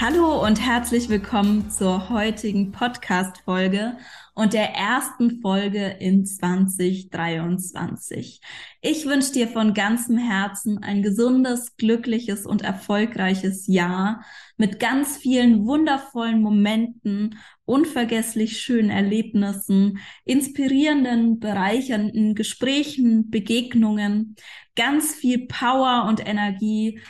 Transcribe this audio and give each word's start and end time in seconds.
Hallo 0.00 0.46
und 0.46 0.64
herzlich 0.64 1.08
willkommen 1.08 1.72
zur 1.72 2.08
heutigen 2.08 2.70
Podcast-Folge 2.70 3.96
und 4.32 4.52
der 4.52 4.72
ersten 4.72 5.40
Folge 5.40 5.96
in 5.98 6.24
2023. 6.24 8.40
Ich 8.80 9.06
wünsche 9.06 9.32
dir 9.32 9.48
von 9.48 9.74
ganzem 9.74 10.16
Herzen 10.16 10.84
ein 10.84 11.02
gesundes, 11.02 11.76
glückliches 11.76 12.46
und 12.46 12.62
erfolgreiches 12.62 13.66
Jahr 13.66 14.24
mit 14.56 14.78
ganz 14.78 15.16
vielen 15.16 15.66
wundervollen 15.66 16.42
Momenten, 16.42 17.36
unvergesslich 17.64 18.60
schönen 18.60 18.90
Erlebnissen, 18.90 19.98
inspirierenden, 20.24 21.40
bereichernden 21.40 22.36
Gesprächen, 22.36 23.30
Begegnungen, 23.30 24.36
ganz 24.76 25.16
viel 25.16 25.48
Power 25.48 26.06
und 26.08 26.24
Energie 26.24 27.00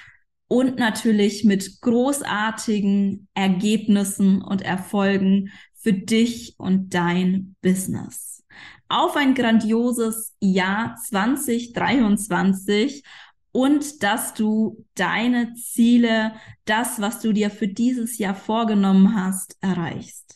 und 0.48 0.78
natürlich 0.78 1.44
mit 1.44 1.80
großartigen 1.82 3.28
Ergebnissen 3.34 4.42
und 4.42 4.62
Erfolgen 4.62 5.52
für 5.74 5.92
dich 5.92 6.54
und 6.58 6.94
dein 6.94 7.54
Business. 7.60 8.42
Auf 8.88 9.16
ein 9.16 9.34
grandioses 9.34 10.34
Jahr 10.40 10.96
2023 10.96 13.04
und 13.52 14.02
dass 14.02 14.34
du 14.34 14.84
deine 14.94 15.54
Ziele, 15.54 16.32
das, 16.64 17.00
was 17.00 17.20
du 17.20 17.32
dir 17.32 17.50
für 17.50 17.68
dieses 17.68 18.18
Jahr 18.18 18.34
vorgenommen 18.34 19.14
hast, 19.14 19.56
erreichst. 19.60 20.34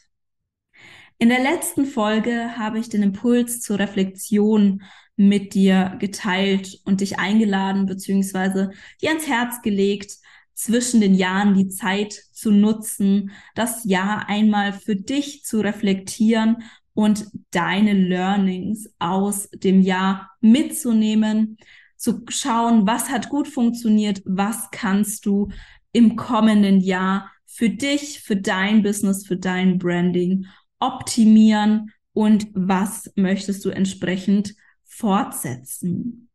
In 1.18 1.28
der 1.28 1.40
letzten 1.40 1.86
Folge 1.86 2.56
habe 2.58 2.78
ich 2.78 2.88
den 2.88 3.02
Impuls 3.02 3.60
zur 3.60 3.78
Reflexion 3.78 4.82
mit 5.28 5.54
dir 5.54 5.96
geteilt 5.98 6.80
und 6.84 7.00
dich 7.00 7.18
eingeladen 7.18 7.86
beziehungsweise 7.86 8.70
dir 9.00 9.10
ans 9.10 9.26
Herz 9.26 9.62
gelegt, 9.62 10.16
zwischen 10.54 11.00
den 11.00 11.14
Jahren 11.14 11.54
die 11.54 11.68
Zeit 11.68 12.12
zu 12.32 12.50
nutzen, 12.50 13.30
das 13.54 13.84
Jahr 13.84 14.28
einmal 14.28 14.72
für 14.72 14.96
dich 14.96 15.44
zu 15.44 15.60
reflektieren 15.60 16.58
und 16.94 17.26
deine 17.50 17.94
Learnings 17.94 18.88
aus 18.98 19.48
dem 19.50 19.80
Jahr 19.80 20.30
mitzunehmen, 20.40 21.56
zu 21.96 22.22
schauen, 22.28 22.86
was 22.86 23.10
hat 23.10 23.28
gut 23.28 23.48
funktioniert, 23.48 24.22
was 24.24 24.70
kannst 24.72 25.24
du 25.24 25.48
im 25.92 26.16
kommenden 26.16 26.80
Jahr 26.80 27.30
für 27.46 27.70
dich, 27.70 28.20
für 28.20 28.36
dein 28.36 28.82
Business, 28.82 29.26
für 29.26 29.36
dein 29.36 29.78
Branding 29.78 30.46
optimieren 30.80 31.92
und 32.12 32.48
was 32.54 33.10
möchtest 33.14 33.64
du 33.64 33.70
entsprechend 33.70 34.54
fortsetzen. 35.02 36.28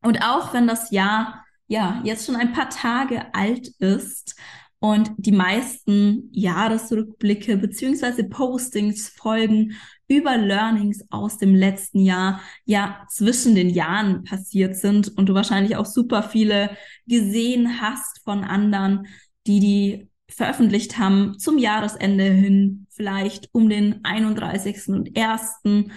Und 0.00 0.22
auch 0.22 0.54
wenn 0.54 0.68
das 0.68 0.92
Jahr 0.92 1.44
ja 1.66 2.00
jetzt 2.04 2.26
schon 2.26 2.36
ein 2.36 2.52
paar 2.52 2.70
Tage 2.70 3.34
alt 3.34 3.68
ist 3.80 4.36
und 4.78 5.10
die 5.16 5.32
meisten 5.32 6.28
Jahresrückblicke 6.30 7.56
beziehungsweise 7.56 8.22
Postings 8.22 9.08
folgen 9.08 9.72
über 10.06 10.36
Learnings 10.36 11.04
aus 11.10 11.38
dem 11.38 11.56
letzten 11.56 11.98
Jahr 11.98 12.40
ja 12.66 13.04
zwischen 13.10 13.56
den 13.56 13.68
Jahren 13.70 14.22
passiert 14.22 14.76
sind 14.76 15.08
und 15.16 15.28
du 15.28 15.34
wahrscheinlich 15.34 15.74
auch 15.74 15.86
super 15.86 16.22
viele 16.22 16.70
gesehen 17.08 17.80
hast 17.80 18.22
von 18.22 18.44
anderen, 18.44 19.08
die 19.48 19.58
die 19.58 20.08
veröffentlicht 20.28 20.98
haben 20.98 21.36
zum 21.40 21.58
Jahresende 21.58 22.24
hin, 22.24 22.86
vielleicht 22.90 23.48
um 23.52 23.68
den 23.68 24.04
31. 24.04 24.88
und 24.88 25.18
1. 25.18 25.88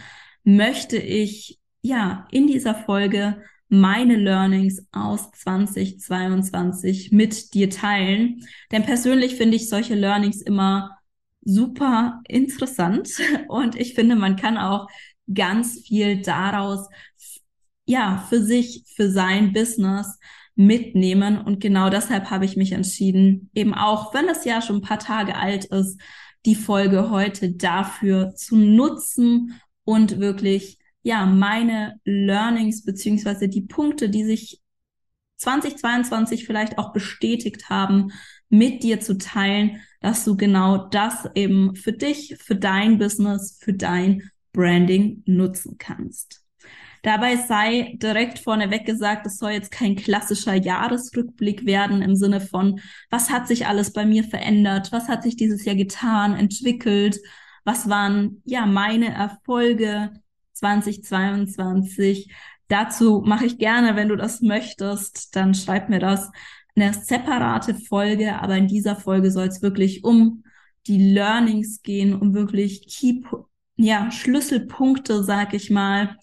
möchte 0.44 0.98
ich 0.98 1.60
ja, 1.82 2.28
in 2.32 2.48
dieser 2.48 2.76
Folge 2.76 3.42
meine 3.70 4.16
Learnings 4.16 4.86
aus 4.92 5.32
2022 5.32 7.12
mit 7.12 7.54
dir 7.54 7.70
teilen. 7.70 8.46
Denn 8.72 8.84
persönlich 8.84 9.36
finde 9.36 9.58
ich 9.58 9.70
solche 9.70 9.96
Learnings 9.96 10.42
immer 10.42 10.98
super 11.42 12.22
interessant 12.28 13.10
und 13.48 13.76
ich 13.76 13.94
finde, 13.94 14.16
man 14.16 14.36
kann 14.36 14.58
auch 14.58 14.88
ganz 15.34 15.82
viel 15.82 16.22
daraus, 16.22 16.88
ja, 17.86 18.26
für 18.30 18.42
sich, 18.42 18.84
für 18.96 19.10
sein 19.10 19.54
Business 19.54 20.20
mitnehmen. 20.56 21.38
Und 21.38 21.60
genau 21.60 21.90
deshalb 21.90 22.30
habe 22.30 22.46
ich 22.46 22.58
mich 22.58 22.72
entschieden, 22.72 23.50
eben 23.54 23.74
auch, 23.74 24.14
wenn 24.14 24.28
das 24.28 24.44
Jahr 24.46 24.62
schon 24.62 24.78
ein 24.78 24.82
paar 24.82 25.00
Tage 25.00 25.36
alt 25.36 25.66
ist, 25.66 26.00
die 26.46 26.56
Folge 26.56 27.10
heute 27.10 27.52
dafür 27.52 28.34
zu 28.36 28.56
nutzen 28.56 29.60
und 29.84 30.20
wirklich 30.20 30.80
ja, 31.08 31.26
meine 31.26 32.02
Learnings 32.04 32.84
beziehungsweise 32.84 33.48
die 33.48 33.62
Punkte, 33.62 34.10
die 34.10 34.26
sich 34.26 34.62
2022 35.38 36.46
vielleicht 36.46 36.78
auch 36.78 36.92
bestätigt 36.92 37.70
haben, 37.70 38.12
mit 38.50 38.84
dir 38.84 39.00
zu 39.00 39.18
teilen, 39.18 39.80
dass 40.02 40.26
du 40.26 40.36
genau 40.36 40.90
das 40.90 41.30
eben 41.34 41.78
für 41.78 41.94
dich, 41.94 42.36
für 42.42 42.58
dein 42.58 42.98
Business, 42.98 43.58
für 43.62 43.72
dein 43.72 44.30
Branding 44.52 45.24
nutzen 45.26 45.78
kannst. 45.78 46.44
Dabei 47.04 47.38
sei 47.38 47.96
direkt 48.02 48.40
vorneweg 48.40 48.86
gesagt, 48.86 49.26
es 49.28 49.38
soll 49.38 49.52
jetzt 49.52 49.72
kein 49.72 49.96
klassischer 49.96 50.56
Jahresrückblick 50.56 51.66
werden 51.66 52.02
im 52.02 52.18
Sinne 52.18 52.42
von, 52.42 52.82
was 53.10 53.30
hat 53.30 53.48
sich 53.48 53.66
alles 53.66 53.94
bei 53.94 54.06
mir 54.06 54.26
verändert, 54.26 54.92
was 54.92 55.08
hat 55.08 55.24
sich 55.24 55.38
dieses 55.38 55.64
Jahr 55.64 55.76
getan, 55.76 56.36
entwickelt, 56.36 57.18
was 57.64 57.88
waren 57.88 58.42
ja 58.44 58.66
meine 58.66 59.14
Erfolge, 59.14 60.12
2022. 60.58 62.32
Dazu 62.68 63.24
mache 63.26 63.46
ich 63.46 63.58
gerne, 63.58 63.96
wenn 63.96 64.10
du 64.10 64.16
das 64.16 64.42
möchtest, 64.42 65.36
dann 65.36 65.54
schreib 65.54 65.90
mir 65.90 66.00
das 66.00 66.30
eine 66.76 66.94
separate 66.94 67.76
Folge, 67.76 68.40
aber 68.40 68.56
in 68.58 68.68
dieser 68.68 68.96
Folge 68.96 69.32
soll 69.32 69.48
es 69.48 69.62
wirklich 69.62 70.04
um 70.04 70.44
die 70.86 71.14
Learnings 71.14 71.82
gehen, 71.82 72.14
um 72.14 72.34
wirklich 72.34 72.88
Key, 72.88 73.22
ja, 73.76 74.12
Schlüsselpunkte, 74.12 75.24
sag 75.24 75.54
ich 75.54 75.70
mal, 75.70 76.18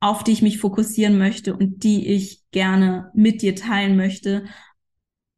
auf 0.00 0.22
die 0.22 0.32
ich 0.32 0.42
mich 0.42 0.58
fokussieren 0.58 1.18
möchte 1.18 1.56
und 1.56 1.82
die 1.82 2.06
ich 2.08 2.42
gerne 2.50 3.10
mit 3.14 3.42
dir 3.42 3.56
teilen 3.56 3.96
möchte, 3.96 4.44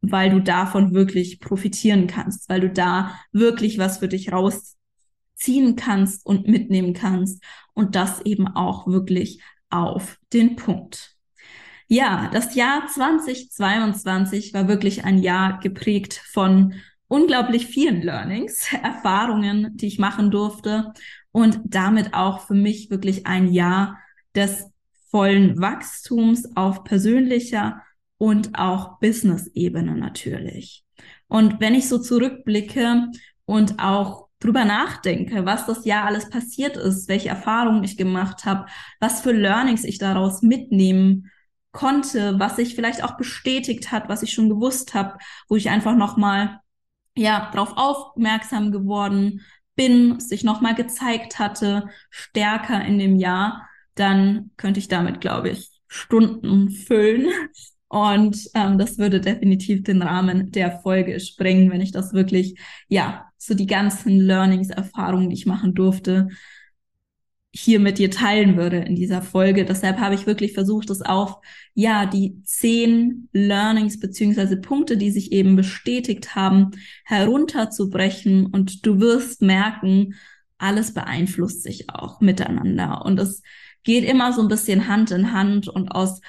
weil 0.02 0.30
du 0.30 0.40
davon 0.40 0.92
wirklich 0.94 1.40
profitieren 1.40 2.06
kannst, 2.06 2.48
weil 2.48 2.60
du 2.60 2.70
da 2.70 3.18
wirklich 3.32 3.78
was 3.78 3.98
für 3.98 4.08
dich 4.08 4.32
rausziehen 4.32 5.76
kannst 5.76 6.26
und 6.26 6.46
mitnehmen 6.46 6.94
kannst 6.94 7.42
und 7.80 7.96
das 7.96 8.20
eben 8.26 8.46
auch 8.46 8.86
wirklich 8.86 9.41
auf 9.70 10.18
den 10.34 10.54
Punkt. 10.54 11.16
Ja, 11.88 12.28
das 12.30 12.54
Jahr 12.54 12.86
2022 12.86 14.52
war 14.52 14.68
wirklich 14.68 15.04
ein 15.04 15.18
Jahr 15.18 15.58
geprägt 15.60 16.22
von 16.30 16.74
unglaublich 17.08 17.66
vielen 17.66 18.02
Learnings, 18.02 18.70
Erfahrungen, 18.82 19.76
die 19.78 19.86
ich 19.86 19.98
machen 19.98 20.30
durfte 20.30 20.92
und 21.32 21.60
damit 21.64 22.12
auch 22.12 22.47
für 22.47 22.54
mich 22.54 22.91
wirklich 22.91 23.27
ein 23.27 23.50
Jahr 23.50 23.98
des 24.34 24.66
vollen 25.10 25.59
Wachstums 25.59 26.54
auf 26.56 26.84
persönlicher 26.84 27.82
und 28.18 28.59
auch 28.59 29.00
Business-Ebene 29.00 29.97
natürlich. 29.97 30.84
Und 31.28 31.60
wenn 31.60 31.74
ich 31.74 31.88
so 31.88 31.98
zurückblicke 31.98 33.06
und 33.47 33.80
auch 33.82 34.29
drüber 34.41 34.65
nachdenke, 34.65 35.45
was 35.45 35.66
das 35.66 35.84
Jahr 35.84 36.07
alles 36.07 36.31
passiert 36.31 36.77
ist, 36.77 37.09
welche 37.09 37.28
Erfahrungen 37.28 37.84
ich 37.84 37.97
gemacht 37.97 38.45
habe, 38.45 38.66
was 38.98 39.21
für 39.21 39.33
Learnings 39.33 39.84
ich 39.84 39.98
daraus 39.98 40.42
mitnehmen 40.42 41.31
konnte, 41.72 42.39
was 42.39 42.57
sich 42.57 42.75
vielleicht 42.75 43.04
auch 43.04 43.16
bestätigt 43.16 43.92
hat, 43.92 44.09
was 44.09 44.22
ich 44.22 44.33
schon 44.33 44.48
gewusst 44.48 44.95
habe, 44.95 45.19
wo 45.48 45.57
ich 45.57 45.71
einfach 45.71 45.95
nochmal 45.95 46.60
ja 47.16 47.51
darauf 47.53 47.77
aufmerksam 47.77 48.72
geworden 48.72 49.42
bin, 49.77 50.19
sich 50.21 50.42
nochmal 50.42 50.75
gezeigt 50.75 51.39
hatte, 51.39 51.89
stärker 52.10 52.84
in 52.84 52.98
dem 52.98 53.16
Jahr, 53.16 53.69
dann 53.95 54.51
könnte 54.57 54.81
ich 54.81 54.89
damit, 54.89 55.21
glaube 55.21 55.51
ich, 55.51 55.71
Stunden 55.87 56.71
füllen. 56.71 57.28
Und 57.89 58.48
ähm, 58.54 58.78
das 58.78 58.98
würde 58.98 59.21
definitiv 59.21 59.83
den 59.83 60.03
Rahmen 60.03 60.53
der 60.53 60.81
Folge 60.81 61.19
sprengen, 61.19 61.71
wenn 61.71 61.81
ich 61.81 61.92
das 61.92 62.13
wirklich, 62.13 62.60
ja, 62.89 63.29
so 63.42 63.54
die 63.54 63.66
ganzen 63.66 64.21
Learnings, 64.21 64.69
Erfahrungen, 64.69 65.31
die 65.31 65.34
ich 65.34 65.47
machen 65.47 65.75
durfte, 65.75 66.28
hier 67.53 67.81
mit 67.81 67.98
dir 67.98 68.10
teilen 68.10 68.57
würde 68.57 68.77
in 68.77 68.95
dieser 68.95 69.22
Folge. 69.22 69.65
Deshalb 69.65 69.98
habe 69.98 70.15
ich 70.15 70.27
wirklich 70.27 70.53
versucht, 70.53 70.91
es 70.91 71.03
auf, 71.03 71.39
ja, 71.75 72.07
die 72.07 72.41
zehn 72.45 73.28
Learnings 73.33 73.98
beziehungsweise 73.98 74.59
Punkte, 74.59 74.97
die 74.97 75.10
sich 75.10 75.33
eben 75.33 75.57
bestätigt 75.57 76.37
haben, 76.37 76.72
herunterzubrechen. 77.04 78.47
Und 78.47 78.87
du 78.87 79.01
wirst 79.01 79.42
merken, 79.42 80.15
alles 80.59 80.95
beeinflusst 80.95 81.63
sich 81.63 81.91
auch 81.91 82.21
miteinander. 82.21 83.04
Und 83.04 83.19
es 83.19 83.42
geht 83.83 84.04
immer 84.04 84.33
so 84.33 84.42
ein 84.42 84.48
bisschen 84.48 84.87
Hand 84.87 85.10
in 85.10 85.33
Hand 85.33 85.66
und 85.66 85.89
aus 85.89 86.21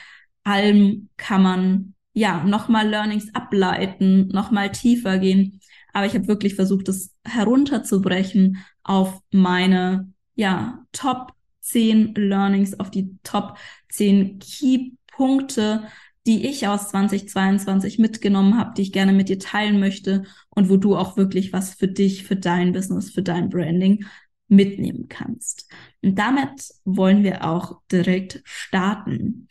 allem 0.44 1.10
kann 1.18 1.44
man, 1.44 1.94
ja, 2.13 2.44
nochmal 2.46 2.88
Learnings 2.88 3.36
ableiten, 3.36 4.30
nochmal 4.30 4.72
tiefer 4.72 5.19
gehen. 5.19 5.61
Aber 5.93 6.05
ich 6.05 6.13
habe 6.13 6.27
wirklich 6.27 6.55
versucht, 6.55 6.89
es 6.89 7.13
herunterzubrechen 7.25 8.57
auf 8.83 9.19
meine 9.31 10.11
ja, 10.35 10.85
Top 10.91 11.33
10 11.61 12.15
Learnings, 12.15 12.79
auf 12.79 12.91
die 12.91 13.17
Top 13.23 13.57
10 13.89 14.39
Key-Punkte, 14.39 15.83
die 16.27 16.47
ich 16.47 16.67
aus 16.67 16.89
2022 16.89 17.97
mitgenommen 17.97 18.57
habe, 18.57 18.73
die 18.75 18.83
ich 18.83 18.91
gerne 18.91 19.13
mit 19.13 19.29
dir 19.29 19.39
teilen 19.39 19.79
möchte 19.79 20.23
und 20.49 20.69
wo 20.69 20.77
du 20.77 20.95
auch 20.95 21.17
wirklich 21.17 21.51
was 21.51 21.73
für 21.73 21.88
dich, 21.88 22.23
für 22.23 22.35
dein 22.35 22.73
Business, 22.73 23.11
für 23.11 23.23
dein 23.23 23.49
Branding 23.49 24.05
mitnehmen 24.47 25.07
kannst. 25.07 25.67
Und 26.03 26.19
damit 26.19 26.69
wollen 26.83 27.23
wir 27.23 27.47
auch 27.47 27.81
direkt 27.91 28.41
starten. 28.43 29.47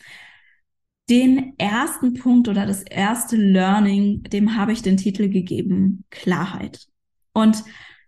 Den 1.10 1.58
ersten 1.58 2.14
Punkt 2.14 2.46
oder 2.46 2.66
das 2.66 2.82
erste 2.82 3.36
Learning, 3.36 4.22
dem 4.22 4.56
habe 4.56 4.72
ich 4.72 4.80
den 4.80 4.96
Titel 4.96 5.28
gegeben, 5.28 6.04
Klarheit. 6.10 6.86
Und 7.32 7.64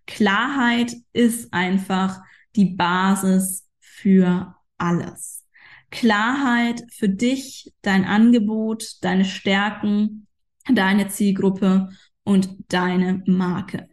Klarheit 0.06 0.94
ist 1.12 1.52
einfach 1.52 2.20
die 2.54 2.76
Basis 2.76 3.68
für 3.80 4.54
alles. 4.78 5.44
Klarheit 5.90 6.84
für 6.92 7.08
dich, 7.08 7.72
dein 7.82 8.04
Angebot, 8.04 8.98
deine 9.02 9.24
Stärken, 9.24 10.28
deine 10.72 11.08
Zielgruppe 11.08 11.88
und 12.22 12.50
deine 12.68 13.24
Marke. 13.26 13.88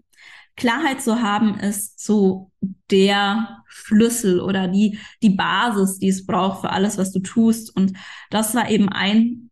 Klarheit 0.60 1.02
zu 1.02 1.22
haben 1.22 1.58
ist 1.60 2.06
so 2.06 2.52
der 2.92 3.64
Schlüssel 3.68 4.42
oder 4.42 4.68
die, 4.68 5.00
die 5.24 5.30
Basis, 5.30 6.00
die 6.00 6.10
es 6.10 6.26
braucht 6.26 6.62
für 6.62 6.72
alles, 6.72 6.98
was 6.98 7.12
du 7.12 7.20
tust. 7.20 7.76
Und 7.76 7.94
das 8.30 8.54
war 8.54 8.70
eben 8.70 8.90
ein 8.90 9.50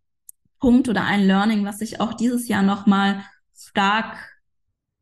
Punkt 0.60 0.90
oder 0.90 1.06
ein 1.06 1.26
Learning, 1.26 1.66
was 1.66 1.82
ich 1.82 2.02
auch 2.02 2.14
dieses 2.14 2.48
Jahr 2.48 2.62
nochmal 2.62 3.24
stark 3.56 4.18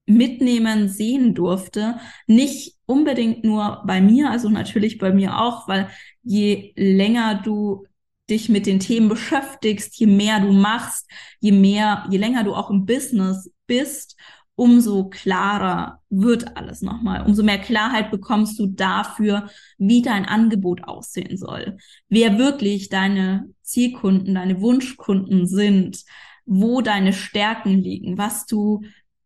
mitnehmen 0.05 0.89
sehen 0.89 1.33
durfte. 1.33 1.99
Nicht 2.27 2.75
unbedingt 2.85 3.43
nur 3.43 3.81
bei 3.87 3.99
mir, 3.99 4.29
also 4.29 4.49
natürlich 4.49 4.99
bei 4.99 5.11
mir 5.11 5.39
auch, 5.39 5.67
weil 5.67 5.89
je 6.21 6.71
länger 6.75 7.41
du 7.43 7.85
dich 8.29 8.49
mit 8.49 8.67
den 8.67 8.79
Themen 8.79 9.09
beschäftigst, 9.09 9.97
je 9.97 10.07
mehr 10.07 10.39
du 10.39 10.51
machst, 10.51 11.09
je 11.39 11.51
mehr, 11.51 12.05
je 12.09 12.17
länger 12.17 12.43
du 12.43 12.53
auch 12.53 12.69
im 12.69 12.85
Business 12.85 13.51
bist, 13.65 14.15
umso 14.55 15.09
klarer 15.09 16.01
wird 16.09 16.57
alles 16.57 16.81
nochmal. 16.81 17.25
Umso 17.25 17.43
mehr 17.43 17.59
Klarheit 17.59 18.11
bekommst 18.11 18.57
du 18.59 18.67
dafür, 18.67 19.49
wie 19.77 20.01
dein 20.01 20.25
Angebot 20.25 20.83
aussehen 20.85 21.37
soll. 21.37 21.77
Wer 22.07 22.37
wirklich 22.37 22.89
deine 22.89 23.49
Zielkunden, 23.61 24.35
deine 24.35 24.61
Wunschkunden 24.61 25.45
sind, 25.45 26.03
wo 26.45 26.81
deine 26.81 27.11
Stärken 27.11 27.81
liegen, 27.81 28.17
was 28.17 28.45
du 28.45 28.81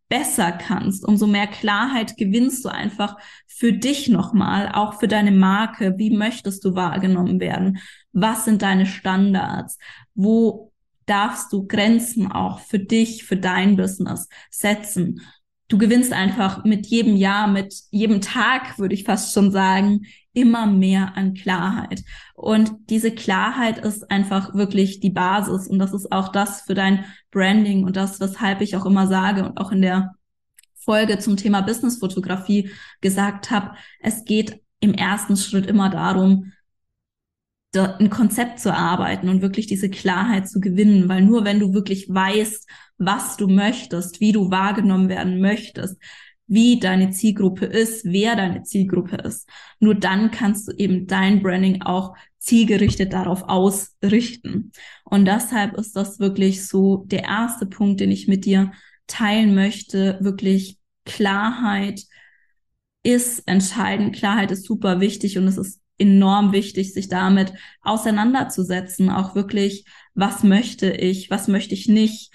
besser 0.08 0.52
kannst, 0.52 1.06
umso 1.06 1.28
mehr 1.28 1.46
Klarheit 1.46 2.18
gewinnst 2.18 2.66
du 2.66 2.70
einfach 2.70 3.18
für 3.46 3.72
dich 3.74 4.10
nochmal, 4.10 4.72
auch 4.74 5.00
für 5.00 5.08
deine 5.08 5.31
Marke. 5.31 5.96
Wie 5.98 6.10
möchtest 6.10 6.66
du 6.66 6.74
wahrgenommen 6.74 7.40
werden? 7.40 7.78
Was 8.12 8.46
sind 8.46 8.64
deine 8.64 8.88
Standards? 8.88 9.78
Wo 10.16 10.69
darfst 11.09 11.51
du 11.51 11.65
Grenzen 11.65 12.31
auch 12.31 12.59
für 12.59 12.79
dich, 12.79 13.23
für 13.23 13.38
dein 13.38 13.75
Business 13.75 14.27
setzen? 14.50 15.21
Du 15.67 15.77
gewinnst 15.77 16.13
einfach 16.13 16.63
mit 16.63 16.88
jedem 16.88 17.15
Jahr, 17.15 17.47
mit 17.47 17.75
jedem 17.91 18.21
Tag, 18.21 18.79
würde 18.79 18.95
ich 18.95 19.03
fast 19.03 19.33
schon 19.33 19.51
sagen, 19.51 20.06
immer 20.33 20.65
mehr 20.65 21.15
an 21.15 21.33
Klarheit. 21.33 22.03
Und 22.33 22.71
diese 22.89 23.11
Klarheit 23.11 23.77
ist 23.79 24.09
einfach 24.09 24.56
wirklich 24.56 25.00
die 25.00 25.09
Basis. 25.09 25.67
Und 25.67 25.79
das 25.79 25.94
ist 25.94 26.11
auch 26.11 26.29
das 26.29 26.61
für 26.61 26.73
dein 26.73 27.06
Branding 27.31 27.83
und 27.83 27.95
das, 27.95 28.19
weshalb 28.19 28.61
ich 28.61 28.75
auch 28.75 28.85
immer 28.85 29.07
sage 29.07 29.44
und 29.44 29.57
auch 29.57 29.71
in 29.71 29.81
der 29.81 30.15
Folge 30.75 31.19
zum 31.19 31.38
Thema 31.38 31.61
Businessfotografie 31.61 32.71
gesagt 33.01 33.51
habe, 33.51 33.75
es 34.00 34.25
geht 34.25 34.61
im 34.79 34.94
ersten 34.94 35.38
Schritt 35.38 35.67
immer 35.67 35.89
darum, 35.89 36.51
ein 37.75 38.10
Konzept 38.10 38.60
zu 38.60 38.74
arbeiten 38.74 39.30
und 39.30 39.42
wirklich 39.42 39.68
diese 39.68 39.89
Klarheit 39.89 40.50
zu 40.50 40.60
gewinnen, 40.60 41.07
weil 41.07 41.21
nur 41.21 41.45
wenn 41.45 41.60
du 41.60 41.74
wirklich 41.74 42.10
weißt, 42.10 42.68
was 42.98 43.38
du 43.38 43.48
möchtest, 43.48 44.19
wie 44.19 44.31
du 44.31 44.50
wahrgenommen 44.50 45.07
werden 45.07 45.39
möchtest, 45.39 45.98
wie 46.48 46.80
deine 46.80 47.12
Zielgruppe 47.12 47.66
ist, 47.66 48.06
wer 48.06 48.36
deine 48.36 48.63
Zielgruppe 48.63 49.18
ist, 49.18 49.48
nur 49.80 49.94
dann 49.94 50.31
kannst 50.31 50.68
du 50.68 50.71
eben 50.75 51.06
dein 51.06 51.44
Branding 51.44 51.83
auch 51.83 52.16
zielgerichtet 52.39 53.13
darauf 53.13 53.44
ausrichten. 53.44 54.71
Und 55.04 55.25
deshalb 55.25 55.75
ist 55.75 55.95
das 55.95 56.19
wirklich 56.19 56.66
so 56.68 57.06
der 57.06 57.24
erste 57.25 57.68
Punkt, 57.68 58.00
den 58.00 58.10
ich 58.10 58.27
mit 58.27 58.45
dir 58.45 58.71
teilen 59.06 59.54
möchte, 59.54 60.18
wirklich 60.21 60.80
Klarheit 61.06 62.01
ist 63.04 63.48
entscheidend. 63.48 64.16
Klarheit 64.16 64.51
ist 64.51 64.66
super 64.66 65.00
wichtig 65.00 65.38
und 65.38 65.48
es 65.48 65.57
ist 65.57 65.81
enorm 66.00 66.51
wichtig, 66.51 66.94
sich 66.94 67.10
damit 67.10 67.54
auseinanderzusetzen. 67.81 69.10
Auch 69.10 69.36
wirklich, 69.36 69.86
was 70.16 70.44
möchte 70.44 70.92
ich, 70.92 71.30
was 71.30 71.48
möchte 71.48 71.75
ich 71.75 71.88
nicht, 71.88 72.31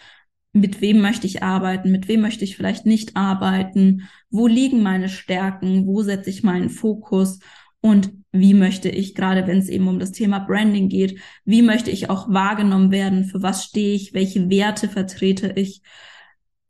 mit 0.53 0.81
wem 0.81 1.01
möchte 1.01 1.27
ich 1.27 1.43
arbeiten, 1.43 1.91
mit 1.91 2.07
wem 2.07 2.21
möchte 2.21 2.45
ich 2.45 2.57
vielleicht 2.57 2.87
nicht 2.87 3.17
arbeiten, 3.17 4.09
wo 4.31 4.47
liegen 4.47 4.83
meine 4.83 5.09
Stärken, 5.09 5.87
wo 5.87 6.03
setze 6.03 6.31
ich 6.31 6.45
meinen 6.45 6.71
Fokus 6.71 7.41
und 7.81 8.13
wie 8.31 8.55
möchte 8.55 8.89
ich, 8.89 9.15
gerade 9.15 9.47
wenn 9.47 9.59
es 9.59 9.69
eben 9.69 9.89
um 9.89 9.99
das 9.99 10.13
Thema 10.13 10.39
Branding 10.39 10.89
geht, 10.89 11.19
wie 11.45 11.63
möchte 11.63 11.91
ich 11.91 12.09
auch 12.09 12.33
wahrgenommen 12.33 12.93
werden, 12.93 13.25
für 13.25 13.43
was 13.43 13.65
stehe 13.65 13.95
ich, 13.95 14.15
welche 14.15 14.49
Werte 14.49 14.89
vertrete 14.89 15.53
ich 15.57 15.83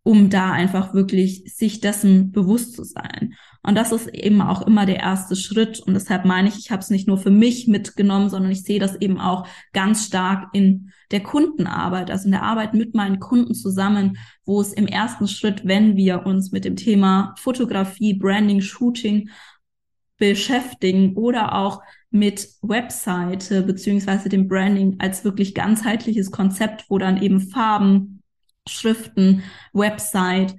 um 0.05 0.31
da 0.31 0.53
einfach 0.53 0.95
wirklich 0.95 1.43
sich 1.57 1.81
dessen 1.81 2.31
bewusst 2.31 2.75
zu 2.75 2.85
sein. 2.85 3.35
Und 3.67 3.77
das 3.77 3.93
ist 3.93 4.09
eben 4.09 4.43
auch 4.43 4.67
immer 4.67 4.85
der 4.85 5.01
erste 5.01 5.37
Schritt. 5.37 5.81
Und 5.81 5.95
deshalb 5.95 6.27
meine 6.27 6.49
ich, 6.49 6.59
ich 6.59 6.71
habe 6.71 6.83
es 6.83 6.91
nicht 6.91 7.09
nur 7.09 7.17
für 7.17 7.31
mich 7.31 7.67
mitgenommen, 7.67 8.29
sondern 8.29 8.53
ich 8.53 8.63
sehe 8.63 8.79
das 8.79 8.95
eben 8.97 9.19
auch 9.19 9.47
ganz 9.73 10.07
stark 10.07 10.49
in 10.53 10.93
der 11.11 11.23
Kundenarbeit, 11.23 12.11
also 12.11 12.27
in 12.27 12.33
der 12.33 12.43
Arbeit 12.43 12.75
mit 12.75 12.95
meinen 12.95 13.21
Kunden 13.21 13.55
zusammen, 13.55 14.19
wo 14.45 14.61
es 14.61 14.75
im 14.75 14.87
ersten 14.87 15.29
Schritt, 15.29 15.67
wenn 15.67 15.97
wir 15.97 16.27
uns 16.27 16.53
mit 16.53 16.67
dem 16.67 16.77
Thema 16.77 17.35
Fotografie, 17.39 18.15
Branding, 18.15 18.61
Shooting 18.61 19.31
beschäftigen 20.19 21.17
oder 21.17 21.55
auch 21.55 21.83
mit 22.11 22.49
Webseite 22.63 23.63
beziehungsweise 23.63 24.29
dem 24.29 24.47
Branding 24.47 24.97
als 25.01 25.25
wirklich 25.25 25.55
ganzheitliches 25.55 26.31
Konzept, 26.31 26.85
wo 26.89 26.99
dann 26.99 27.21
eben 27.21 27.41
Farben, 27.41 28.23
Schriften, 28.69 29.43
Website, 29.73 30.55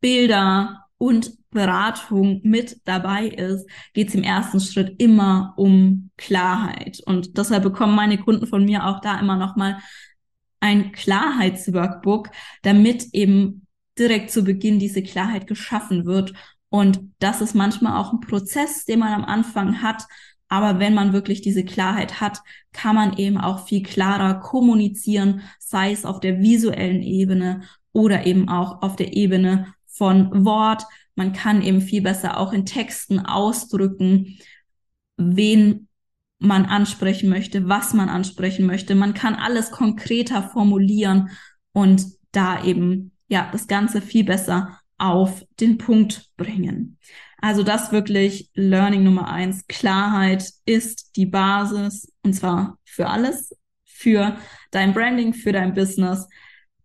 Bilder 0.00 0.83
und 1.04 1.36
Beratung 1.50 2.40
mit 2.44 2.80
dabei 2.86 3.26
ist, 3.26 3.68
geht 3.92 4.08
es 4.08 4.14
im 4.14 4.22
ersten 4.22 4.58
Schritt 4.58 4.94
immer 4.98 5.52
um 5.58 6.08
Klarheit. 6.16 7.02
Und 7.04 7.36
deshalb 7.36 7.62
bekommen 7.62 7.94
meine 7.94 8.16
Kunden 8.16 8.46
von 8.46 8.64
mir 8.64 8.86
auch 8.86 9.02
da 9.02 9.20
immer 9.20 9.36
nochmal 9.36 9.76
ein 10.60 10.92
Klarheitsworkbook, 10.92 12.30
damit 12.62 13.08
eben 13.12 13.66
direkt 13.98 14.30
zu 14.30 14.44
Beginn 14.44 14.78
diese 14.78 15.02
Klarheit 15.02 15.46
geschaffen 15.46 16.06
wird. 16.06 16.32
Und 16.70 17.00
das 17.18 17.42
ist 17.42 17.54
manchmal 17.54 18.00
auch 18.00 18.14
ein 18.14 18.20
Prozess, 18.20 18.86
den 18.86 19.00
man 19.00 19.12
am 19.12 19.26
Anfang 19.26 19.82
hat, 19.82 20.04
aber 20.48 20.78
wenn 20.78 20.94
man 20.94 21.12
wirklich 21.12 21.42
diese 21.42 21.66
Klarheit 21.66 22.22
hat, 22.22 22.40
kann 22.72 22.94
man 22.94 23.18
eben 23.18 23.36
auch 23.36 23.66
viel 23.66 23.82
klarer 23.82 24.40
kommunizieren, 24.40 25.42
sei 25.58 25.92
es 25.92 26.06
auf 26.06 26.20
der 26.20 26.40
visuellen 26.40 27.02
Ebene 27.02 27.64
oder 27.92 28.24
eben 28.24 28.48
auch 28.48 28.80
auf 28.80 28.96
der 28.96 29.14
Ebene 29.14 29.74
von 29.96 30.44
Wort. 30.44 30.84
Man 31.14 31.32
kann 31.32 31.62
eben 31.62 31.80
viel 31.80 32.02
besser 32.02 32.38
auch 32.38 32.52
in 32.52 32.66
Texten 32.66 33.20
ausdrücken, 33.20 34.38
wen 35.16 35.88
man 36.38 36.66
ansprechen 36.66 37.30
möchte, 37.30 37.68
was 37.68 37.94
man 37.94 38.08
ansprechen 38.08 38.66
möchte. 38.66 38.94
Man 38.94 39.14
kann 39.14 39.34
alles 39.34 39.70
konkreter 39.70 40.42
formulieren 40.42 41.30
und 41.72 42.04
da 42.32 42.62
eben 42.64 43.12
ja 43.28 43.48
das 43.52 43.66
Ganze 43.66 44.00
viel 44.00 44.24
besser 44.24 44.80
auf 44.98 45.44
den 45.60 45.78
Punkt 45.78 46.30
bringen. 46.36 46.98
Also 47.40 47.62
das 47.62 47.92
wirklich 47.92 48.50
Learning 48.54 49.04
Nummer 49.04 49.28
eins. 49.28 49.66
Klarheit 49.66 50.50
ist 50.64 51.16
die 51.16 51.26
Basis 51.26 52.12
und 52.22 52.32
zwar 52.34 52.78
für 52.84 53.08
alles, 53.08 53.56
für 53.84 54.36
dein 54.70 54.94
Branding, 54.94 55.34
für 55.34 55.52
dein 55.52 55.74
Business, 55.74 56.26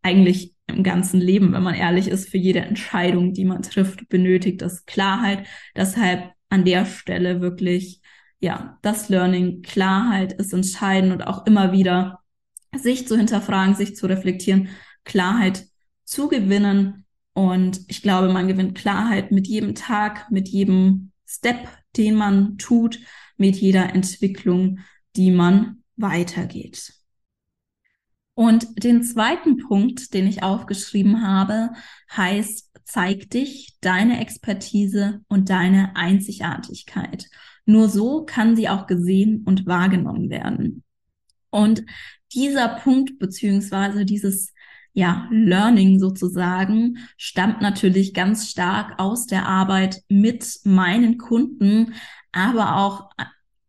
eigentlich 0.02 0.54
im 0.70 0.84
ganzen 0.84 1.20
Leben, 1.20 1.54
wenn 1.54 1.64
man 1.64 1.76
ehrlich 1.76 2.08
ist, 2.08 2.30
für 2.30 2.38
jede 2.38 2.60
Entscheidung, 2.60 3.34
die 3.34 3.46
man 3.46 3.62
trifft, 3.62 4.08
benötigt 4.10 4.62
es 4.62 4.86
Klarheit. 4.86 5.46
Deshalb 5.76 6.32
an 6.50 6.66
der 6.66 6.86
Stelle 6.86 7.42
wirklich 7.42 8.02
ja, 8.40 8.78
das 8.82 9.10
Learning, 9.10 9.62
Klarheit 9.62 10.34
ist 10.34 10.54
entscheidend 10.54 11.14
und 11.14 11.22
auch 11.24 11.46
immer 11.46 11.72
wieder 11.72 12.20
sich 12.76 13.08
zu 13.08 13.18
hinterfragen, 13.18 13.76
sich 13.76 13.96
zu 13.96 14.08
reflektieren, 14.08 14.70
Klarheit 15.04 15.66
zu 16.06 16.28
gewinnen. 16.28 17.06
Und 17.34 17.82
ich 17.88 18.02
glaube, 18.02 18.32
man 18.32 18.48
gewinnt 18.48 18.78
Klarheit 18.78 19.32
mit 19.32 19.48
jedem 19.48 19.76
Tag, 19.76 20.32
mit 20.32 20.48
jedem 20.48 21.12
Step, 21.26 21.68
den 21.98 22.16
man 22.16 22.58
tut, 22.58 23.00
mit 23.38 23.56
jeder 23.58 23.94
Entwicklung, 23.94 24.80
die 25.16 25.32
man 25.32 25.84
weitergeht. 25.96 26.94
Und 28.40 28.86
den 28.86 29.04
zweiten 29.04 29.58
Punkt, 29.58 30.14
den 30.14 30.26
ich 30.26 30.44
aufgeschrieben 30.44 31.28
habe, 31.28 31.72
heißt, 32.16 32.72
zeig 32.86 33.30
dich, 33.32 33.76
deine 33.82 34.22
Expertise 34.22 35.20
und 35.28 35.50
deine 35.50 35.98
Einzigartigkeit. 35.98 37.26
Nur 37.66 37.90
so 37.90 38.24
kann 38.24 38.56
sie 38.56 38.70
auch 38.70 38.88
gesehen 38.88 39.44
und 39.46 39.66
wahrgenommen 39.66 40.30
werden. 40.30 40.86
Und 41.50 41.84
dieser 42.34 42.70
Punkt 42.70 43.20
beziehungsweise 43.20 44.06
dieses 44.06 44.54
ja, 44.94 45.28
Learning 45.32 46.00
sozusagen 46.00 47.00
stammt 47.18 47.60
natürlich 47.60 48.14
ganz 48.14 48.50
stark 48.50 49.00
aus 49.00 49.26
der 49.26 49.48
Arbeit 49.48 50.02
mit 50.08 50.62
meinen 50.64 51.18
Kunden, 51.18 51.94
aber 52.32 52.78
auch 52.78 53.10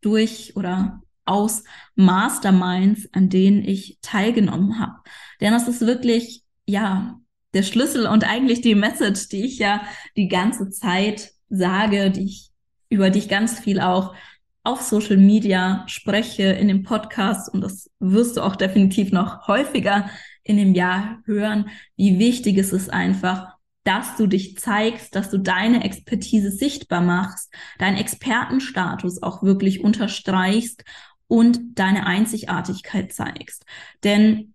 durch 0.00 0.54
oder 0.54 1.02
aus 1.30 1.62
Masterminds, 1.94 3.08
an 3.12 3.28
denen 3.28 3.64
ich 3.64 3.98
teilgenommen 4.02 4.80
habe. 4.80 4.96
Denn 5.40 5.52
das 5.52 5.68
ist 5.68 5.80
wirklich, 5.82 6.42
ja, 6.66 7.18
der 7.54 7.62
Schlüssel 7.62 8.06
und 8.06 8.28
eigentlich 8.28 8.60
die 8.60 8.74
Message, 8.74 9.28
die 9.28 9.44
ich 9.44 9.58
ja 9.58 9.82
die 10.16 10.28
ganze 10.28 10.70
Zeit 10.70 11.30
sage, 11.48 12.10
die 12.10 12.24
ich, 12.24 12.50
über 12.88 13.10
die 13.10 13.20
ich 13.20 13.28
ganz 13.28 13.58
viel 13.60 13.80
auch 13.80 14.14
auf 14.62 14.82
Social 14.82 15.16
Media 15.16 15.84
spreche, 15.86 16.44
in 16.44 16.68
dem 16.68 16.82
Podcast 16.82 17.52
und 17.52 17.60
das 17.62 17.90
wirst 17.98 18.36
du 18.36 18.42
auch 18.42 18.56
definitiv 18.56 19.10
noch 19.10 19.48
häufiger 19.48 20.10
in 20.42 20.56
dem 20.56 20.74
Jahr 20.74 21.20
hören, 21.24 21.70
wie 21.96 22.18
wichtig 22.18 22.58
es 22.58 22.72
ist 22.72 22.92
einfach, 22.92 23.56
dass 23.84 24.16
du 24.16 24.26
dich 24.26 24.58
zeigst, 24.58 25.14
dass 25.14 25.30
du 25.30 25.38
deine 25.38 25.84
Expertise 25.84 26.50
sichtbar 26.50 27.00
machst, 27.00 27.52
deinen 27.78 27.96
Expertenstatus 27.96 29.22
auch 29.22 29.42
wirklich 29.42 29.82
unterstreichst 29.82 30.84
und 31.30 31.78
deine 31.78 32.06
Einzigartigkeit 32.06 33.12
zeigst. 33.12 33.64
Denn 34.02 34.54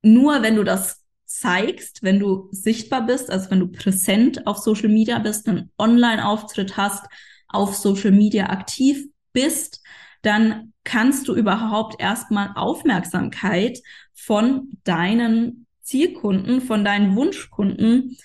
nur 0.00 0.42
wenn 0.42 0.54
du 0.54 0.62
das 0.62 1.02
zeigst, 1.24 2.04
wenn 2.04 2.20
du 2.20 2.48
sichtbar 2.52 3.04
bist, 3.04 3.32
also 3.32 3.50
wenn 3.50 3.58
du 3.58 3.66
präsent 3.66 4.46
auf 4.46 4.58
Social 4.58 4.88
Media 4.88 5.18
bist, 5.18 5.48
einen 5.48 5.72
Online-Auftritt 5.76 6.76
hast, 6.76 7.04
auf 7.48 7.74
Social 7.74 8.12
Media 8.12 8.50
aktiv 8.50 9.08
bist, 9.32 9.82
dann 10.22 10.72
kannst 10.84 11.26
du 11.26 11.34
überhaupt 11.34 12.00
erstmal 12.00 12.52
Aufmerksamkeit 12.54 13.80
von 14.12 14.78
deinen 14.84 15.66
Zielkunden, 15.82 16.60
von 16.60 16.84
deinen 16.84 17.16
Wunschkunden, 17.16 18.16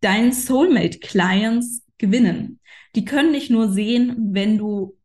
deinen 0.00 0.32
Soulmate-Clients 0.32 1.82
gewinnen. 1.98 2.60
Die 2.94 3.04
können 3.04 3.34
dich 3.34 3.50
nur 3.50 3.70
sehen, 3.70 4.30
wenn 4.32 4.56
du 4.56 4.96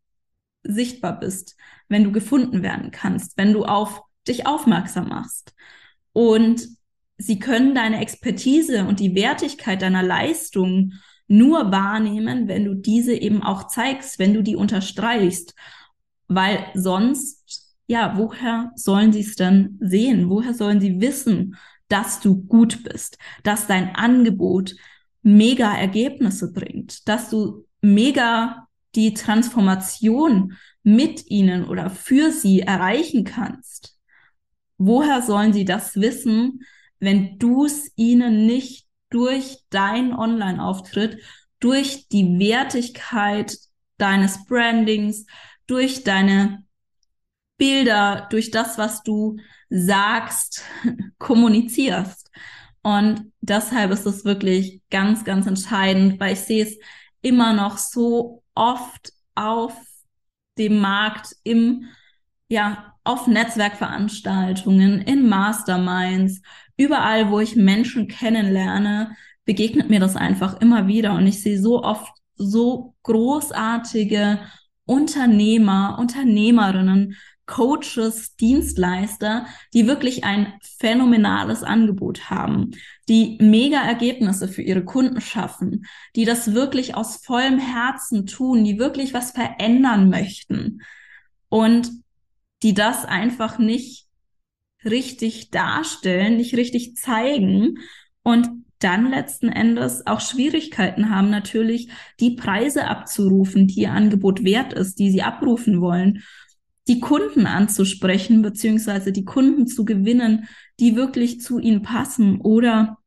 sichtbar 0.63 1.19
bist, 1.19 1.57
wenn 1.87 2.03
du 2.03 2.11
gefunden 2.11 2.63
werden 2.63 2.91
kannst, 2.91 3.37
wenn 3.37 3.53
du 3.53 3.65
auf 3.65 4.01
dich 4.27 4.47
aufmerksam 4.47 5.09
machst. 5.09 5.53
Und 6.13 6.67
sie 7.17 7.39
können 7.39 7.75
deine 7.75 8.01
Expertise 8.01 8.85
und 8.85 8.99
die 8.99 9.15
Wertigkeit 9.15 9.81
deiner 9.81 10.03
Leistung 10.03 10.93
nur 11.27 11.71
wahrnehmen, 11.71 12.47
wenn 12.47 12.65
du 12.65 12.75
diese 12.75 13.15
eben 13.15 13.41
auch 13.41 13.67
zeigst, 13.67 14.19
wenn 14.19 14.33
du 14.33 14.43
die 14.43 14.55
unterstreichst. 14.55 15.55
Weil 16.27 16.65
sonst, 16.73 17.75
ja, 17.87 18.17
woher 18.17 18.71
sollen 18.75 19.13
sie 19.13 19.21
es 19.21 19.35
denn 19.35 19.77
sehen? 19.81 20.29
Woher 20.29 20.53
sollen 20.53 20.81
sie 20.81 21.01
wissen, 21.01 21.55
dass 21.87 22.19
du 22.19 22.43
gut 22.43 22.83
bist, 22.83 23.17
dass 23.43 23.67
dein 23.67 23.95
Angebot 23.95 24.75
mega 25.21 25.75
Ergebnisse 25.75 26.51
bringt, 26.51 27.07
dass 27.07 27.29
du 27.29 27.65
mega 27.81 28.67
die 28.95 29.13
Transformation 29.13 30.53
mit 30.85 31.31
ihnen 31.31 31.65
oder 31.65 31.89
für 31.89 32.31
sie 32.31 32.61
erreichen 32.61 33.23
kannst. 33.23 33.97
Woher 34.77 35.23
sollen 35.23 35.51
sie 35.51 35.65
das 35.65 35.95
wissen, 35.95 36.61
wenn 36.99 37.39
du 37.39 37.65
es 37.65 37.91
ihnen 37.95 38.45
nicht 38.45 38.87
durch 39.09 39.63
deinen 39.71 40.13
Online-Auftritt, 40.13 41.17
durch 41.59 42.07
die 42.09 42.37
Wertigkeit 42.37 43.57
deines 43.97 44.45
Brandings, 44.45 45.25
durch 45.65 46.03
deine 46.03 46.63
Bilder, 47.57 48.27
durch 48.29 48.51
das, 48.51 48.77
was 48.77 49.01
du 49.01 49.37
sagst, 49.69 50.63
kommunizierst. 51.17 52.29
Und 52.83 53.31
deshalb 53.41 53.89
ist 53.89 54.05
es 54.05 54.23
wirklich 54.23 54.83
ganz, 54.91 55.23
ganz 55.23 55.47
entscheidend, 55.47 56.19
weil 56.19 56.33
ich 56.33 56.41
sehe 56.41 56.63
es 56.63 56.77
immer 57.21 57.53
noch 57.53 57.79
so 57.79 58.43
oft 58.53 59.13
auf 59.33 59.73
dem 60.57 60.79
Markt 60.79 61.35
im, 61.43 61.85
ja, 62.47 62.93
auf 63.03 63.27
Netzwerkveranstaltungen, 63.27 65.01
in 65.01 65.27
Masterminds, 65.29 66.41
überall, 66.77 67.29
wo 67.29 67.39
ich 67.39 67.55
Menschen 67.55 68.07
kennenlerne, 68.07 69.15
begegnet 69.45 69.89
mir 69.89 69.99
das 69.99 70.15
einfach 70.15 70.59
immer 70.59 70.87
wieder. 70.87 71.13
Und 71.13 71.27
ich 71.27 71.41
sehe 71.41 71.61
so 71.61 71.83
oft 71.83 72.11
so 72.35 72.95
großartige 73.03 74.39
Unternehmer, 74.85 75.97
Unternehmerinnen, 75.99 77.15
Coaches, 77.45 78.35
Dienstleister, 78.35 79.45
die 79.73 79.87
wirklich 79.87 80.23
ein 80.23 80.53
phänomenales 80.79 81.63
Angebot 81.63 82.29
haben, 82.29 82.71
die 83.07 83.37
mega 83.39 83.81
Ergebnisse 83.81 84.47
für 84.47 84.61
ihre 84.61 84.83
Kunden 84.83 85.21
schaffen, 85.21 85.85
die 86.15 86.25
das 86.25 86.53
wirklich 86.53 86.95
aus 86.95 87.17
vollem 87.17 87.59
Herzen 87.59 88.25
tun, 88.25 88.63
die 88.63 88.79
wirklich 88.79 89.13
was 89.13 89.31
verändern 89.31 90.09
möchten 90.09 90.81
und 91.49 91.91
die 92.63 92.73
das 92.73 93.05
einfach 93.05 93.59
nicht 93.59 94.07
richtig 94.83 95.51
darstellen, 95.51 96.37
nicht 96.37 96.55
richtig 96.55 96.95
zeigen 96.95 97.79
und 98.23 98.49
dann 98.79 99.09
letzten 99.09 99.49
Endes 99.49 100.05
auch 100.05 100.19
Schwierigkeiten 100.19 101.09
haben, 101.09 101.29
natürlich 101.29 101.89
die 102.19 102.31
Preise 102.31 102.87
abzurufen, 102.87 103.67
die 103.67 103.81
ihr 103.81 103.91
Angebot 103.91 104.43
wert 104.43 104.73
ist, 104.73 104.99
die 104.99 105.11
sie 105.11 105.21
abrufen 105.21 105.79
wollen 105.81 106.23
die 106.87 106.99
Kunden 106.99 107.47
anzusprechen, 107.47 108.41
beziehungsweise 108.41 109.11
die 109.11 109.25
Kunden 109.25 109.67
zu 109.67 109.85
gewinnen, 109.85 110.47
die 110.79 110.95
wirklich 110.95 111.41
zu 111.41 111.59
ihnen 111.59 111.81
passen 111.81 112.39
oder 112.41 112.97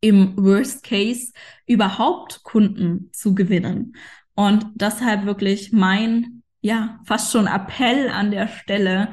im 0.00 0.36
Worst 0.36 0.82
Case 0.82 1.32
überhaupt 1.66 2.42
Kunden 2.42 3.10
zu 3.12 3.34
gewinnen. 3.34 3.94
Und 4.34 4.66
deshalb 4.74 5.26
wirklich 5.26 5.72
mein, 5.72 6.42
ja, 6.60 7.00
fast 7.04 7.32
schon 7.32 7.46
Appell 7.46 8.08
an 8.08 8.30
der 8.30 8.48
Stelle, 8.48 9.12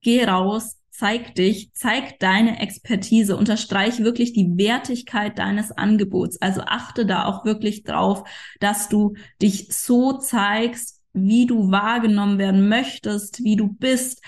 geh 0.00 0.24
raus, 0.24 0.78
zeig 0.90 1.34
dich, 1.34 1.72
zeig 1.74 2.18
deine 2.18 2.60
Expertise, 2.60 3.36
unterstreich 3.36 4.00
wirklich 4.00 4.32
die 4.32 4.56
Wertigkeit 4.56 5.38
deines 5.38 5.70
Angebots. 5.70 6.40
Also 6.40 6.62
achte 6.62 7.06
da 7.06 7.24
auch 7.24 7.44
wirklich 7.44 7.84
drauf, 7.84 8.28
dass 8.60 8.88
du 8.88 9.14
dich 9.40 9.68
so 9.72 10.14
zeigst, 10.18 10.97
wie 11.12 11.46
du 11.46 11.70
wahrgenommen 11.70 12.38
werden 12.38 12.68
möchtest, 12.68 13.42
wie 13.42 13.56
du 13.56 13.68
bist, 13.68 14.22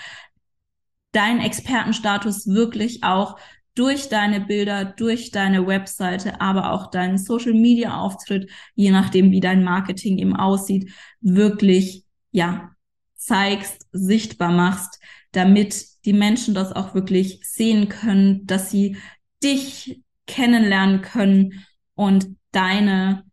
deinen 1.11 1.41
Expertenstatus 1.41 2.47
wirklich 2.47 3.03
auch 3.03 3.37
durch 3.75 4.09
deine 4.09 4.41
Bilder, 4.41 4.85
durch 4.85 5.31
deine 5.31 5.65
Webseite, 5.65 6.41
aber 6.41 6.71
auch 6.71 6.91
deinen 6.91 7.17
Social 7.17 7.53
Media 7.53 7.97
Auftritt, 7.97 8.49
je 8.75 8.91
nachdem, 8.91 9.31
wie 9.31 9.39
dein 9.39 9.63
Marketing 9.63 10.17
eben 10.17 10.35
aussieht, 10.35 10.91
wirklich, 11.21 12.03
ja, 12.31 12.71
zeigst, 13.15 13.87
sichtbar 13.91 14.51
machst, 14.51 14.99
damit 15.31 15.85
die 16.05 16.13
Menschen 16.13 16.53
das 16.53 16.73
auch 16.73 16.95
wirklich 16.95 17.39
sehen 17.43 17.87
können, 17.87 18.45
dass 18.45 18.71
sie 18.71 18.97
dich 19.43 20.01
kennenlernen 20.27 21.01
können 21.01 21.65
und 21.95 22.35
deine 22.51 23.23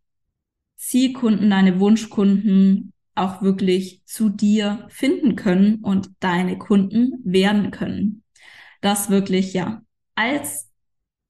Zielkunden, 0.77 1.49
deine 1.49 1.79
Wunschkunden 1.79 2.93
auch 3.19 3.41
wirklich 3.41 4.01
zu 4.05 4.29
dir 4.29 4.87
finden 4.89 5.35
können 5.35 5.83
und 5.83 6.11
deine 6.19 6.57
Kunden 6.57 7.21
werden 7.23 7.71
können. 7.71 8.23
Das 8.81 9.09
wirklich, 9.09 9.53
ja, 9.53 9.81
als, 10.15 10.69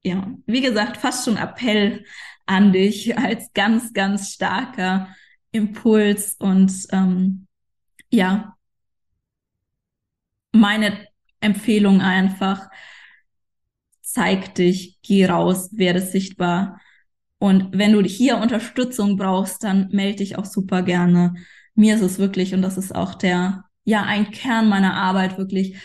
ja, 0.02 0.32
wie 0.46 0.60
gesagt, 0.60 0.96
fast 0.96 1.24
schon 1.24 1.36
Appell 1.36 2.04
an 2.46 2.72
dich, 2.72 3.16
als 3.18 3.52
ganz, 3.52 3.92
ganz 3.92 4.32
starker 4.32 5.14
Impuls 5.52 6.36
und 6.38 6.72
ähm, 6.92 7.46
ja, 8.10 8.56
meine 10.52 11.06
Empfehlung 11.40 12.00
einfach, 12.00 12.68
zeig 14.02 14.54
dich, 14.56 14.98
geh 15.02 15.26
raus, 15.26 15.70
werde 15.72 16.00
sichtbar. 16.00 16.80
Und 17.38 17.76
wenn 17.76 17.92
du 17.92 18.02
hier 18.02 18.36
Unterstützung 18.36 19.16
brauchst, 19.16 19.64
dann 19.64 19.88
melde 19.92 20.18
dich 20.18 20.36
auch 20.36 20.44
super 20.44 20.82
gerne 20.82 21.34
mir 21.80 21.94
ist 21.96 22.02
es 22.02 22.18
wirklich, 22.18 22.54
und 22.54 22.62
das 22.62 22.76
ist 22.76 22.94
auch 22.94 23.14
der, 23.14 23.64
ja, 23.84 24.02
ein 24.02 24.30
Kern 24.30 24.68
meiner 24.68 24.94
Arbeit, 24.94 25.38
wirklich 25.38 25.76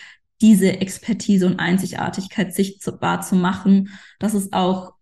diese 0.42 0.82
Expertise 0.82 1.46
und 1.48 1.60
Einzigartigkeit 1.60 2.54
sichtbar 2.54 3.22
zu 3.22 3.36
machen. 3.36 3.90
Das 4.20 4.34
ist 4.34 4.52
auch, 4.54 4.94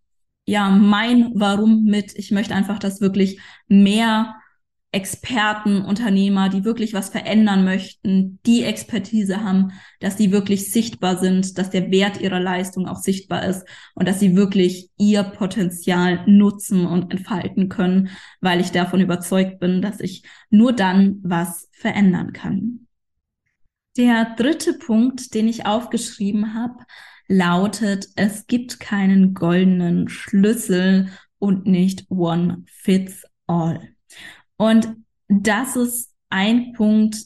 ja, 0.45 0.69
mein 0.69 1.31
Warum 1.33 1.85
mit. 1.85 2.13
Ich 2.15 2.29
möchte 2.29 2.53
einfach, 2.53 2.77
dass 2.77 3.01
wirklich 3.01 3.39
mehr 3.67 4.35
Experten, 4.93 5.83
Unternehmer, 5.83 6.49
die 6.49 6.63
wirklich 6.63 6.93
was 6.93 7.09
verändern 7.09 7.65
möchten, 7.65 8.39
die 8.45 8.63
Expertise 8.63 9.43
haben, 9.43 9.73
dass 9.99 10.17
sie 10.17 10.31
wirklich 10.31 10.71
sichtbar 10.71 11.17
sind, 11.17 11.57
dass 11.57 11.71
der 11.71 11.89
Wert 11.89 12.21
ihrer 12.21 12.39
Leistung 12.39 12.87
auch 12.87 12.97
sichtbar 12.97 13.43
ist 13.43 13.67
und 13.95 14.07
dass 14.07 14.19
sie 14.19 14.35
wirklich 14.35 14.91
ihr 14.97 15.23
Potenzial 15.23 16.23
nutzen 16.27 16.85
und 16.85 17.11
entfalten 17.11 17.69
können, 17.69 18.09
weil 18.39 18.61
ich 18.61 18.71
davon 18.71 19.01
überzeugt 19.01 19.59
bin, 19.59 19.81
dass 19.81 19.99
ich 19.99 20.23
nur 20.51 20.73
dann 20.73 21.19
was 21.23 21.69
verändern 21.71 22.31
kann. 22.31 22.87
Der 23.97 24.35
dritte 24.37 24.73
Punkt, 24.73 25.33
den 25.33 25.47
ich 25.47 25.65
aufgeschrieben 25.65 26.53
habe, 26.53 26.85
lautet, 27.27 28.09
es 28.15 28.45
gibt 28.45 28.79
keinen 28.79 29.33
goldenen 29.33 30.07
Schlüssel 30.07 31.09
und 31.39 31.65
nicht 31.65 32.05
one 32.11 32.63
fits 32.67 33.23
all. 33.47 33.92
Und 34.57 34.95
das 35.27 35.75
ist 35.75 36.11
ein 36.29 36.73
Punkt, 36.73 37.17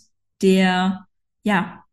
der 0.41 1.07
ja 1.43 1.83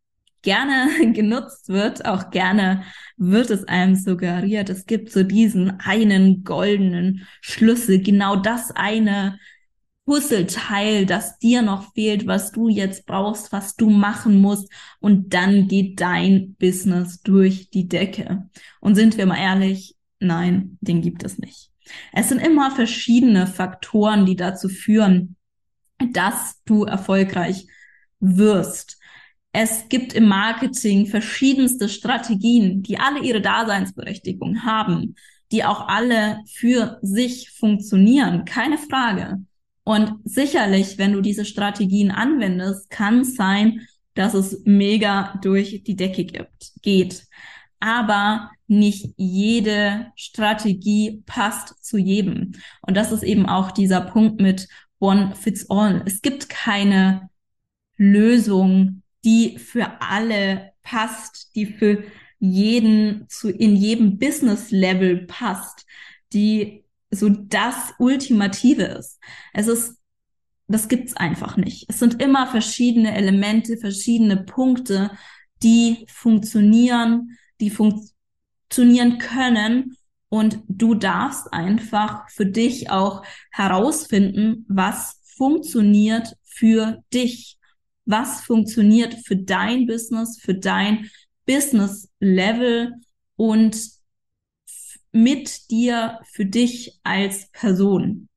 gerne 0.42 0.88
genutzt 1.12 1.68
wird, 1.68 2.04
auch 2.04 2.30
gerne 2.30 2.84
wird 3.16 3.50
es 3.50 3.64
einem 3.64 3.96
suggeriert. 3.96 4.70
Es 4.70 4.86
gibt 4.86 5.10
so 5.10 5.22
diesen 5.22 5.80
einen 5.80 6.44
goldenen 6.44 7.26
Schlüssel, 7.40 8.02
genau 8.02 8.36
das 8.36 8.70
eine 8.70 9.38
Puzzleteil, 10.04 11.06
das 11.06 11.38
dir 11.38 11.62
noch 11.62 11.94
fehlt, 11.94 12.26
was 12.26 12.52
du 12.52 12.68
jetzt 12.68 13.06
brauchst, 13.06 13.52
was 13.52 13.74
du 13.74 13.88
machen 13.88 14.40
musst. 14.40 14.70
Und 15.00 15.32
dann 15.32 15.66
geht 15.66 16.00
dein 16.00 16.54
Business 16.58 17.22
durch 17.22 17.70
die 17.70 17.88
Decke. 17.88 18.48
Und 18.80 18.96
sind 18.96 19.16
wir 19.16 19.24
mal 19.26 19.38
ehrlich, 19.38 19.96
nein, 20.20 20.76
den 20.80 21.00
gibt 21.00 21.24
es 21.24 21.38
nicht. 21.38 21.70
Es 22.12 22.28
sind 22.28 22.38
immer 22.38 22.70
verschiedene 22.70 23.46
Faktoren, 23.46 24.26
die 24.26 24.36
dazu 24.36 24.68
führen, 24.68 25.36
dass 26.12 26.62
du 26.64 26.84
erfolgreich 26.84 27.66
wirst. 28.20 28.98
Es 29.52 29.88
gibt 29.88 30.12
im 30.14 30.26
Marketing 30.26 31.06
verschiedenste 31.06 31.88
Strategien, 31.88 32.82
die 32.82 32.98
alle 32.98 33.20
ihre 33.20 33.40
Daseinsberechtigung 33.40 34.64
haben, 34.64 35.14
die 35.52 35.64
auch 35.64 35.86
alle 35.86 36.40
für 36.52 36.98
sich 37.02 37.50
funktionieren, 37.50 38.44
keine 38.44 38.78
Frage. 38.78 39.44
Und 39.84 40.14
sicherlich, 40.24 40.98
wenn 40.98 41.12
du 41.12 41.20
diese 41.20 41.44
Strategien 41.44 42.10
anwendest, 42.10 42.90
kann 42.90 43.20
es 43.20 43.36
sein, 43.36 43.86
dass 44.14 44.34
es 44.34 44.62
mega 44.64 45.38
durch 45.42 45.84
die 45.84 45.96
Decke 45.96 46.24
gibt, 46.24 46.72
geht. 46.82 47.26
Aber 47.84 48.50
nicht 48.66 49.12
jede 49.18 50.10
Strategie 50.16 51.22
passt 51.26 51.84
zu 51.84 51.98
jedem. 51.98 52.52
Und 52.80 52.96
das 52.96 53.12
ist 53.12 53.22
eben 53.22 53.44
auch 53.44 53.70
dieser 53.70 54.00
Punkt 54.00 54.40
mit 54.40 54.68
One 55.00 55.34
Fits 55.36 55.68
All. 55.68 56.02
Es 56.06 56.22
gibt 56.22 56.48
keine 56.48 57.28
Lösung, 57.98 59.02
die 59.22 59.58
für 59.58 60.00
alle 60.00 60.72
passt, 60.82 61.54
die 61.54 61.66
für 61.66 62.04
jeden 62.38 63.28
zu, 63.28 63.50
in 63.50 63.76
jedem 63.76 64.18
Business 64.18 64.70
Level 64.70 65.26
passt, 65.26 65.84
die 66.32 66.84
so 67.10 67.28
das 67.28 67.92
Ultimative 67.98 68.84
ist. 68.84 69.20
Es 69.52 69.68
ist, 69.68 69.98
das 70.68 70.88
gibt's 70.88 71.14
einfach 71.14 71.58
nicht. 71.58 71.84
Es 71.90 71.98
sind 71.98 72.22
immer 72.22 72.46
verschiedene 72.46 73.14
Elemente, 73.14 73.76
verschiedene 73.76 74.38
Punkte, 74.38 75.10
die 75.62 76.06
funktionieren, 76.08 77.36
die 77.60 77.71
funktionieren 77.71 79.19
können 79.19 79.97
und 80.28 80.58
du 80.69 80.95
darfst 80.95 81.52
einfach 81.52 82.28
für 82.28 82.47
dich 82.47 82.90
auch 82.90 83.25
herausfinden, 83.50 84.67
was 84.69 85.21
funktioniert 85.36 86.36
für 86.43 87.02
dich. 87.12 87.58
Was 88.06 88.43
funktioniert 88.43 89.14
für 89.25 89.36
dein 89.36 89.86
Business, 89.86 90.38
für 90.40 90.54
dein 90.54 91.08
Business 91.47 92.10
Level 92.21 92.95
und 93.36 93.76
mit 95.12 95.71
dir, 95.71 96.21
für 96.25 96.45
dich 96.45 96.99
als 97.04 97.49
Person. 97.52 98.28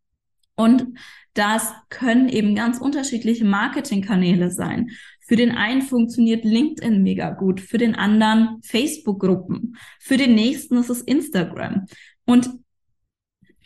Und 0.56 0.86
das 1.34 1.73
können 1.89 2.30
eben 2.30 2.56
ganz 2.56 2.80
unterschiedliche 2.80 3.45
Marketingkanäle 3.45 4.51
sein. 4.51 4.91
Für 5.27 5.35
den 5.35 5.51
einen 5.51 5.81
funktioniert 5.81 6.45
LinkedIn 6.45 7.03
mega 7.03 7.31
gut, 7.31 7.59
für 7.59 7.77
den 7.77 7.95
anderen 7.95 8.61
Facebook-Gruppen, 8.63 9.75
für 9.99 10.15
den 10.15 10.35
nächsten 10.35 10.77
ist 10.77 10.89
es 10.89 11.01
Instagram. 11.01 11.85
Und 12.25 12.49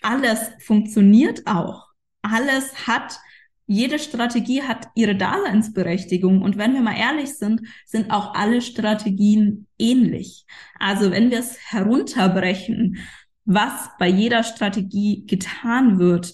alles 0.02 0.40
funktioniert 0.60 1.46
auch. 1.46 1.88
Alles 2.24 2.88
hat, 2.88 3.20
jede 3.68 4.00
Strategie 4.00 4.64
hat 4.64 4.88
ihre 4.96 5.16
Daseinsberechtigung. 5.16 6.42
Und 6.42 6.58
wenn 6.58 6.74
wir 6.74 6.82
mal 6.82 6.98
ehrlich 6.98 7.38
sind, 7.38 7.62
sind 7.86 8.10
auch 8.10 8.34
alle 8.34 8.62
Strategien 8.62 9.68
ähnlich. 9.78 10.46
Also 10.80 11.12
wenn 11.12 11.30
wir 11.30 11.40
es 11.40 11.58
herunterbrechen, 11.72 12.98
was 13.46 13.90
bei 14.00 14.08
jeder 14.08 14.44
Strategie 14.44 15.26
getan 15.28 16.00
wird, 16.00 16.34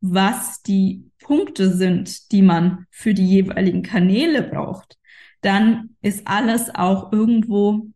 was 0.00 0.62
die 0.62 1.09
Punkte 1.30 1.72
sind, 1.72 2.32
die 2.32 2.42
man 2.42 2.86
für 2.90 3.14
die 3.14 3.24
jeweiligen 3.24 3.84
Kanäle 3.84 4.42
braucht, 4.42 4.98
dann 5.42 5.90
ist 6.02 6.26
alles 6.26 6.74
auch 6.74 7.12
irgendwo, 7.12 7.86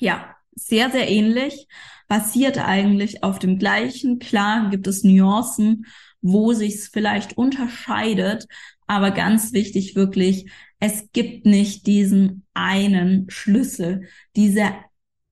ja, 0.00 0.36
sehr, 0.54 0.88
sehr 0.88 1.10
ähnlich, 1.10 1.66
basiert 2.06 2.58
eigentlich 2.58 3.24
auf 3.24 3.40
dem 3.40 3.58
gleichen. 3.58 4.20
Klar 4.20 4.70
gibt 4.70 4.86
es 4.86 5.02
Nuancen, 5.02 5.84
wo 6.22 6.52
sich's 6.52 6.86
vielleicht 6.86 7.36
unterscheidet, 7.36 8.46
aber 8.86 9.10
ganz 9.10 9.52
wichtig 9.52 9.96
wirklich, 9.96 10.48
es 10.78 11.10
gibt 11.12 11.46
nicht 11.46 11.88
diesen 11.88 12.46
einen 12.54 13.28
Schlüssel, 13.30 14.02
diese 14.36 14.68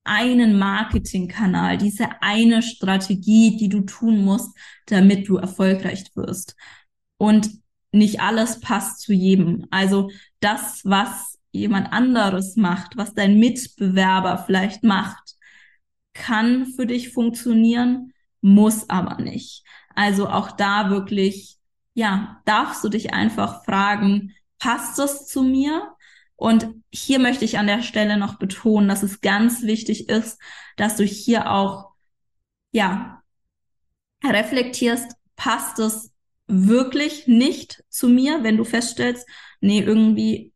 einen 0.02 0.58
Marketingkanal, 0.58 1.78
diese 1.78 2.20
eine 2.20 2.62
Strategie, 2.62 3.56
die 3.56 3.68
du 3.68 3.82
tun 3.82 4.24
musst, 4.24 4.56
damit 4.86 5.28
du 5.28 5.36
erfolgreich 5.36 6.04
wirst. 6.16 6.56
Und 7.18 7.50
nicht 7.92 8.20
alles 8.20 8.60
passt 8.60 9.00
zu 9.00 9.12
jedem. 9.12 9.66
Also 9.70 10.10
das, 10.40 10.82
was 10.84 11.38
jemand 11.52 11.92
anderes 11.92 12.56
macht, 12.56 12.96
was 12.96 13.14
dein 13.14 13.38
Mitbewerber 13.38 14.38
vielleicht 14.38 14.84
macht, 14.84 15.34
kann 16.14 16.66
für 16.66 16.86
dich 16.86 17.12
funktionieren, 17.12 18.12
muss 18.40 18.88
aber 18.90 19.22
nicht. 19.22 19.64
Also 19.94 20.28
auch 20.28 20.52
da 20.52 20.90
wirklich, 20.90 21.58
ja, 21.94 22.40
darfst 22.44 22.84
du 22.84 22.88
dich 22.88 23.12
einfach 23.12 23.64
fragen, 23.64 24.34
passt 24.58 24.98
das 24.98 25.26
zu 25.26 25.42
mir? 25.42 25.94
Und 26.36 26.68
hier 26.92 27.18
möchte 27.18 27.44
ich 27.44 27.58
an 27.58 27.66
der 27.66 27.82
Stelle 27.82 28.16
noch 28.16 28.38
betonen, 28.38 28.88
dass 28.88 29.02
es 29.02 29.20
ganz 29.20 29.62
wichtig 29.62 30.08
ist, 30.08 30.40
dass 30.76 30.96
du 30.96 31.04
hier 31.04 31.50
auch, 31.50 31.92
ja, 32.70 33.22
reflektierst, 34.24 35.12
passt 35.34 35.78
es 35.78 36.12
wirklich 36.48 37.26
nicht 37.28 37.84
zu 37.88 38.08
mir, 38.08 38.42
wenn 38.42 38.56
du 38.56 38.64
feststellst, 38.64 39.28
nee, 39.60 39.80
irgendwie 39.80 40.52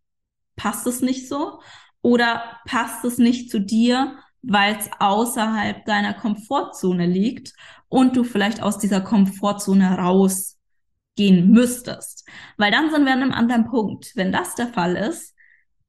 passt 0.57 0.87
es 0.87 1.03
nicht 1.03 1.29
so 1.29 1.61
oder 2.01 2.59
passt 2.67 3.05
es 3.05 3.19
nicht 3.19 3.51
zu 3.51 3.61
dir, 3.61 4.19
weil 4.43 4.77
es 4.77 4.91
außerhalb 4.99 5.85
deiner 5.85 6.15
Komfortzone 6.15 7.07
liegt 7.07 7.53
und 7.89 8.17
du 8.17 8.25
vielleicht 8.25 8.63
aus 8.63 8.79
dieser 8.79 9.01
Komfortzone 9.01 9.99
rausgehen 9.99 11.51
müsstest. 11.51 12.27
Weil 12.57 12.73
dann 12.73 12.91
sind 12.91 13.05
wir 13.05 13.13
an 13.13 13.23
einem 13.23 13.33
anderen 13.33 13.67
Punkt. 13.67 14.13
Wenn 14.17 14.33
das 14.33 14.55
der 14.55 14.69
Fall 14.69 14.97
ist, 14.97 15.35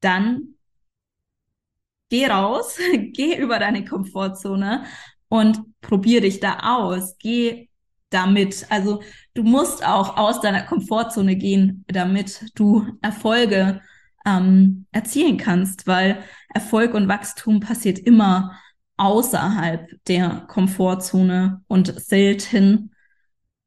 dann 0.00 0.56
geh 2.10 2.26
raus, 2.26 2.78
geh 2.92 3.36
über 3.36 3.58
deine 3.58 3.84
Komfortzone 3.84 4.84
und 5.28 5.80
probier 5.80 6.20
dich 6.20 6.40
da 6.40 6.76
aus. 6.76 7.16
Geh 7.18 7.68
damit. 8.14 8.66
Also 8.70 9.02
du 9.34 9.42
musst 9.42 9.84
auch 9.84 10.16
aus 10.16 10.40
deiner 10.40 10.62
Komfortzone 10.62 11.36
gehen, 11.36 11.84
damit 11.88 12.46
du 12.54 12.86
Erfolge 13.02 13.80
ähm, 14.24 14.86
erzielen 14.92 15.36
kannst, 15.36 15.86
weil 15.86 16.22
Erfolg 16.52 16.94
und 16.94 17.08
Wachstum 17.08 17.60
passiert 17.60 17.98
immer 17.98 18.58
außerhalb 18.96 19.88
der 20.06 20.44
Komfortzone 20.48 21.62
und 21.66 22.00
selten, 22.00 22.92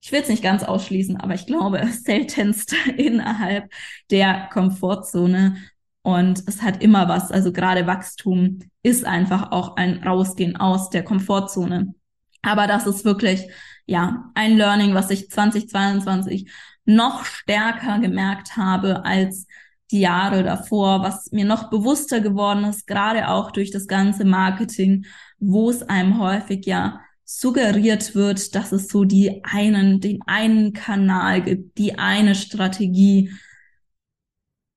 ich 0.02 0.12
will 0.12 0.22
es 0.22 0.30
nicht 0.30 0.44
ganz 0.44 0.64
ausschließen, 0.64 1.18
aber 1.18 1.34
ich 1.34 1.46
glaube 1.46 1.86
seltenst 1.92 2.74
innerhalb 2.96 3.72
der 4.10 4.50
Komfortzone. 4.52 5.58
Und 6.02 6.42
es 6.48 6.62
hat 6.62 6.82
immer 6.82 7.10
was, 7.10 7.32
also 7.32 7.52
gerade 7.52 7.86
Wachstum 7.86 8.60
ist 8.82 9.04
einfach 9.04 9.52
auch 9.52 9.76
ein 9.76 10.02
Rausgehen 10.04 10.56
aus 10.56 10.90
der 10.90 11.04
Komfortzone. 11.04 11.94
Aber 12.42 12.66
das 12.66 12.88
ist 12.88 13.04
wirklich, 13.04 13.50
ja, 13.88 14.30
ein 14.36 14.58
Learning, 14.58 14.94
was 14.94 15.10
ich 15.10 15.32
2022 15.32 16.52
noch 16.86 17.26
stärker 17.26 18.00
gemerkt 18.00 18.56
habe 18.56 19.04
als 19.06 19.48
die 19.92 20.02
Jahre 20.02 20.44
davor, 20.44 21.02
was 21.02 21.32
mir 21.32 21.46
noch 21.46 21.70
bewusster 21.70 22.20
geworden 22.20 22.66
ist, 22.66 22.86
gerade 22.86 23.30
auch 23.30 23.52
durch 23.52 23.72
das 23.72 23.88
ganze 23.88 24.26
Marketing, 24.26 25.06
wo 25.40 25.70
es 25.70 25.82
einem 25.84 26.20
häufig 26.20 26.66
ja 26.66 27.00
suggeriert 27.24 28.16
wird, 28.16 28.56
dass 28.56 28.72
es 28.72 28.88
so 28.88 29.06
die 29.06 29.44
einen, 29.44 30.02
den 30.02 30.20
einen 30.26 30.74
Kanal 30.74 31.42
gibt, 31.42 31.78
die 31.78 31.98
eine 31.98 32.36
Strategie, 32.36 33.32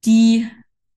die 0.04 0.48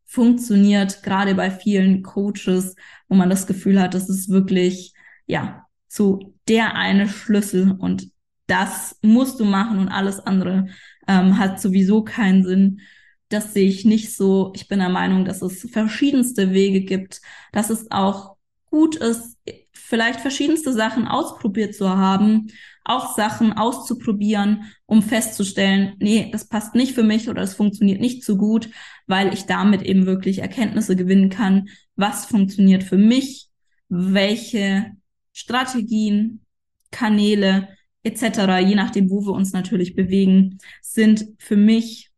funktioniert, 0.06 1.02
gerade 1.04 1.36
bei 1.36 1.50
vielen 1.50 2.04
Coaches, 2.04 2.76
wo 3.08 3.16
man 3.16 3.30
das 3.30 3.48
Gefühl 3.48 3.82
hat, 3.82 3.94
das 3.96 4.10
ist 4.10 4.30
wirklich, 4.30 4.94
ja, 5.26 5.63
so 5.94 6.34
der 6.48 6.76
eine 6.76 7.08
Schlüssel 7.08 7.76
und 7.78 8.10
das 8.48 8.98
musst 9.04 9.40
du 9.40 9.46
machen 9.46 9.78
und 9.78 9.90
alles 9.90 10.20
andere 10.20 10.66
ähm, 11.08 11.38
hat 11.38 11.62
sowieso 11.62 12.04
keinen 12.04 12.44
Sinn. 12.44 12.82
Das 13.30 13.54
sehe 13.54 13.70
ich 13.70 13.86
nicht 13.86 14.16
so. 14.16 14.52
Ich 14.56 14.68
bin 14.68 14.80
der 14.80 14.90
Meinung, 14.90 15.24
dass 15.24 15.44
es 15.44 15.70
verschiedenste 15.72 16.52
Wege 16.52 16.82
gibt, 16.82 17.22
dass 17.52 17.70
es 17.70 17.92
auch 17.92 18.38
gut 18.72 18.96
ist, 18.96 19.38
vielleicht 19.72 20.20
verschiedenste 20.20 20.74
Sachen 20.74 21.08
ausprobiert 21.08 21.76
zu 21.76 21.88
haben, 21.88 22.48
auch 22.84 23.16
Sachen 23.16 23.54
auszuprobieren, 23.54 24.64
um 24.88 25.04
festzustellen, 25.04 25.94
nee, 26.00 26.30
das 26.32 26.50
passt 26.50 26.74
nicht 26.74 26.96
für 26.96 27.04
mich 27.04 27.30
oder 27.30 27.44
es 27.44 27.54
funktioniert 27.54 28.02
nicht 28.02 28.26
so 28.26 28.36
gut, 28.36 28.70
weil 29.06 29.32
ich 29.32 29.46
damit 29.46 29.84
eben 29.84 30.08
wirklich 30.08 30.40
Erkenntnisse 30.40 30.96
gewinnen 30.96 31.30
kann, 31.30 31.70
was 31.96 32.26
funktioniert 32.26 32.84
für 32.84 32.98
mich, 32.98 33.50
welche 33.90 34.94
Strategien, 35.34 36.46
Kanäle 36.92 37.68
etc., 38.04 38.60
je 38.66 38.76
nachdem, 38.76 39.10
wo 39.10 39.26
wir 39.26 39.34
uns 39.34 39.52
natürlich 39.52 39.96
bewegen, 39.96 40.60
sind 40.82 41.26
für 41.40 41.58
mich 41.58 42.12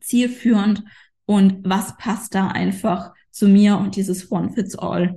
zielführend 0.00 0.84
und 1.24 1.58
was 1.64 1.96
passt 1.96 2.34
da 2.34 2.48
einfach 2.48 3.12
zu 3.30 3.48
mir 3.48 3.78
und 3.78 3.96
dieses 3.96 4.30
One 4.30 4.52
Fits 4.52 4.76
All. 4.76 5.16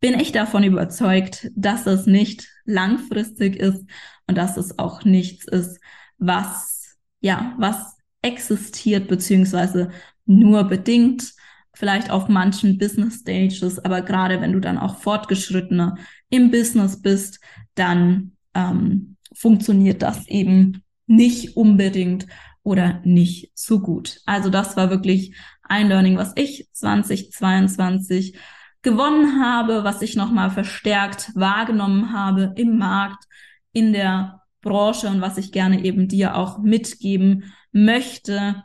Bin 0.00 0.18
ich 0.18 0.32
davon 0.32 0.64
überzeugt, 0.64 1.50
dass 1.54 1.86
es 1.86 2.06
nicht 2.06 2.48
langfristig 2.64 3.56
ist 3.56 3.84
und 4.26 4.36
dass 4.36 4.56
es 4.56 4.78
auch 4.78 5.04
nichts 5.04 5.46
ist, 5.46 5.78
was, 6.18 6.96
ja, 7.20 7.54
was 7.58 7.96
existiert, 8.20 9.08
beziehungsweise 9.08 9.90
nur 10.26 10.64
bedingt, 10.64 11.34
vielleicht 11.74 12.10
auf 12.10 12.28
manchen 12.28 12.78
Business 12.78 13.20
Stages, 13.20 13.78
aber 13.78 14.02
gerade 14.02 14.40
wenn 14.40 14.52
du 14.52 14.60
dann 14.60 14.78
auch 14.78 14.98
fortgeschrittener 14.98 15.96
im 16.32 16.50
Business 16.50 17.00
bist, 17.00 17.40
dann 17.74 18.32
ähm, 18.54 19.16
funktioniert 19.34 20.02
das 20.02 20.26
eben 20.28 20.82
nicht 21.06 21.56
unbedingt 21.56 22.26
oder 22.62 23.00
nicht 23.04 23.52
so 23.54 23.80
gut. 23.80 24.20
Also 24.24 24.48
das 24.48 24.76
war 24.76 24.90
wirklich 24.90 25.36
ein 25.62 25.88
Learning, 25.88 26.16
was 26.16 26.32
ich 26.36 26.68
2022 26.72 28.38
gewonnen 28.80 29.44
habe, 29.44 29.84
was 29.84 30.00
ich 30.00 30.16
nochmal 30.16 30.50
verstärkt 30.50 31.30
wahrgenommen 31.34 32.12
habe 32.12 32.54
im 32.56 32.78
Markt, 32.78 33.24
in 33.72 33.92
der 33.92 34.40
Branche 34.62 35.08
und 35.08 35.20
was 35.20 35.36
ich 35.36 35.52
gerne 35.52 35.84
eben 35.84 36.08
dir 36.08 36.36
auch 36.36 36.58
mitgeben 36.58 37.52
möchte. 37.72 38.64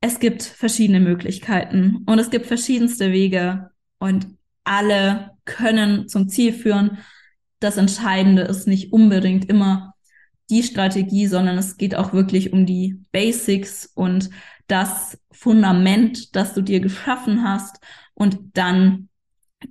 Es 0.00 0.18
gibt 0.18 0.42
verschiedene 0.42 1.00
Möglichkeiten 1.00 2.04
und 2.06 2.18
es 2.18 2.30
gibt 2.30 2.46
verschiedenste 2.46 3.12
Wege 3.12 3.70
und 4.04 4.26
alle 4.64 5.30
können 5.46 6.08
zum 6.08 6.28
Ziel 6.28 6.52
führen. 6.52 6.98
Das 7.58 7.78
Entscheidende 7.78 8.42
ist 8.42 8.66
nicht 8.66 8.92
unbedingt 8.92 9.48
immer 9.48 9.94
die 10.50 10.62
Strategie, 10.62 11.26
sondern 11.26 11.56
es 11.56 11.78
geht 11.78 11.94
auch 11.94 12.12
wirklich 12.12 12.52
um 12.52 12.66
die 12.66 13.00
Basics 13.12 13.86
und 13.94 14.28
das 14.66 15.18
Fundament, 15.32 16.36
das 16.36 16.52
du 16.52 16.60
dir 16.60 16.80
geschaffen 16.80 17.42
hast. 17.48 17.78
Und 18.12 18.38
dann 18.52 19.08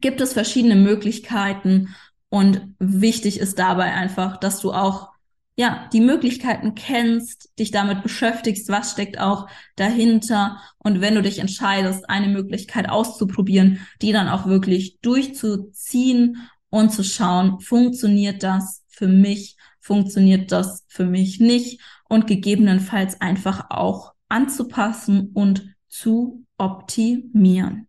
gibt 0.01 0.19
es 0.19 0.33
verschiedene 0.33 0.77
Möglichkeiten. 0.77 1.95
Und 2.29 2.73
wichtig 2.79 3.39
ist 3.39 3.59
dabei 3.59 3.93
einfach, 3.93 4.37
dass 4.37 4.59
du 4.61 4.73
auch 4.73 5.09
ja, 5.55 5.87
die 5.93 6.01
Möglichkeiten 6.01 6.73
kennst, 6.73 7.51
dich 7.59 7.69
damit 7.71 8.01
beschäftigst, 8.01 8.69
was 8.69 8.91
steckt 8.91 9.19
auch 9.19 9.47
dahinter. 9.75 10.59
Und 10.79 10.99
wenn 10.99 11.15
du 11.15 11.21
dich 11.21 11.39
entscheidest, 11.39 12.09
eine 12.09 12.27
Möglichkeit 12.27 12.89
auszuprobieren, 12.89 13.85
die 14.01 14.11
dann 14.11 14.29
auch 14.29 14.47
wirklich 14.47 14.99
durchzuziehen 15.01 16.49
und 16.69 16.91
zu 16.91 17.03
schauen, 17.03 17.59
funktioniert 17.59 18.41
das 18.41 18.83
für 18.87 19.07
mich, 19.07 19.55
funktioniert 19.79 20.51
das 20.51 20.85
für 20.87 21.05
mich 21.05 21.39
nicht 21.39 21.81
und 22.09 22.25
gegebenenfalls 22.25 23.21
einfach 23.21 23.69
auch 23.69 24.13
anzupassen 24.29 25.29
und 25.33 25.75
zu 25.87 26.45
optimieren. 26.57 27.87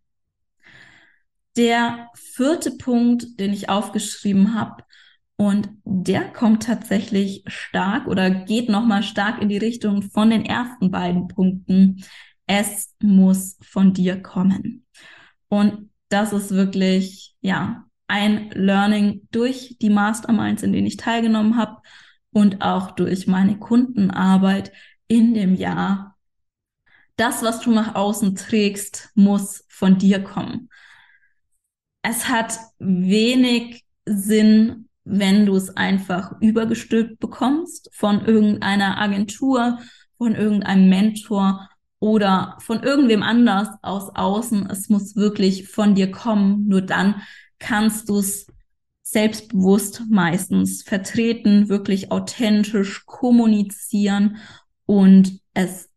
Der 1.57 2.09
vierte 2.13 2.71
Punkt, 2.71 3.39
den 3.39 3.53
ich 3.53 3.69
aufgeschrieben 3.69 4.53
habe, 4.53 4.83
und 5.37 5.69
der 5.83 6.31
kommt 6.31 6.63
tatsächlich 6.63 7.43
stark 7.47 8.07
oder 8.07 8.29
geht 8.29 8.69
nochmal 8.69 9.03
stark 9.03 9.41
in 9.41 9.49
die 9.49 9.57
Richtung 9.57 10.01
von 10.01 10.29
den 10.29 10.45
ersten 10.45 10.91
beiden 10.91 11.27
Punkten. 11.27 12.03
Es 12.47 12.95
muss 13.01 13.57
von 13.61 13.93
dir 13.93 14.21
kommen. 14.21 14.85
Und 15.49 15.89
das 16.09 16.31
ist 16.31 16.51
wirklich, 16.51 17.35
ja, 17.41 17.85
ein 18.07 18.51
Learning 18.51 19.27
durch 19.31 19.77
die 19.81 19.89
Masterminds, 19.89 20.63
in 20.63 20.71
denen 20.71 20.87
ich 20.87 20.97
teilgenommen 20.97 21.57
habe 21.57 21.81
und 22.31 22.61
auch 22.61 22.91
durch 22.91 23.27
meine 23.27 23.57
Kundenarbeit 23.57 24.71
in 25.07 25.33
dem 25.33 25.55
Jahr. 25.55 26.17
Das, 27.17 27.43
was 27.43 27.61
du 27.61 27.71
nach 27.71 27.95
außen 27.95 28.35
trägst, 28.35 29.09
muss 29.15 29.65
von 29.69 29.97
dir 29.97 30.23
kommen. 30.23 30.69
Es 32.01 32.29
hat 32.29 32.59
wenig 32.77 33.83
Sinn, 34.05 34.84
wenn 35.05 35.45
du 35.45 35.55
es 35.55 35.75
einfach 35.77 36.33
übergestülpt 36.41 37.19
bekommst 37.19 37.89
von 37.93 38.25
irgendeiner 38.25 38.99
Agentur, 38.99 39.79
von 40.17 40.35
irgendeinem 40.35 40.89
Mentor 40.89 41.69
oder 41.99 42.57
von 42.59 42.83
irgendwem 42.83 43.23
anders 43.23 43.69
aus 43.81 44.15
außen. 44.15 44.69
Es 44.69 44.89
muss 44.89 45.15
wirklich 45.15 45.69
von 45.69 45.95
dir 45.95 46.11
kommen. 46.11 46.67
Nur 46.67 46.81
dann 46.81 47.21
kannst 47.59 48.09
du 48.09 48.19
es 48.19 48.47
selbstbewusst 49.03 50.01
meistens 50.09 50.81
vertreten, 50.81 51.69
wirklich 51.69 52.11
authentisch 52.11 53.05
kommunizieren 53.05 54.37
und 54.85 55.39
es, 55.53 55.89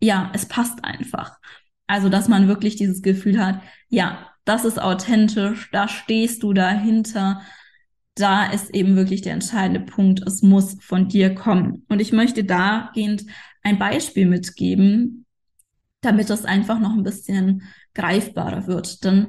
ja, 0.00 0.30
es 0.34 0.46
passt 0.46 0.84
einfach. 0.84 1.38
Also, 1.86 2.08
dass 2.08 2.28
man 2.28 2.48
wirklich 2.48 2.76
dieses 2.76 3.02
Gefühl 3.02 3.44
hat, 3.44 3.60
ja, 3.88 4.30
das 4.44 4.64
ist 4.64 4.80
authentisch, 4.80 5.70
da 5.72 5.88
stehst 5.88 6.42
du 6.42 6.52
dahinter, 6.52 7.40
da 8.14 8.46
ist 8.46 8.74
eben 8.74 8.96
wirklich 8.96 9.22
der 9.22 9.32
entscheidende 9.32 9.80
Punkt, 9.80 10.22
es 10.26 10.42
muss 10.42 10.76
von 10.80 11.08
dir 11.08 11.34
kommen. 11.34 11.84
Und 11.88 12.00
ich 12.00 12.12
möchte 12.12 12.44
dahingehend 12.44 13.24
ein 13.62 13.78
Beispiel 13.78 14.26
mitgeben, 14.26 15.26
damit 16.00 16.30
das 16.30 16.44
einfach 16.44 16.78
noch 16.78 16.92
ein 16.92 17.02
bisschen 17.02 17.62
greifbarer 17.94 18.66
wird. 18.66 19.04
Denn 19.04 19.28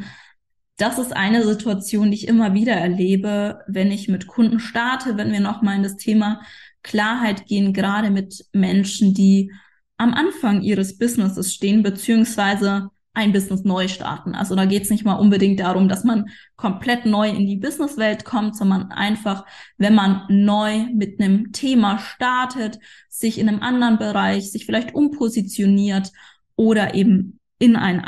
das 0.77 0.99
ist 0.99 1.15
eine 1.15 1.43
Situation, 1.43 2.11
die 2.11 2.17
ich 2.17 2.27
immer 2.27 2.53
wieder 2.53 2.73
erlebe, 2.73 3.59
wenn 3.67 3.91
ich 3.91 4.09
mit 4.09 4.27
Kunden 4.27 4.59
starte, 4.59 5.17
wenn 5.17 5.31
wir 5.31 5.39
nochmal 5.39 5.77
in 5.77 5.83
das 5.83 5.95
Thema 5.95 6.41
Klarheit 6.83 7.47
gehen, 7.47 7.73
gerade 7.73 8.11
mit 8.11 8.45
Menschen, 8.51 9.13
die 9.13 9.51
am 9.97 10.13
Anfang 10.13 10.61
ihres 10.61 10.97
Businesses 10.97 11.53
stehen, 11.53 11.81
beziehungsweise 11.81 12.89
ein 13.15 13.31
Business 13.31 13.63
neu 13.63 13.87
starten. 13.87 14.35
Also 14.35 14.55
da 14.55 14.65
geht 14.65 14.83
es 14.83 14.89
nicht 14.89 15.05
mal 15.05 15.15
unbedingt 15.15 15.59
darum, 15.59 15.87
dass 15.87 16.03
man 16.03 16.29
komplett 16.55 17.05
neu 17.05 17.29
in 17.29 17.47
die 17.47 17.55
Businesswelt 17.55 18.25
kommt, 18.25 18.55
sondern 18.55 18.91
einfach, 18.91 19.45
wenn 19.77 19.95
man 19.95 20.23
neu 20.29 20.85
mit 20.93 21.19
einem 21.19 21.51
Thema 21.53 21.97
startet, 21.97 22.79
sich 23.09 23.39
in 23.39 23.47
einem 23.47 23.61
anderen 23.61 23.97
Bereich, 23.97 24.51
sich 24.51 24.65
vielleicht 24.65 24.93
umpositioniert 24.93 26.11
oder 26.55 26.93
eben 26.93 27.39
in 27.57 27.75
ein, 27.75 28.05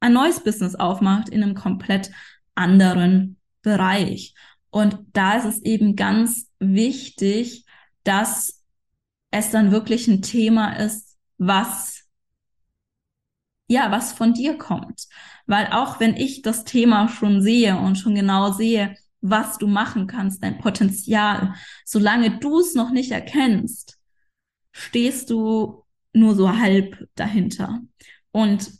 ein 0.00 0.12
neues 0.12 0.40
Business 0.40 0.74
aufmacht, 0.74 1.30
in 1.30 1.42
einem 1.42 1.54
komplett 1.54 2.10
anderen 2.54 3.38
Bereich. 3.62 4.34
Und 4.70 4.98
da 5.12 5.34
ist 5.38 5.44
es 5.44 5.62
eben 5.62 5.96
ganz 5.96 6.50
wichtig, 6.58 7.64
dass 8.04 8.62
es 9.30 9.50
dann 9.50 9.72
wirklich 9.72 10.08
ein 10.08 10.22
Thema 10.22 10.74
ist, 10.74 11.16
was 11.38 12.01
ja, 13.72 13.90
was 13.90 14.12
von 14.12 14.34
dir 14.34 14.58
kommt. 14.58 15.08
Weil 15.46 15.68
auch 15.72 15.98
wenn 15.98 16.16
ich 16.16 16.42
das 16.42 16.64
Thema 16.64 17.08
schon 17.08 17.42
sehe 17.42 17.76
und 17.78 17.96
schon 17.96 18.14
genau 18.14 18.52
sehe, 18.52 18.94
was 19.20 19.58
du 19.58 19.66
machen 19.66 20.06
kannst, 20.06 20.42
dein 20.42 20.58
Potenzial, 20.58 21.54
solange 21.84 22.38
du 22.38 22.60
es 22.60 22.74
noch 22.74 22.90
nicht 22.90 23.10
erkennst, 23.10 23.98
stehst 24.72 25.30
du 25.30 25.84
nur 26.12 26.34
so 26.34 26.58
halb 26.58 27.08
dahinter. 27.14 27.80
Und 28.30 28.72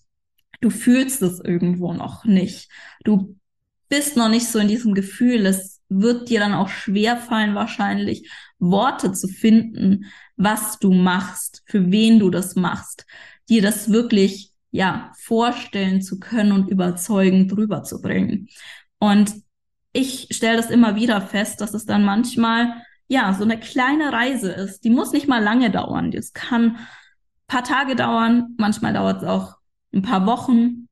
du 0.61 0.71
fühlst 0.71 1.23
es 1.23 1.41
irgendwo 1.41 1.93
noch 1.95 2.25
nicht. 2.25 2.69
Du 3.05 3.37
bist 3.89 4.17
noch 4.17 4.29
nicht 4.29 4.47
so 4.47 4.59
in 4.59 4.69
diesem 4.69 4.95
Gefühl, 4.95 5.47
es 5.47 5.81
wird 5.89 6.29
dir 6.29 6.41
dann 6.41 6.55
auch 6.55 6.69
schwer 6.69 7.17
fallen, 7.17 7.55
wahrscheinlich 7.55 8.31
Worte 8.59 9.13
zu 9.13 9.29
finden, 9.29 10.07
was 10.37 10.79
du 10.79 10.93
machst, 10.93 11.63
für 11.67 11.91
wen 11.91 12.19
du 12.19 12.31
das 12.31 12.57
machst, 12.57 13.07
dir 13.49 13.63
das 13.63 13.91
wirklich, 13.91 14.52
ja, 14.73 15.13
vorstellen 15.17 16.03
zu 16.03 16.19
können 16.19 16.51
und 16.51 16.69
überzeugend 16.69 17.57
rüberzubringen. 17.57 18.49
Und 18.99 19.35
ich 19.93 20.29
stelle 20.31 20.57
das 20.57 20.71
immer 20.71 20.97
wieder 20.97 21.21
fest, 21.21 21.61
dass 21.61 21.75
es 21.75 21.85
dann 21.85 22.05
manchmal, 22.05 22.83
ja, 23.07 23.35
so 23.35 23.45
eine 23.45 23.61
kleine 23.61 24.13
Reise 24.13 24.51
ist. 24.51 24.85
Die 24.85 24.91
muss 24.91 25.13
nicht 25.13 25.29
mal 25.29 25.43
lange 25.43 25.71
dauern. 25.71 26.11
Das 26.11 26.33
kann 26.33 26.79
paar 27.47 27.65
Tage 27.65 27.95
dauern. 27.95 28.55
Manchmal 28.57 28.95
dauert 28.95 29.23
es 29.23 29.29
auch 29.29 29.57
ein 29.93 30.01
paar 30.01 30.25
Wochen, 30.25 30.89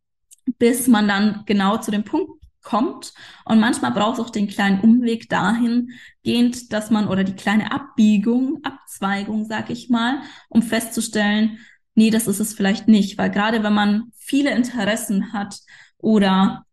bis 0.59 0.87
man 0.87 1.09
dann 1.09 1.45
genau 1.47 1.79
zu 1.79 1.91
dem 1.91 2.05
Punkt 2.05 2.33
kommt. 2.63 3.15
Und 3.47 3.61
manchmal 3.61 3.93
braucht 3.93 4.19
es 4.19 4.25
auch 4.27 4.31
den 4.31 4.47
kleinen 4.47 4.81
Umweg 4.81 5.31
dahingehend, 5.31 6.71
dass 6.71 6.91
man 6.91 7.09
oder 7.09 7.25
die 7.25 7.35
kleine 7.35 7.73
Abbiegung, 7.73 8.61
Abzweigung, 8.63 9.47
sag 9.47 9.71
ich 9.71 9.89
mal, 9.89 10.21
um 10.51 10.61
festzustellen, 10.61 11.59
nee, 11.95 12.11
das 12.11 12.27
ist 12.27 12.41
es 12.41 12.55
vielleicht 12.55 12.89
nicht. 12.89 13.19
Weil 13.19 13.31
gerade 13.31 13.63
wenn 13.63 13.75
man 13.75 14.13
viele 14.17 14.55
Interessen 14.55 15.33
hat 15.33 15.61
oder 15.99 16.65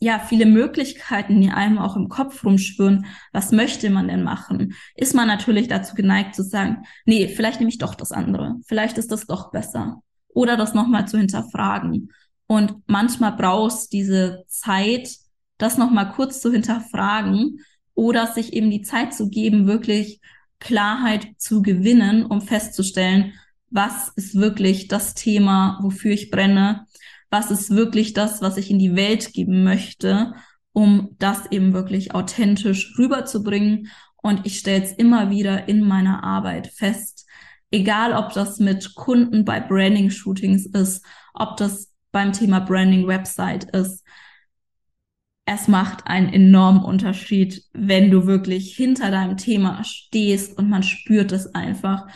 ja, 0.00 0.20
viele 0.20 0.46
Möglichkeiten, 0.46 1.40
die 1.40 1.50
einem 1.50 1.78
auch 1.78 1.96
im 1.96 2.08
Kopf 2.08 2.44
rumschwirren. 2.44 3.06
Was 3.32 3.50
möchte 3.50 3.90
man 3.90 4.06
denn 4.06 4.22
machen? 4.22 4.74
Ist 4.94 5.14
man 5.14 5.26
natürlich 5.26 5.66
dazu 5.66 5.94
geneigt 5.96 6.36
zu 6.36 6.44
sagen, 6.44 6.84
nee, 7.04 7.26
vielleicht 7.26 7.58
nehme 7.58 7.70
ich 7.70 7.78
doch 7.78 7.96
das 7.96 8.12
andere. 8.12 8.56
Vielleicht 8.66 8.96
ist 8.96 9.10
das 9.10 9.26
doch 9.26 9.50
besser. 9.50 10.02
Oder 10.28 10.56
das 10.56 10.72
nochmal 10.72 11.08
zu 11.08 11.18
hinterfragen. 11.18 12.12
Und 12.46 12.74
manchmal 12.86 13.32
brauchst 13.32 13.92
diese 13.92 14.44
Zeit, 14.46 15.10
das 15.58 15.78
nochmal 15.78 16.12
kurz 16.12 16.40
zu 16.40 16.52
hinterfragen 16.52 17.58
oder 17.94 18.28
sich 18.28 18.52
eben 18.52 18.70
die 18.70 18.82
Zeit 18.82 19.12
zu 19.12 19.28
geben, 19.28 19.66
wirklich 19.66 20.20
Klarheit 20.60 21.26
zu 21.38 21.62
gewinnen, 21.62 22.24
um 22.24 22.40
festzustellen, 22.40 23.32
was 23.70 24.08
ist 24.16 24.34
wirklich 24.34 24.88
das 24.88 25.14
Thema, 25.14 25.78
wofür 25.82 26.12
ich 26.12 26.30
brenne, 26.30 26.86
was 27.30 27.50
ist 27.50 27.70
wirklich 27.70 28.14
das, 28.14 28.40
was 28.40 28.56
ich 28.56 28.70
in 28.70 28.78
die 28.78 28.96
Welt 28.96 29.32
geben 29.32 29.64
möchte, 29.64 30.34
um 30.72 31.14
das 31.18 31.50
eben 31.50 31.72
wirklich 31.72 32.14
authentisch 32.14 32.94
rüberzubringen. 32.98 33.88
Und 34.16 34.46
ich 34.46 34.58
stelle 34.58 34.84
es 34.84 34.92
immer 34.92 35.30
wieder 35.30 35.68
in 35.68 35.82
meiner 35.82 36.24
Arbeit 36.24 36.68
fest, 36.68 37.26
egal 37.70 38.12
ob 38.14 38.32
das 38.32 38.58
mit 38.58 38.94
Kunden 38.94 39.44
bei 39.44 39.60
Branding-Shootings 39.60 40.66
ist, 40.66 41.04
ob 41.34 41.56
das 41.56 41.92
beim 42.12 42.32
Thema 42.32 42.60
Branding-Website 42.60 43.64
ist. 43.74 44.04
Es 45.44 45.68
macht 45.68 46.06
einen 46.06 46.30
enormen 46.32 46.82
Unterschied, 46.82 47.62
wenn 47.72 48.10
du 48.10 48.26
wirklich 48.26 48.74
hinter 48.76 49.10
deinem 49.10 49.36
Thema 49.36 49.82
stehst 49.84 50.58
und 50.58 50.68
man 50.68 50.82
spürt 50.82 51.32
es 51.32 51.54
einfach, 51.54 52.06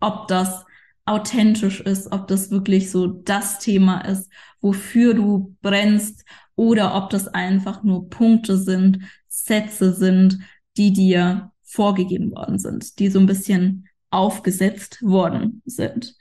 ob 0.00 0.28
das 0.28 0.64
authentisch 1.06 1.80
ist, 1.80 2.12
ob 2.12 2.28
das 2.28 2.50
wirklich 2.50 2.90
so 2.90 3.06
das 3.06 3.58
Thema 3.58 4.00
ist, 4.00 4.30
wofür 4.60 5.14
du 5.14 5.56
brennst 5.60 6.24
oder 6.56 6.94
ob 6.94 7.10
das 7.10 7.28
einfach 7.28 7.82
nur 7.82 8.08
Punkte 8.08 8.56
sind, 8.56 9.00
Sätze 9.28 9.92
sind, 9.92 10.38
die 10.76 10.92
dir 10.92 11.52
vorgegeben 11.62 12.30
worden 12.32 12.58
sind, 12.58 12.98
die 12.98 13.08
so 13.08 13.18
ein 13.18 13.26
bisschen 13.26 13.88
aufgesetzt 14.10 15.02
worden 15.02 15.62
sind. 15.66 16.14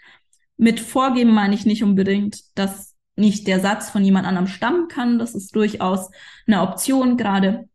Mit 0.57 0.79
vorgeben 0.79 1.33
meine 1.33 1.55
ich 1.55 1.65
nicht 1.65 1.83
unbedingt, 1.83 2.57
dass 2.57 2.95
nicht 3.15 3.47
der 3.47 3.59
Satz 3.59 3.89
von 3.89 4.03
jemand 4.03 4.25
anderem 4.25 4.47
stammen 4.47 4.87
kann. 4.87 5.19
Das 5.19 5.35
ist 5.35 5.55
durchaus 5.55 6.09
eine 6.47 6.61
Option, 6.61 7.17
gerade 7.17 7.69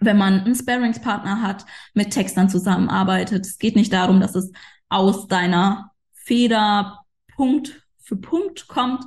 wenn 0.00 0.16
man 0.16 0.40
einen 0.40 0.54
Sparingspartner 0.54 1.42
hat, 1.42 1.64
mit 1.94 2.10
Textern 2.10 2.48
zusammenarbeitet. 2.48 3.46
Es 3.46 3.58
geht 3.58 3.74
nicht 3.74 3.92
darum, 3.92 4.20
dass 4.20 4.34
es 4.34 4.52
aus 4.88 5.26
deiner 5.26 5.87
Feder 6.28 7.00
Punkt 7.34 7.82
für 7.98 8.16
Punkt 8.16 8.68
kommt, 8.68 9.02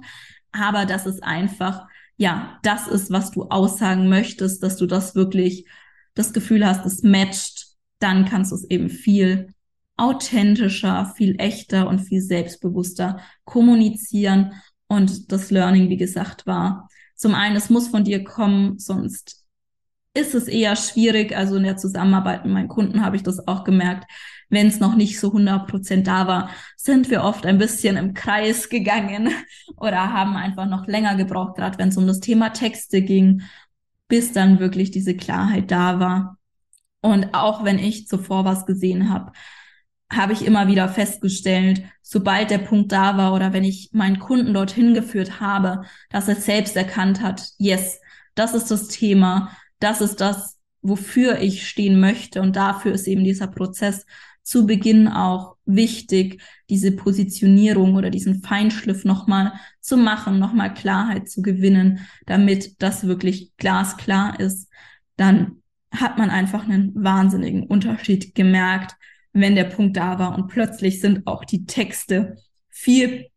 aber 0.51 0.87
dass 0.87 1.05
es 1.05 1.21
einfach, 1.21 1.87
ja, 2.17 2.59
das 2.63 2.87
ist, 2.87 3.11
was 3.11 3.29
du 3.29 3.43
aussagen 3.43 4.09
möchtest, 4.09 4.63
dass 4.63 4.75
du 4.75 4.87
das 4.87 5.13
wirklich 5.13 5.67
das 6.15 6.33
Gefühl 6.33 6.65
hast, 6.65 6.83
es 6.85 7.03
matcht, 7.03 7.67
dann 7.99 8.25
kannst 8.25 8.51
du 8.51 8.55
es 8.55 8.69
eben 8.71 8.89
viel 8.89 9.53
authentischer, 9.97 11.13
viel 11.15 11.35
echter 11.37 11.87
und 11.87 11.99
viel 11.99 12.21
selbstbewusster 12.21 13.19
kommunizieren 13.45 14.53
und 14.87 15.31
das 15.31 15.51
Learning, 15.51 15.89
wie 15.89 15.97
gesagt, 15.97 16.47
war 16.47 16.89
zum 17.15 17.35
einen, 17.35 17.55
es 17.55 17.69
muss 17.69 17.89
von 17.89 18.03
dir 18.03 18.23
kommen, 18.23 18.79
sonst 18.79 19.45
ist 20.15 20.33
es 20.33 20.47
eher 20.47 20.75
schwierig. 20.75 21.35
Also 21.35 21.55
in 21.55 21.63
der 21.63 21.77
Zusammenarbeit 21.77 22.45
mit 22.45 22.53
meinen 22.53 22.67
Kunden 22.67 23.05
habe 23.05 23.15
ich 23.15 23.23
das 23.23 23.47
auch 23.47 23.63
gemerkt. 23.63 24.09
Wenn 24.51 24.67
es 24.67 24.79
noch 24.79 24.95
nicht 24.95 25.19
so 25.19 25.27
100 25.27 25.67
Prozent 25.67 26.05
da 26.05 26.27
war, 26.27 26.49
sind 26.77 27.09
wir 27.09 27.23
oft 27.23 27.47
ein 27.47 27.57
bisschen 27.57 27.97
im 27.97 28.13
Kreis 28.13 28.69
gegangen 28.69 29.31
oder 29.77 30.13
haben 30.13 30.35
einfach 30.35 30.67
noch 30.67 30.85
länger 30.85 31.15
gebraucht, 31.15 31.55
gerade 31.55 31.79
wenn 31.79 31.89
es 31.89 31.97
um 31.97 32.05
das 32.05 32.19
Thema 32.19 32.49
Texte 32.49 33.01
ging, 33.01 33.41
bis 34.07 34.33
dann 34.33 34.59
wirklich 34.59 34.91
diese 34.91 35.15
Klarheit 35.15 35.71
da 35.71 35.99
war. 35.99 36.37
Und 37.01 37.33
auch 37.33 37.63
wenn 37.63 37.79
ich 37.79 38.07
zuvor 38.07 38.45
was 38.45 38.67
gesehen 38.67 39.09
habe, 39.09 39.31
habe 40.11 40.33
ich 40.33 40.45
immer 40.45 40.67
wieder 40.67 40.89
festgestellt, 40.89 41.83
sobald 42.01 42.51
der 42.51 42.57
Punkt 42.57 42.91
da 42.91 43.17
war 43.17 43.33
oder 43.33 43.53
wenn 43.53 43.63
ich 43.63 43.89
meinen 43.93 44.19
Kunden 44.19 44.53
dorthin 44.53 44.93
geführt 44.93 45.39
habe, 45.39 45.83
dass 46.09 46.27
er 46.27 46.35
selbst 46.35 46.75
erkannt 46.75 47.21
hat, 47.21 47.51
yes, 47.57 47.99
das 48.35 48.53
ist 48.53 48.69
das 48.69 48.89
Thema, 48.89 49.55
das 49.79 50.01
ist 50.01 50.19
das, 50.19 50.57
wofür 50.81 51.39
ich 51.39 51.67
stehen 51.67 51.99
möchte. 51.99 52.41
Und 52.41 52.55
dafür 52.55 52.91
ist 52.91 53.07
eben 53.07 53.23
dieser 53.23 53.47
Prozess 53.47 54.05
zu 54.51 54.65
Beginn 54.65 55.07
auch 55.07 55.55
wichtig, 55.65 56.41
diese 56.69 56.91
Positionierung 56.91 57.95
oder 57.95 58.09
diesen 58.09 58.41
Feinschliff 58.41 59.05
nochmal 59.05 59.53
zu 59.79 59.97
machen, 59.97 60.39
nochmal 60.39 60.73
Klarheit 60.73 61.29
zu 61.29 61.41
gewinnen, 61.41 61.99
damit 62.25 62.81
das 62.81 63.07
wirklich 63.07 63.55
glasklar 63.57 64.39
ist. 64.39 64.69
Dann 65.15 65.61
hat 65.91 66.17
man 66.17 66.29
einfach 66.29 66.63
einen 66.63 66.91
wahnsinnigen 66.95 67.63
Unterschied 67.63 68.35
gemerkt 68.35 68.95
wenn 69.33 69.55
der 69.55 69.65
Punkt 69.65 69.97
da 69.97 70.19
war. 70.19 70.35
Und 70.35 70.47
plötzlich 70.47 70.99
sind 70.99 71.27
auch 71.27 71.45
die 71.45 71.65
Texte 71.65 72.37
viel 72.69 73.27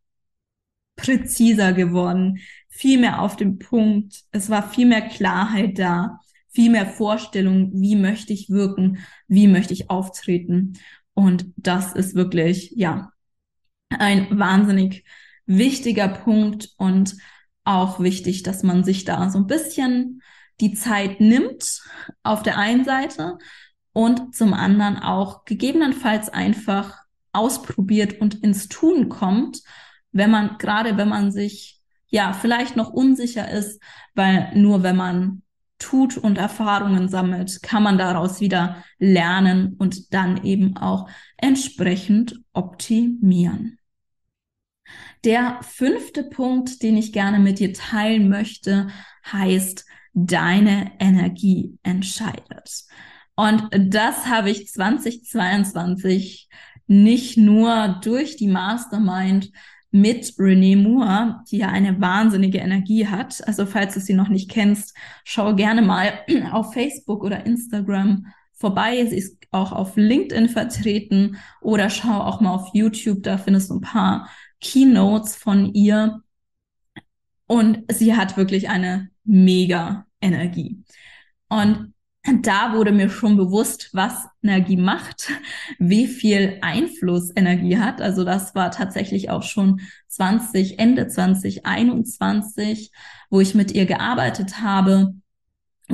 präziser 0.95 1.73
geworden, 1.73 2.39
viel 2.69 2.99
mehr 2.99 3.21
auf 3.21 3.35
dem 3.35 3.59
Punkt. 3.59 4.23
Es 4.31 4.49
war 4.49 4.69
viel 4.69 4.85
mehr 4.85 5.01
Klarheit 5.01 5.77
da, 5.77 6.19
viel 6.49 6.69
mehr 6.71 6.85
Vorstellung, 6.85 7.71
wie 7.73 7.95
möchte 7.95 8.31
ich 8.31 8.49
wirken, 8.49 8.99
wie 9.27 9.47
möchte 9.47 9.73
ich 9.73 9.89
auftreten. 9.89 10.73
Und 11.15 11.45
das 11.57 11.93
ist 11.93 12.13
wirklich, 12.13 12.71
ja, 12.75 13.09
ein 13.89 14.37
wahnsinnig 14.37 15.05
wichtiger 15.47 16.07
Punkt 16.07 16.69
und 16.77 17.15
auch 17.63 17.99
wichtig, 17.99 18.43
dass 18.43 18.61
man 18.61 18.83
sich 18.83 19.05
da 19.05 19.29
so 19.29 19.39
ein 19.39 19.47
bisschen 19.47 20.21
die 20.59 20.73
Zeit 20.73 21.19
nimmt 21.19 21.81
auf 22.23 22.43
der 22.43 22.57
einen 22.57 22.85
Seite 22.85 23.37
und 23.93 24.35
zum 24.35 24.53
anderen 24.53 24.97
auch 24.97 25.45
gegebenenfalls 25.45 26.29
einfach 26.29 26.99
ausprobiert 27.33 28.21
und 28.21 28.43
ins 28.43 28.69
Tun 28.69 29.09
kommt, 29.09 29.61
wenn 30.11 30.31
man, 30.31 30.57
gerade 30.57 30.97
wenn 30.97 31.09
man 31.09 31.31
sich 31.31 31.81
ja 32.07 32.33
vielleicht 32.33 32.75
noch 32.75 32.91
unsicher 32.91 33.49
ist, 33.49 33.81
weil 34.13 34.51
nur 34.55 34.83
wenn 34.83 34.95
man 34.95 35.41
tut 35.77 36.17
und 36.17 36.37
Erfahrungen 36.37 37.09
sammelt, 37.09 37.61
kann 37.61 37.83
man 37.83 37.97
daraus 37.97 38.39
wieder 38.39 38.83
lernen 38.97 39.75
und 39.77 40.13
dann 40.13 40.43
eben 40.43 40.77
auch 40.77 41.09
entsprechend 41.37 42.39
optimieren. 42.53 43.79
Der 45.23 45.59
fünfte 45.61 46.23
Punkt, 46.23 46.83
den 46.83 46.97
ich 46.97 47.11
gerne 47.11 47.39
mit 47.39 47.59
dir 47.59 47.73
teilen 47.73 48.29
möchte, 48.29 48.87
heißt, 49.31 49.85
deine 50.13 50.91
Energie 50.99 51.77
entscheidet. 51.83 52.85
Und 53.35 53.67
das 53.73 54.27
habe 54.27 54.49
ich 54.49 54.67
2022 54.67 56.47
nicht 56.87 57.37
nur 57.37 57.99
durch 58.03 58.37
die 58.37 58.47
Mastermind 58.47 59.51
mit 59.95 60.33
Renee 60.37 60.75
Moore, 60.75 61.41
die 61.49 61.59
ja 61.59 61.69
eine 61.69 62.01
wahnsinnige 62.01 62.57
Energie 62.57 63.07
hat. 63.07 63.41
Also 63.47 63.65
falls 63.65 63.93
du 63.93 64.01
sie 64.01 64.13
noch 64.13 64.27
nicht 64.27 64.51
kennst, 64.51 64.93
schau 65.23 65.55
gerne 65.55 65.81
mal 65.81 66.19
auf 66.51 66.73
Facebook 66.73 67.23
oder 67.23 67.45
Instagram 67.45 68.25
vorbei. 68.51 69.05
Sie 69.05 69.17
ist 69.17 69.37
auch 69.51 69.71
auf 69.71 69.95
LinkedIn 69.95 70.49
vertreten 70.49 71.37
oder 71.61 71.89
schau 71.89 72.19
auch 72.19 72.41
mal 72.41 72.53
auf 72.53 72.71
YouTube. 72.73 73.23
Da 73.23 73.37
findest 73.37 73.69
du 73.69 73.75
ein 73.75 73.81
paar 73.81 74.29
Keynotes 74.59 75.37
von 75.37 75.73
ihr. 75.73 76.21
Und 77.47 77.85
sie 77.89 78.17
hat 78.17 78.35
wirklich 78.35 78.67
eine 78.67 79.11
mega 79.23 80.07
Energie. 80.19 80.83
Und 81.47 81.93
da 82.41 82.73
wurde 82.73 82.91
mir 82.91 83.09
schon 83.09 83.37
bewusst, 83.37 83.89
was 83.93 84.27
Energie 84.41 84.77
macht, 84.77 85.29
wie 85.79 86.07
viel 86.07 86.57
Einfluss 86.61 87.31
Energie 87.35 87.77
hat. 87.77 88.01
Also 88.01 88.23
das 88.23 88.55
war 88.55 88.71
tatsächlich 88.71 89.29
auch 89.29 89.43
schon 89.43 89.81
20, 90.07 90.79
Ende 90.79 91.07
2021, 91.07 92.91
wo 93.29 93.41
ich 93.41 93.53
mit 93.55 93.71
ihr 93.71 93.85
gearbeitet 93.85 94.61
habe. 94.61 95.13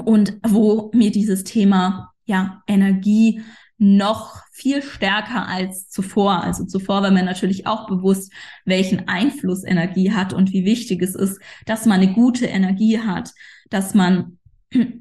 und 0.05 0.37
wo 0.47 0.89
mir 0.93 1.11
dieses 1.11 1.43
Thema 1.43 2.13
ja 2.23 2.63
Energie 2.65 3.41
noch 3.77 4.41
viel 4.51 4.81
stärker 4.83 5.47
als 5.47 5.89
zuvor. 5.89 6.43
Also 6.43 6.65
zuvor 6.65 7.01
war 7.01 7.11
mir 7.11 7.23
natürlich 7.23 7.67
auch 7.67 7.87
bewusst, 7.87 8.31
welchen 8.63 9.07
Einfluss 9.07 9.63
Energie 9.65 10.11
hat 10.11 10.33
und 10.33 10.53
wie 10.53 10.63
wichtig 10.63 11.01
es 11.01 11.15
ist, 11.15 11.41
dass 11.65 11.85
man 11.85 11.99
eine 11.99 12.13
gute 12.13 12.45
Energie 12.45 12.99
hat, 12.99 13.31
dass 13.69 13.93
man 13.95 14.37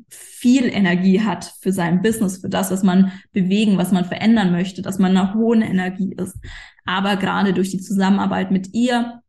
viel 0.09 0.64
Energie 0.66 1.20
hat 1.20 1.54
für 1.61 1.72
sein 1.72 2.02
Business, 2.02 2.38
für 2.38 2.48
das, 2.48 2.70
was 2.70 2.83
man 2.83 3.12
bewegen, 3.33 3.78
was 3.78 3.92
man 3.92 4.04
verändern 4.04 4.52
möchte, 4.52 4.83
dass 4.83 4.98
man 4.98 5.16
eine 5.16 5.35
hohe 5.35 5.56
Energie 5.62 6.14
ist. 6.16 6.37
Aber 6.85 7.16
gerade 7.16 7.52
durch 7.52 7.70
die 7.70 7.80
Zusammenarbeit 7.80 8.50
mit 8.50 8.74
ihr 8.74 9.22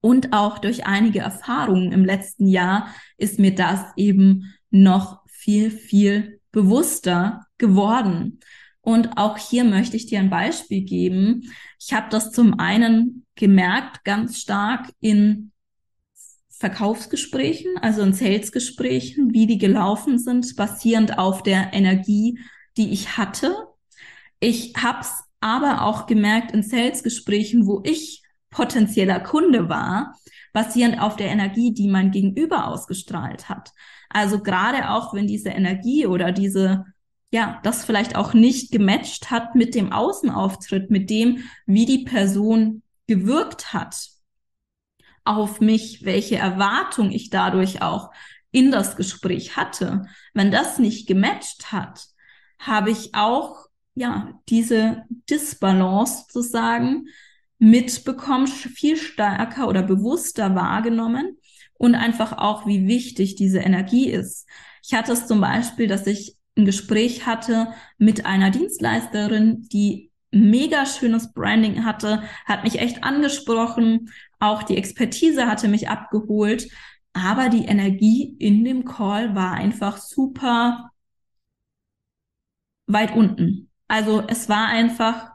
und 0.00 0.32
auch 0.32 0.58
durch 0.58 0.86
einige 0.86 1.20
Erfahrungen 1.20 1.92
im 1.92 2.04
letzten 2.04 2.46
Jahr 2.46 2.88
ist 3.16 3.38
mir 3.38 3.54
das 3.54 3.80
eben 3.96 4.54
noch 4.70 5.26
viel, 5.26 5.70
viel 5.70 6.40
bewusster 6.52 7.46
geworden. 7.58 8.40
Und 8.80 9.18
auch 9.18 9.36
hier 9.36 9.64
möchte 9.64 9.96
ich 9.96 10.06
dir 10.06 10.20
ein 10.20 10.30
Beispiel 10.30 10.82
geben. 10.82 11.52
Ich 11.80 11.92
habe 11.92 12.06
das 12.08 12.30
zum 12.30 12.60
einen 12.60 13.26
gemerkt, 13.34 14.04
ganz 14.04 14.38
stark 14.38 14.92
in 15.00 15.50
Verkaufsgesprächen, 16.58 17.76
also 17.80 18.02
in 18.02 18.14
Salesgesprächen, 18.14 19.32
wie 19.34 19.46
die 19.46 19.58
gelaufen 19.58 20.18
sind, 20.18 20.56
basierend 20.56 21.18
auf 21.18 21.42
der 21.42 21.72
Energie, 21.72 22.38
die 22.76 22.92
ich 22.92 23.18
hatte. 23.18 23.54
Ich 24.40 24.74
habe 24.76 25.00
es 25.00 25.12
aber 25.40 25.82
auch 25.82 26.06
gemerkt 26.06 26.52
in 26.52 26.62
Salesgesprächen, 26.62 27.66
wo 27.66 27.82
ich 27.84 28.22
potenzieller 28.50 29.20
Kunde 29.20 29.68
war, 29.68 30.16
basierend 30.54 31.00
auf 31.00 31.16
der 31.16 31.28
Energie, 31.28 31.74
die 31.74 31.88
mein 31.88 32.10
Gegenüber 32.10 32.68
ausgestrahlt 32.68 33.50
hat. 33.50 33.72
Also 34.08 34.42
gerade 34.42 34.90
auch, 34.90 35.12
wenn 35.12 35.26
diese 35.26 35.50
Energie 35.50 36.06
oder 36.06 36.32
diese 36.32 36.86
ja, 37.32 37.60
das 37.64 37.84
vielleicht 37.84 38.16
auch 38.16 38.34
nicht 38.34 38.70
gematcht 38.70 39.30
hat 39.30 39.56
mit 39.56 39.74
dem 39.74 39.92
Außenauftritt, 39.92 40.90
mit 40.90 41.10
dem, 41.10 41.40
wie 41.66 41.84
die 41.84 42.04
Person 42.04 42.82
gewirkt 43.08 43.74
hat 43.74 44.15
auf 45.26 45.60
mich, 45.60 46.04
welche 46.04 46.36
Erwartung 46.36 47.10
ich 47.10 47.30
dadurch 47.30 47.82
auch 47.82 48.10
in 48.50 48.70
das 48.70 48.96
Gespräch 48.96 49.56
hatte. 49.56 50.06
Wenn 50.32 50.50
das 50.50 50.78
nicht 50.78 51.06
gematcht 51.06 51.72
hat, 51.72 52.06
habe 52.58 52.90
ich 52.90 53.14
auch, 53.14 53.66
ja, 53.94 54.40
diese 54.48 55.04
Disbalance 55.28 56.24
sozusagen 56.28 57.06
mitbekommen, 57.58 58.46
viel 58.46 58.96
stärker 58.96 59.68
oder 59.68 59.82
bewusster 59.82 60.54
wahrgenommen 60.54 61.38
und 61.74 61.94
einfach 61.94 62.32
auch, 62.38 62.66
wie 62.66 62.86
wichtig 62.86 63.34
diese 63.34 63.58
Energie 63.58 64.10
ist. 64.10 64.46
Ich 64.82 64.94
hatte 64.94 65.12
es 65.12 65.26
zum 65.26 65.40
Beispiel, 65.40 65.86
dass 65.86 66.06
ich 66.06 66.36
ein 66.56 66.64
Gespräch 66.64 67.26
hatte 67.26 67.68
mit 67.98 68.24
einer 68.26 68.50
Dienstleisterin, 68.50 69.68
die 69.72 70.10
mega 70.30 70.86
schönes 70.86 71.32
Branding 71.32 71.84
hatte, 71.84 72.22
hat 72.44 72.64
mich 72.64 72.78
echt 72.78 73.04
angesprochen, 73.04 74.10
auch 74.38 74.62
die 74.62 74.76
Expertise 74.76 75.46
hatte 75.46 75.68
mich 75.68 75.88
abgeholt, 75.88 76.68
aber 77.12 77.48
die 77.48 77.64
Energie 77.64 78.36
in 78.38 78.64
dem 78.64 78.84
Call 78.84 79.34
war 79.34 79.52
einfach 79.52 79.98
super 79.98 80.90
weit 82.86 83.14
unten. 83.16 83.70
Also 83.88 84.22
es 84.26 84.48
war 84.48 84.68
einfach, 84.68 85.30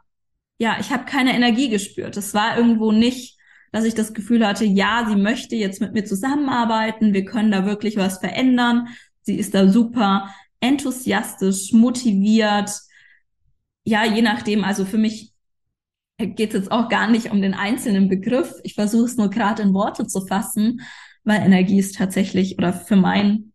ja, 0.58 0.78
ich 0.80 0.92
habe 0.92 1.06
keine 1.06 1.34
Energie 1.34 1.70
gespürt. 1.70 2.18
Es 2.18 2.34
war 2.34 2.58
irgendwo 2.58 2.92
nicht, 2.92 3.38
dass 3.72 3.86
ich 3.86 3.96
das 3.96 4.14
Gefühl 4.14 4.46
hatte, 4.46 4.66
ja, 4.66 5.06
sie 5.08 5.16
möchte 5.16 5.56
jetzt 5.56 5.82
mit 5.82 5.94
mir 5.94 6.06
zusammenarbeiten, 6.06 7.14
wir 7.14 7.26
können 7.26 7.52
da 7.52 7.66
wirklich 7.66 7.98
was 7.98 8.20
verändern. 8.20 8.90
Sie 9.22 9.38
ist 9.38 9.54
da 9.56 9.68
super 9.70 10.34
enthusiastisch, 10.60 11.72
motiviert. 11.74 12.70
Ja, 13.84 14.06
je 14.06 14.22
nachdem, 14.22 14.64
also 14.64 14.86
für 14.86 14.98
mich 14.98 15.31
geht 16.26 16.54
es 16.54 16.62
jetzt 16.62 16.72
auch 16.72 16.90
gar 16.90 17.10
nicht 17.10 17.32
um 17.32 17.42
den 17.42 17.54
einzelnen 17.54 18.10
Begriff. 18.10 18.54
Ich 18.64 18.76
versuche 18.76 19.06
es 19.06 19.18
nur 19.18 19.30
gerade 19.30 19.62
in 19.64 19.74
Worte 19.74 20.08
zu 20.08 20.26
fassen, 20.26 20.82
weil 21.24 21.42
Energie 21.42 21.80
ist 21.80 21.96
tatsächlich 21.96 22.58
oder 22.58 22.74
für 22.74 22.96
meinen 22.96 23.54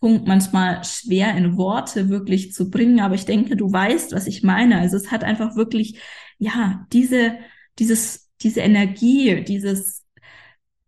Punkt 0.00 0.26
manchmal 0.26 0.82
schwer 0.84 1.36
in 1.36 1.56
Worte 1.56 2.08
wirklich 2.08 2.52
zu 2.52 2.70
bringen. 2.70 3.00
Aber 3.00 3.14
ich 3.14 3.24
denke, 3.24 3.56
du 3.56 3.70
weißt, 3.70 4.12
was 4.12 4.26
ich 4.26 4.42
meine. 4.42 4.78
Also 4.78 4.96
es 4.96 5.10
hat 5.10 5.24
einfach 5.24 5.56
wirklich, 5.56 6.00
ja, 6.38 6.86
diese, 6.92 7.38
dieses, 7.78 8.30
diese 8.40 8.60
Energie, 8.60 9.44
dieses, 9.44 10.04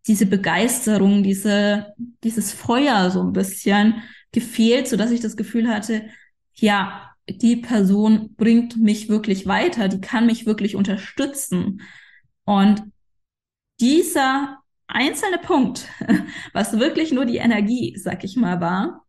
diese 0.06 0.26
Begeisterung, 0.26 1.22
diese, 1.22 1.94
dieses 2.22 2.52
Feuer 2.52 3.10
so 3.10 3.22
ein 3.22 3.32
bisschen, 3.32 4.02
gefehlt, 4.34 4.88
so 4.88 4.96
dass 4.96 5.12
ich 5.12 5.20
das 5.20 5.36
Gefühl 5.36 5.68
hatte, 5.68 6.10
ja, 6.52 7.13
die 7.28 7.56
Person 7.56 8.34
bringt 8.36 8.76
mich 8.76 9.08
wirklich 9.08 9.46
weiter, 9.46 9.88
die 9.88 10.00
kann 10.00 10.26
mich 10.26 10.46
wirklich 10.46 10.76
unterstützen. 10.76 11.82
Und 12.44 12.82
dieser 13.80 14.58
einzelne 14.86 15.38
Punkt, 15.38 15.88
was 16.52 16.78
wirklich 16.78 17.12
nur 17.12 17.24
die 17.24 17.38
Energie, 17.38 17.96
sag 17.96 18.24
ich 18.24 18.36
mal, 18.36 18.60
war, 18.60 19.04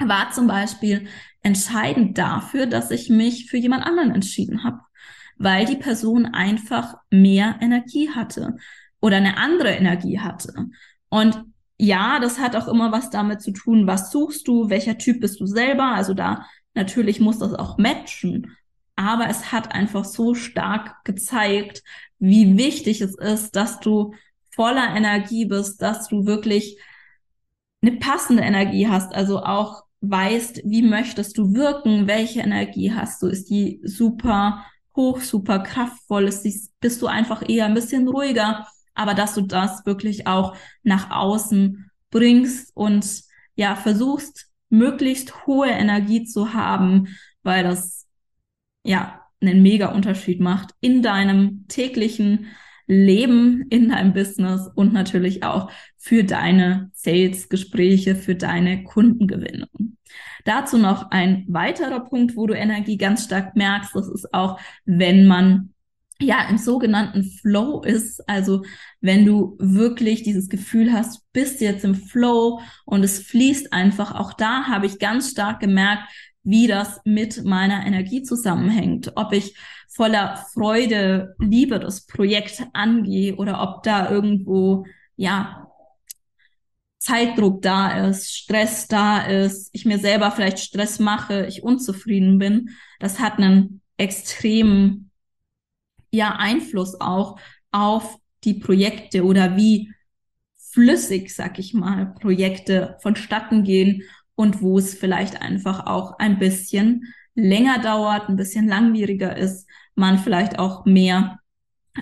war 0.00 0.30
zum 0.32 0.46
Beispiel 0.46 1.06
entscheidend 1.42 2.18
dafür, 2.18 2.66
dass 2.66 2.90
ich 2.90 3.08
mich 3.08 3.48
für 3.48 3.56
jemand 3.56 3.84
anderen 3.84 4.10
entschieden 4.10 4.64
habe, 4.64 4.80
weil 5.36 5.64
die 5.64 5.76
Person 5.76 6.26
einfach 6.26 6.96
mehr 7.10 7.56
Energie 7.60 8.10
hatte 8.10 8.56
oder 9.00 9.16
eine 9.16 9.36
andere 9.38 9.70
Energie 9.70 10.18
hatte. 10.20 10.68
Und 11.08 11.44
ja, 11.78 12.20
das 12.20 12.38
hat 12.38 12.54
auch 12.54 12.68
immer 12.68 12.92
was 12.92 13.10
damit 13.10 13.42
zu 13.42 13.52
tun, 13.52 13.86
was 13.86 14.12
suchst 14.12 14.46
du, 14.46 14.70
welcher 14.70 14.98
Typ 14.98 15.20
bist 15.20 15.40
du 15.40 15.46
selber. 15.46 15.86
Also 15.86 16.14
da 16.14 16.46
natürlich 16.74 17.20
muss 17.20 17.38
das 17.38 17.54
auch 17.54 17.78
matchen. 17.78 18.56
Aber 18.96 19.28
es 19.28 19.52
hat 19.52 19.74
einfach 19.74 20.04
so 20.04 20.34
stark 20.34 21.04
gezeigt, 21.04 21.82
wie 22.18 22.56
wichtig 22.56 23.00
es 23.00 23.16
ist, 23.16 23.56
dass 23.56 23.80
du 23.80 24.14
voller 24.54 24.94
Energie 24.94 25.46
bist, 25.46 25.80
dass 25.82 26.08
du 26.08 26.26
wirklich 26.26 26.78
eine 27.80 27.92
passende 27.92 28.42
Energie 28.42 28.86
hast, 28.86 29.14
also 29.14 29.42
auch 29.42 29.82
weißt, 30.02 30.62
wie 30.64 30.82
möchtest 30.82 31.38
du 31.38 31.54
wirken, 31.54 32.06
welche 32.06 32.40
Energie 32.40 32.92
hast 32.92 33.22
du, 33.22 33.28
ist 33.28 33.50
die 33.50 33.80
super 33.84 34.64
hoch, 34.94 35.20
super 35.20 35.60
kraftvoll, 35.60 36.24
ist 36.24 36.42
die, 36.42 36.54
bist 36.80 37.00
du 37.02 37.06
einfach 37.06 37.48
eher 37.48 37.66
ein 37.66 37.74
bisschen 37.74 38.06
ruhiger, 38.08 38.66
aber 38.94 39.14
dass 39.14 39.34
du 39.34 39.42
das 39.42 39.86
wirklich 39.86 40.26
auch 40.26 40.56
nach 40.82 41.10
außen 41.10 41.90
bringst 42.10 42.76
und 42.76 43.22
ja, 43.54 43.74
versuchst, 43.74 44.48
möglichst 44.72 45.46
hohe 45.46 45.68
Energie 45.68 46.24
zu 46.24 46.54
haben, 46.54 47.08
weil 47.42 47.62
das 47.62 48.06
ja 48.84 49.20
einen 49.40 49.62
mega 49.62 49.92
Unterschied 49.92 50.40
macht 50.40 50.70
in 50.80 51.02
deinem 51.02 51.66
täglichen 51.68 52.46
Leben, 52.86 53.66
in 53.70 53.90
deinem 53.90 54.12
Business 54.12 54.68
und 54.74 54.92
natürlich 54.92 55.44
auch 55.44 55.70
für 55.98 56.24
deine 56.24 56.90
Sales-Gespräche, 56.94 58.16
für 58.16 58.34
deine 58.34 58.84
Kundengewinnung. 58.84 59.96
Dazu 60.44 60.78
noch 60.78 61.10
ein 61.10 61.44
weiterer 61.48 62.00
Punkt, 62.00 62.36
wo 62.36 62.46
du 62.46 62.54
Energie 62.54 62.96
ganz 62.96 63.24
stark 63.24 63.54
merkst, 63.56 63.94
das 63.94 64.08
ist 64.08 64.34
auch, 64.34 64.58
wenn 64.84 65.26
man 65.26 65.74
ja, 66.22 66.48
im 66.48 66.58
sogenannten 66.58 67.24
Flow 67.24 67.82
ist. 67.82 68.26
Also 68.28 68.62
wenn 69.00 69.24
du 69.26 69.56
wirklich 69.58 70.22
dieses 70.22 70.48
Gefühl 70.48 70.92
hast, 70.92 71.22
bist 71.32 71.60
jetzt 71.60 71.84
im 71.84 71.94
Flow 71.94 72.60
und 72.84 73.02
es 73.02 73.18
fließt 73.20 73.72
einfach. 73.72 74.14
Auch 74.14 74.32
da 74.32 74.64
habe 74.64 74.86
ich 74.86 74.98
ganz 74.98 75.30
stark 75.30 75.60
gemerkt, 75.60 76.04
wie 76.44 76.66
das 76.66 77.00
mit 77.04 77.44
meiner 77.44 77.86
Energie 77.86 78.22
zusammenhängt. 78.22 79.12
Ob 79.16 79.32
ich 79.32 79.56
voller 79.88 80.44
Freude, 80.52 81.34
Liebe 81.38 81.78
das 81.78 82.06
Projekt 82.06 82.64
angehe 82.72 83.36
oder 83.36 83.62
ob 83.62 83.82
da 83.82 84.10
irgendwo, 84.10 84.86
ja, 85.16 85.68
Zeitdruck 86.98 87.62
da 87.62 88.06
ist, 88.08 88.32
Stress 88.32 88.86
da 88.86 89.22
ist, 89.26 89.70
ich 89.72 89.84
mir 89.84 89.98
selber 89.98 90.30
vielleicht 90.30 90.60
Stress 90.60 91.00
mache, 91.00 91.46
ich 91.46 91.64
unzufrieden 91.64 92.38
bin. 92.38 92.70
Das 93.00 93.18
hat 93.18 93.38
einen 93.38 93.80
extremen 93.96 95.11
ja 96.12 96.36
Einfluss 96.36 97.00
auch 97.00 97.40
auf 97.72 98.18
die 98.44 98.54
Projekte 98.54 99.24
oder 99.24 99.56
wie 99.56 99.92
flüssig, 100.70 101.34
sag 101.34 101.58
ich 101.58 101.74
mal, 101.74 102.14
Projekte 102.20 102.96
vonstatten 103.02 103.64
gehen 103.64 104.02
und 104.34 104.62
wo 104.62 104.78
es 104.78 104.94
vielleicht 104.94 105.40
einfach 105.42 105.86
auch 105.86 106.18
ein 106.18 106.38
bisschen 106.38 107.12
länger 107.34 107.78
dauert, 107.80 108.28
ein 108.28 108.36
bisschen 108.36 108.68
langwieriger 108.68 109.36
ist, 109.36 109.68
man 109.94 110.18
vielleicht 110.18 110.58
auch 110.58 110.84
mehr 110.84 111.38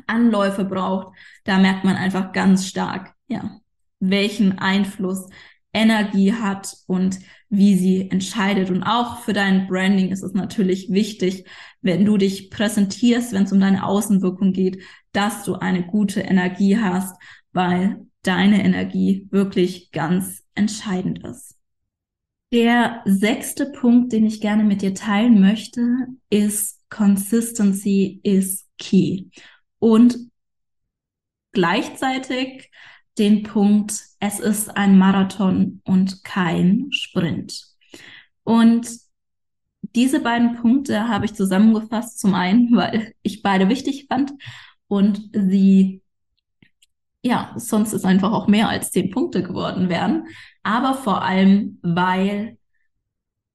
Anläufe 0.06 0.64
braucht. 0.64 1.16
Da 1.44 1.58
merkt 1.58 1.84
man 1.84 1.96
einfach 1.96 2.32
ganz 2.32 2.66
stark, 2.66 3.14
ja, 3.26 3.60
welchen 3.98 4.58
Einfluss 4.58 5.28
Energie 5.72 6.32
hat 6.32 6.76
und 6.86 7.18
wie 7.48 7.76
sie 7.76 8.10
entscheidet. 8.10 8.70
Und 8.70 8.82
auch 8.82 9.20
für 9.20 9.32
dein 9.32 9.66
Branding 9.66 10.10
ist 10.10 10.22
es 10.22 10.32
natürlich 10.32 10.90
wichtig, 10.90 11.46
wenn 11.80 12.04
du 12.04 12.16
dich 12.16 12.50
präsentierst, 12.50 13.32
wenn 13.32 13.44
es 13.44 13.52
um 13.52 13.60
deine 13.60 13.84
Außenwirkung 13.84 14.52
geht, 14.52 14.82
dass 15.12 15.44
du 15.44 15.54
eine 15.56 15.84
gute 15.86 16.20
Energie 16.20 16.78
hast, 16.78 17.16
weil 17.52 18.06
deine 18.22 18.64
Energie 18.64 19.28
wirklich 19.30 19.90
ganz 19.90 20.44
entscheidend 20.54 21.24
ist. 21.24 21.56
Der 22.52 23.02
sechste 23.04 23.66
Punkt, 23.66 24.12
den 24.12 24.26
ich 24.26 24.40
gerne 24.40 24.64
mit 24.64 24.82
dir 24.82 24.94
teilen 24.94 25.40
möchte, 25.40 26.06
ist 26.30 26.80
Consistency 26.90 28.20
is 28.24 28.66
key. 28.76 29.26
Und 29.78 30.18
gleichzeitig 31.52 32.70
den 33.18 33.44
Punkt, 33.44 34.02
es 34.20 34.38
ist 34.38 34.76
ein 34.76 34.98
Marathon 34.98 35.80
und 35.84 36.22
kein 36.24 36.88
Sprint. 36.92 37.66
Und 38.44 38.86
diese 39.94 40.20
beiden 40.20 40.56
Punkte 40.56 41.08
habe 41.08 41.24
ich 41.24 41.34
zusammengefasst. 41.34 42.20
Zum 42.20 42.34
einen, 42.34 42.70
weil 42.76 43.14
ich 43.22 43.42
beide 43.42 43.68
wichtig 43.68 44.06
fand 44.08 44.32
und 44.86 45.30
sie, 45.32 46.02
ja, 47.22 47.52
sonst 47.56 47.92
ist 47.92 48.04
einfach 48.04 48.32
auch 48.32 48.46
mehr 48.46 48.68
als 48.68 48.92
zehn 48.92 49.10
Punkte 49.10 49.42
geworden 49.42 49.88
wären. 49.88 50.26
Aber 50.62 50.94
vor 50.94 51.22
allem, 51.22 51.78
weil 51.82 52.58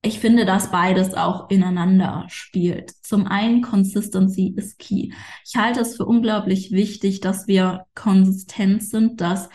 ich 0.02 0.20
finde, 0.20 0.46
dass 0.46 0.72
beides 0.72 1.16
auch 1.16 1.50
ineinander 1.50 2.26
spielt. 2.28 2.92
Zum 3.04 3.26
einen, 3.26 3.64
Consistency 3.64 4.54
is 4.56 4.78
key. 4.78 5.12
Ich 5.44 5.56
halte 5.56 5.82
es 5.82 5.98
für 5.98 6.06
unglaublich 6.06 6.72
wichtig, 6.72 7.22
dass 7.22 7.48
wir 7.48 7.86
konsistent 7.96 8.84
sind, 8.84 9.20
dass 9.20 9.50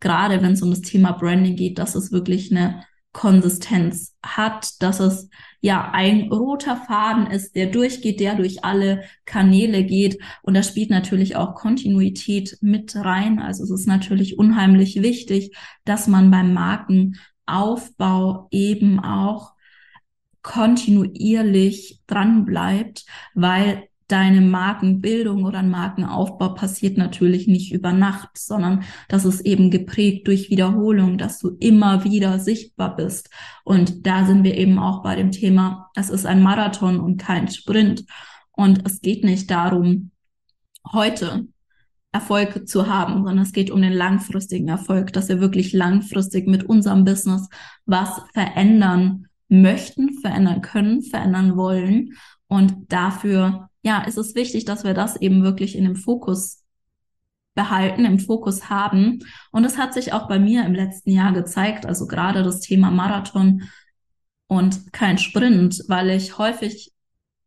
gerade 0.00 0.42
wenn 0.42 0.52
es 0.52 0.62
um 0.62 0.70
das 0.70 0.82
Thema 0.82 1.12
Branding 1.12 1.56
geht, 1.56 1.78
dass 1.78 1.94
es 1.94 2.12
wirklich 2.12 2.50
eine 2.50 2.84
Konsistenz 3.16 4.14
hat, 4.22 4.82
dass 4.82 5.00
es 5.00 5.30
ja 5.62 5.90
ein 5.92 6.30
roter 6.30 6.76
Faden 6.76 7.26
ist, 7.28 7.56
der 7.56 7.66
durchgeht, 7.66 8.20
der 8.20 8.34
durch 8.34 8.62
alle 8.62 9.04
Kanäle 9.24 9.84
geht. 9.84 10.18
Und 10.42 10.52
da 10.52 10.62
spielt 10.62 10.90
natürlich 10.90 11.34
auch 11.34 11.54
Kontinuität 11.54 12.58
mit 12.60 12.94
rein. 12.94 13.38
Also 13.38 13.64
es 13.64 13.70
ist 13.70 13.86
natürlich 13.86 14.38
unheimlich 14.38 15.00
wichtig, 15.00 15.56
dass 15.86 16.08
man 16.08 16.30
beim 16.30 16.52
Markenaufbau 16.52 18.48
eben 18.50 19.00
auch 19.00 19.54
kontinuierlich 20.42 22.02
dran 22.06 22.44
bleibt, 22.44 23.06
weil 23.34 23.88
deine 24.08 24.40
Markenbildung 24.40 25.44
oder 25.44 25.58
ein 25.58 25.70
Markenaufbau 25.70 26.50
passiert 26.50 26.96
natürlich 26.96 27.48
nicht 27.48 27.72
über 27.72 27.92
Nacht, 27.92 28.30
sondern 28.34 28.84
das 29.08 29.24
ist 29.24 29.40
eben 29.40 29.70
geprägt 29.70 30.28
durch 30.28 30.50
Wiederholung, 30.50 31.18
dass 31.18 31.38
du 31.38 31.56
immer 31.58 32.04
wieder 32.04 32.38
sichtbar 32.38 32.94
bist. 32.94 33.30
Und 33.64 34.06
da 34.06 34.24
sind 34.24 34.44
wir 34.44 34.56
eben 34.56 34.78
auch 34.78 35.02
bei 35.02 35.16
dem 35.16 35.32
Thema, 35.32 35.90
es 35.94 36.10
ist 36.10 36.26
ein 36.26 36.42
Marathon 36.42 37.00
und 37.00 37.16
kein 37.18 37.48
Sprint. 37.48 38.04
Und 38.52 38.86
es 38.86 39.00
geht 39.00 39.24
nicht 39.24 39.50
darum, 39.50 40.10
heute 40.92 41.46
Erfolg 42.12 42.66
zu 42.66 42.86
haben, 42.86 43.24
sondern 43.24 43.40
es 43.40 43.52
geht 43.52 43.70
um 43.70 43.82
den 43.82 43.92
langfristigen 43.92 44.68
Erfolg, 44.68 45.12
dass 45.12 45.28
wir 45.28 45.40
wirklich 45.40 45.72
langfristig 45.72 46.46
mit 46.46 46.64
unserem 46.64 47.04
Business 47.04 47.48
was 47.84 48.22
verändern 48.32 49.26
möchten, 49.48 50.18
verändern 50.20 50.62
können, 50.62 51.02
verändern 51.02 51.56
wollen. 51.56 52.14
Und 52.48 52.90
dafür, 52.90 53.68
ja, 53.86 54.02
ist 54.02 54.18
es 54.18 54.34
wichtig, 54.34 54.64
dass 54.64 54.82
wir 54.82 54.94
das 54.94 55.14
eben 55.14 55.44
wirklich 55.44 55.76
in 55.76 55.84
dem 55.84 55.94
Fokus 55.94 56.64
behalten, 57.54 58.04
im 58.04 58.18
Fokus 58.18 58.68
haben. 58.68 59.20
Und 59.52 59.62
das 59.62 59.78
hat 59.78 59.94
sich 59.94 60.12
auch 60.12 60.26
bei 60.26 60.40
mir 60.40 60.66
im 60.66 60.74
letzten 60.74 61.12
Jahr 61.12 61.32
gezeigt. 61.32 61.86
Also 61.86 62.08
gerade 62.08 62.42
das 62.42 62.58
Thema 62.60 62.90
Marathon 62.90 63.62
und 64.48 64.92
kein 64.92 65.18
Sprint, 65.18 65.84
weil 65.86 66.10
ich 66.10 66.36
häufig 66.36 66.92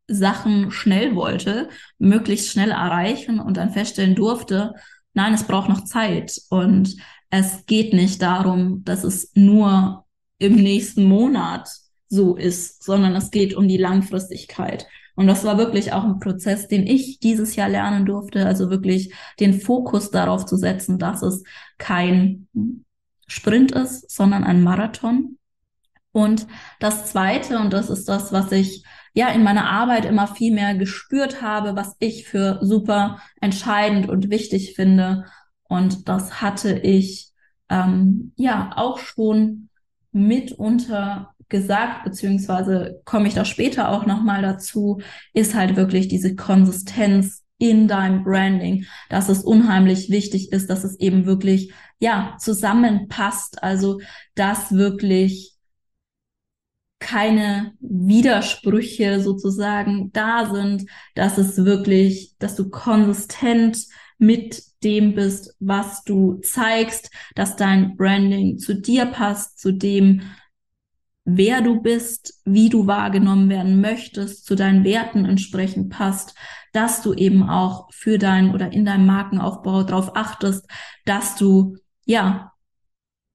Sachen 0.07 0.71
schnell 0.71 1.13
wollte, 1.13 1.67
möglichst 1.97 2.47
schnell 2.47 2.71
erreichen 2.71 3.41
und 3.41 3.57
dann 3.57 3.71
feststellen 3.71 4.15
durfte, 4.15 4.73
nein, 5.13 5.33
es 5.33 5.43
braucht 5.43 5.67
noch 5.67 5.83
Zeit. 5.83 6.41
Und 6.49 6.95
es 7.29 7.65
geht 7.65 7.93
nicht 7.93 8.21
darum, 8.21 8.85
dass 8.85 9.03
es 9.03 9.31
nur 9.35 10.05
im 10.37 10.55
nächsten 10.55 11.03
Monat 11.03 11.69
so 12.07 12.37
ist, 12.37 12.81
sondern 12.81 13.13
es 13.17 13.29
geht 13.29 13.53
um 13.53 13.67
die 13.67 13.77
Langfristigkeit. 13.77 14.87
Und 15.19 15.27
das 15.27 15.43
war 15.43 15.57
wirklich 15.57 15.91
auch 15.91 16.05
ein 16.05 16.21
Prozess, 16.21 16.69
den 16.69 16.87
ich 16.87 17.19
dieses 17.19 17.57
Jahr 17.57 17.67
lernen 17.67 18.05
durfte, 18.05 18.45
also 18.45 18.69
wirklich 18.69 19.13
den 19.41 19.59
Fokus 19.59 20.11
darauf 20.11 20.45
zu 20.45 20.55
setzen, 20.55 20.97
dass 20.97 21.23
es 21.23 21.43
kein 21.77 22.47
Sprint 23.27 23.73
ist, 23.73 24.09
sondern 24.09 24.45
ein 24.45 24.63
Marathon. 24.63 25.37
Und 26.13 26.47
das 26.79 27.11
Zweite, 27.11 27.59
und 27.59 27.73
das 27.73 27.89
ist 27.89 28.07
das, 28.07 28.31
was 28.31 28.53
ich 28.53 28.85
ja 29.13 29.27
in 29.27 29.43
meiner 29.43 29.69
Arbeit 29.69 30.05
immer 30.05 30.25
viel 30.25 30.53
mehr 30.53 30.73
gespürt 30.75 31.41
habe, 31.41 31.75
was 31.75 31.97
ich 31.99 32.25
für 32.25 32.59
super 32.61 33.19
entscheidend 33.41 34.07
und 34.07 34.29
wichtig 34.29 34.73
finde. 34.73 35.25
Und 35.67 36.07
das 36.07 36.41
hatte 36.41 36.79
ich 36.79 37.33
ähm, 37.67 38.31
ja 38.37 38.71
auch 38.73 38.99
schon 38.99 39.67
mitunter 40.13 41.35
gesagt, 41.49 42.03
beziehungsweise 42.03 43.01
komme 43.05 43.27
ich 43.27 43.33
da 43.33 43.43
später 43.45 43.89
auch 43.89 44.05
nochmal 44.05 44.41
dazu, 44.41 45.01
ist 45.33 45.55
halt 45.55 45.75
wirklich 45.75 46.07
diese 46.07 46.35
Konsistenz 46.35 47.43
in 47.57 47.87
deinem 47.87 48.23
Branding, 48.23 48.85
dass 49.09 49.29
es 49.29 49.43
unheimlich 49.43 50.09
wichtig 50.09 50.51
ist, 50.51 50.69
dass 50.69 50.83
es 50.83 50.97
eben 50.99 51.25
wirklich, 51.25 51.73
ja, 51.99 52.37
zusammenpasst. 52.39 53.61
Also, 53.61 53.99
dass 54.33 54.71
wirklich 54.71 55.55
keine 56.99 57.73
Widersprüche 57.79 59.21
sozusagen 59.21 60.11
da 60.11 60.53
sind, 60.53 60.85
dass 61.15 61.37
es 61.37 61.63
wirklich, 61.65 62.35
dass 62.39 62.55
du 62.55 62.69
konsistent 62.69 63.85
mit 64.17 64.61
dem 64.83 65.15
bist, 65.15 65.55
was 65.59 66.03
du 66.03 66.35
zeigst, 66.41 67.09
dass 67.35 67.55
dein 67.55 67.95
Branding 67.95 68.57
zu 68.57 68.75
dir 68.75 69.05
passt, 69.05 69.59
zu 69.59 69.71
dem, 69.71 70.21
wer 71.37 71.61
du 71.61 71.81
bist, 71.81 72.41
wie 72.45 72.69
du 72.69 72.87
wahrgenommen 72.87 73.49
werden 73.49 73.81
möchtest, 73.81 74.45
zu 74.45 74.55
deinen 74.55 74.83
Werten 74.83 75.25
entsprechend 75.25 75.89
passt, 75.89 76.35
dass 76.73 77.01
du 77.01 77.13
eben 77.13 77.49
auch 77.49 77.91
für 77.91 78.17
deinen 78.17 78.53
oder 78.53 78.71
in 78.71 78.85
deinem 78.85 79.05
Markenaufbau 79.05 79.83
darauf 79.83 80.15
achtest, 80.15 80.67
dass 81.05 81.35
du 81.35 81.77
ja 82.05 82.51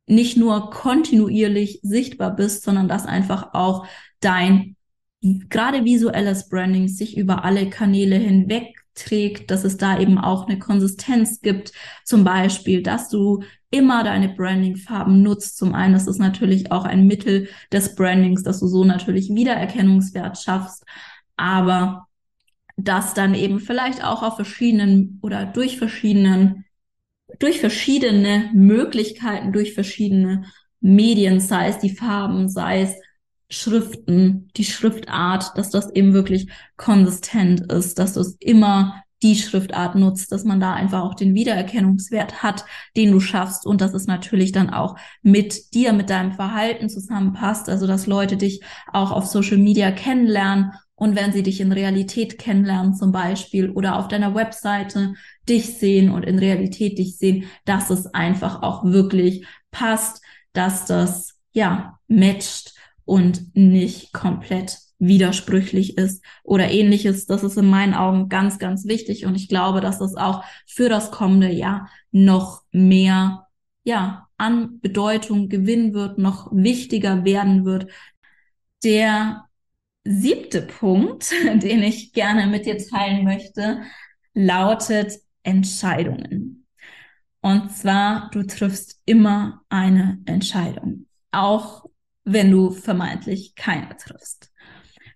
nicht 0.07 0.37
nur 0.37 0.71
kontinuierlich 0.71 1.81
sichtbar 1.83 2.35
bist, 2.35 2.63
sondern 2.63 2.89
dass 2.89 3.07
einfach 3.07 3.55
auch 3.55 3.87
dein 4.21 4.77
gerade 5.23 5.85
visuelles 5.85 6.49
Branding 6.49 6.89
sich 6.89 7.17
über 7.17 7.45
alle 7.45 7.71
Kanäle 7.71 8.17
hinweg 8.17 8.75
trägt, 8.95 9.51
dass 9.51 9.65
es 9.65 9.77
da 9.77 9.99
eben 9.99 10.19
auch 10.19 10.47
eine 10.47 10.59
Konsistenz 10.59 11.41
gibt. 11.41 11.73
Zum 12.05 12.25
Beispiel, 12.25 12.83
dass 12.83 13.09
du 13.09 13.43
immer 13.75 14.05
deine 14.05 14.29
Branding-Farben 14.29 15.21
nutzt. 15.21 15.57
Zum 15.57 15.75
einen, 15.75 15.95
das 15.95 16.07
ist 16.07 16.19
natürlich 16.19 16.71
auch 16.71 16.85
ein 16.85 17.09
Mittel 17.09 17.49
des 17.73 17.97
Brandings, 17.97 18.45
dass 18.45 18.61
du 18.61 18.69
so 18.69 18.85
natürlich 18.85 19.35
Wiedererkennungswert 19.35 20.39
schaffst, 20.39 20.85
aber 21.37 22.07
dass 22.77 23.15
dann 23.15 23.35
eben 23.35 23.59
vielleicht 23.59 24.05
auch 24.05 24.23
auf 24.23 24.37
verschiedenen 24.37 25.19
oder 25.23 25.45
durch 25.45 25.77
verschiedenen, 25.77 26.65
durch 27.41 27.59
verschiedene 27.59 28.51
Möglichkeiten, 28.55 29.53
durch 29.53 29.75
verschiedene 29.75 30.45
Medien, 30.81 31.41
sei 31.41 31.69
es 31.69 31.79
die 31.79 31.97
Farben, 31.97 32.49
sei 32.49 32.83
es 32.83 32.95
Schriften, 33.51 34.51
die 34.57 34.65
Schriftart, 34.65 35.57
dass 35.57 35.71
das 35.71 35.91
eben 35.91 36.13
wirklich 36.13 36.49
konsistent 36.77 37.73
ist, 37.73 37.99
dass 37.99 38.15
du 38.15 38.21
es 38.21 38.37
immer 38.39 39.04
die 39.25 39.35
Schriftart 39.37 39.95
nutzt, 39.95 40.31
dass 40.31 40.45
man 40.45 40.61
da 40.61 40.75
einfach 40.75 41.03
auch 41.03 41.15
den 41.15 41.35
Wiedererkennungswert 41.35 42.43
hat, 42.43 42.67
den 42.95 43.11
du 43.11 43.21
schaffst. 43.21 43.67
Und 43.67 43.81
dass 43.81 43.95
es 43.95 44.07
natürlich 44.07 44.53
dann 44.53 44.71
auch 44.71 44.97
mit 45.23 45.73
dir, 45.73 45.95
mit 45.95 46.11
deinem 46.11 46.33
Verhalten 46.33 46.91
zusammenpasst, 46.91 47.69
also 47.71 47.87
dass 47.87 48.07
Leute 48.07 48.37
dich 48.37 48.63
auch 48.93 49.11
auf 49.11 49.27
Social 49.27 49.57
Media 49.57 49.91
kennenlernen. 49.91 50.73
Und 50.95 51.17
wenn 51.17 51.33
sie 51.33 51.43
dich 51.43 51.61
in 51.61 51.73
Realität 51.73 52.39
kennenlernen 52.39 52.95
zum 52.95 53.13
Beispiel 53.13 53.71
oder 53.71 53.99
auf 53.99 54.09
deiner 54.09 54.35
Webseite 54.35 55.15
dich 55.49 55.79
sehen 55.79 56.11
und 56.11 56.23
in 56.23 56.39
Realität 56.39 56.99
dich 56.99 57.17
sehen, 57.17 57.47
dass 57.65 57.91
es 57.91 58.07
einfach 58.07 58.63
auch 58.63 58.85
wirklich 58.85 59.47
passt, 59.71 60.23
dass 60.53 60.85
das 60.85 61.35
ja 61.53 61.99
matcht 62.09 62.75
und 63.05 63.57
nicht 63.57 64.13
komplett 64.13 64.84
widersprüchlich 65.07 65.99
ist 65.99 66.25
oder 66.43 66.71
ähnliches. 66.71 67.27
Das 67.27 67.43
ist 67.43 67.57
in 67.57 67.69
meinen 67.69 67.95
Augen 67.95 68.29
ganz, 68.29 68.59
ganz 68.59 68.87
wichtig 68.87 69.27
und 69.27 69.35
ich 69.35 69.49
glaube, 69.49 69.81
dass 69.81 69.99
das 69.99 70.17
auch 70.17 70.45
für 70.67 70.89
das 70.89 71.11
kommende 71.11 71.51
Jahr 71.51 71.89
noch 72.11 72.63
mehr, 72.73 73.47
ja, 73.85 74.29
an 74.37 74.81
Bedeutung 74.81 75.49
gewinnen 75.49 75.95
wird, 75.95 76.19
noch 76.19 76.51
wichtiger 76.53 77.25
werden 77.25 77.65
wird. 77.65 77.91
Der 78.83 79.45
siebte 80.05 80.63
Punkt, 80.63 81.31
den 81.63 81.83
ich 81.83 82.13
gerne 82.13 82.47
mit 82.47 82.67
dir 82.67 82.79
teilen 82.79 83.25
möchte, 83.25 83.83
lautet 84.35 85.13
Entscheidungen. 85.43 86.67
Und 87.41 87.71
zwar, 87.73 88.31
du 88.33 88.43
triffst 88.47 89.03
immer 89.05 89.63
eine 89.69 90.23
Entscheidung, 90.25 91.07
auch 91.31 91.85
wenn 92.25 92.51
du 92.51 92.71
vermeintlich 92.71 93.55
keine 93.55 93.97
triffst. 93.97 94.51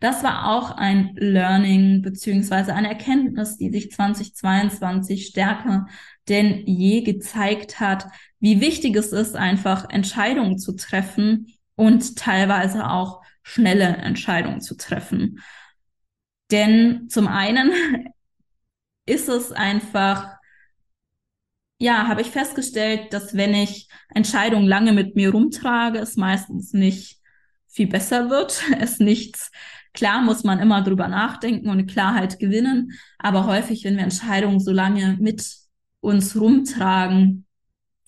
Das 0.00 0.22
war 0.22 0.48
auch 0.52 0.70
ein 0.70 1.14
Learning 1.16 2.02
beziehungsweise 2.02 2.74
eine 2.74 2.88
Erkenntnis, 2.88 3.56
die 3.56 3.70
sich 3.70 3.90
2022 3.90 5.26
stärker 5.26 5.86
denn 6.28 6.66
je 6.66 7.02
gezeigt 7.02 7.80
hat, 7.80 8.06
wie 8.40 8.60
wichtig 8.60 8.96
es 8.96 9.12
ist, 9.12 9.34
einfach 9.34 9.88
Entscheidungen 9.88 10.58
zu 10.58 10.76
treffen 10.76 11.54
und 11.74 12.16
teilweise 12.16 12.88
auch 12.90 13.22
schnelle 13.42 13.96
Entscheidungen 13.96 14.60
zu 14.60 14.76
treffen. 14.76 15.42
Denn 16.50 17.08
zum 17.08 17.28
einen 17.28 17.72
ist 19.06 19.28
es 19.28 19.52
einfach, 19.52 20.36
ja, 21.78 22.08
habe 22.08 22.20
ich 22.20 22.28
festgestellt, 22.28 23.12
dass 23.12 23.34
wenn 23.34 23.54
ich 23.54 23.88
Entscheidungen 24.14 24.66
lange 24.66 24.92
mit 24.92 25.16
mir 25.16 25.30
rumtrage, 25.30 25.98
es 25.98 26.16
meistens 26.16 26.72
nicht 26.72 27.18
viel 27.68 27.86
besser 27.86 28.28
wird, 28.28 28.62
es 28.78 28.98
nichts 28.98 29.50
Klar 29.98 30.22
muss 30.22 30.44
man 30.44 30.60
immer 30.60 30.82
drüber 30.82 31.08
nachdenken 31.08 31.70
und 31.70 31.88
Klarheit 31.88 32.38
gewinnen, 32.38 32.92
aber 33.18 33.46
häufig, 33.46 33.82
wenn 33.82 33.96
wir 33.96 34.04
Entscheidungen 34.04 34.60
so 34.60 34.70
lange 34.70 35.16
mit 35.18 35.44
uns 35.98 36.40
rumtragen, 36.40 37.46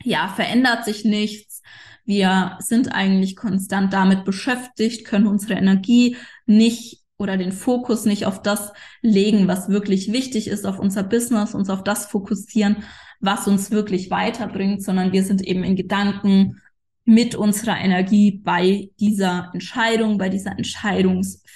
ja, 0.05 0.29
verändert 0.29 0.85
sich 0.85 1.05
nichts. 1.05 1.63
Wir 2.05 2.59
sind 2.61 2.95
eigentlich 2.95 3.35
konstant 3.35 3.93
damit 3.93 4.25
beschäftigt, 4.25 5.05
können 5.05 5.27
unsere 5.27 5.55
Energie 5.55 6.17
nicht 6.47 7.01
oder 7.17 7.37
den 7.37 7.51
Fokus 7.51 8.05
nicht 8.05 8.25
auf 8.25 8.41
das 8.41 8.73
legen, 9.03 9.49
was 9.49 9.69
wirklich 9.69 10.13
wichtig 10.13 10.47
ist, 10.47 10.67
auf 10.67 10.79
unser 10.79 11.03
Business, 11.03 11.57
uns 11.57 11.71
auf 11.71 11.83
das 11.83 12.07
fokussieren, 12.07 12.85
was 13.19 13.49
uns 13.49 13.73
wirklich 13.73 14.13
weiterbringt, 14.13 14.85
sondern 14.85 15.11
wir 15.11 15.25
sind 15.25 15.43
eben 15.43 15.65
in 15.65 15.75
Gedanken 15.75 16.61
mit 17.05 17.35
unserer 17.35 17.81
Energie 17.81 18.41
bei 18.45 18.91
dieser 19.01 19.51
Entscheidung, 19.53 20.19
bei 20.19 20.29
dieser 20.29 20.53
Entscheidungsfindung. 20.53 21.50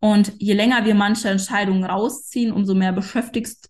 Und 0.00 0.32
je 0.38 0.54
länger 0.54 0.84
wir 0.84 0.94
manche 0.94 1.28
Entscheidungen 1.28 1.84
rausziehen, 1.84 2.52
umso 2.52 2.74
mehr 2.74 2.92
beschäftigt, 2.92 3.68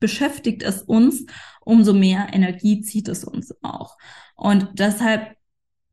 beschäftigt 0.00 0.62
es 0.62 0.82
uns, 0.82 1.24
umso 1.60 1.92
mehr 1.92 2.28
Energie 2.32 2.80
zieht 2.80 3.08
es 3.08 3.24
uns 3.24 3.54
auch. 3.62 3.96
Und 4.34 4.68
deshalb 4.74 5.36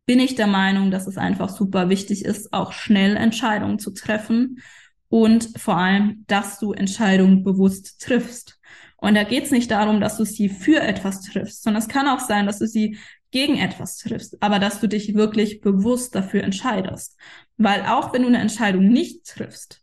bin 0.06 0.20
ich 0.20 0.36
der 0.36 0.48
Meinung, 0.48 0.92
dass 0.92 1.08
es 1.08 1.18
einfach 1.18 1.50
super 1.50 1.90
wichtig 1.90 2.26
ist, 2.26 2.54
auch 2.54 2.74
schnell 2.74 3.16
Entscheidungen 3.18 3.80
zu 3.80 3.92
treffen 3.92 4.60
und 5.10 5.50
vor 5.58 5.78
allem, 5.78 6.24
dass 6.28 6.60
du 6.60 6.74
Entscheidungen 6.74 7.44
bewusst 7.44 8.02
triffst. 8.02 8.60
Und 8.98 9.16
da 9.16 9.24
geht 9.24 9.46
es 9.46 9.52
nicht 9.52 9.72
darum, 9.72 10.00
dass 10.00 10.18
du 10.18 10.26
sie 10.26 10.50
für 10.50 10.82
etwas 10.82 11.22
triffst, 11.22 11.64
sondern 11.64 11.82
es 11.82 11.90
kann 11.90 12.08
auch 12.08 12.20
sein, 12.20 12.46
dass 12.46 12.60
du 12.60 12.68
sie 12.68 12.98
gegen 13.32 13.58
etwas 13.58 13.98
triffst, 13.98 14.42
aber 14.42 14.60
dass 14.60 14.80
du 14.80 14.88
dich 14.88 15.14
wirklich 15.14 15.62
bewusst 15.62 16.16
dafür 16.16 16.44
entscheidest. 16.44 17.18
Weil 17.58 17.86
auch 17.86 18.14
wenn 18.14 18.24
du 18.24 18.28
eine 18.28 18.40
Entscheidung 18.40 18.88
nicht 18.88 19.26
triffst, 19.26 19.82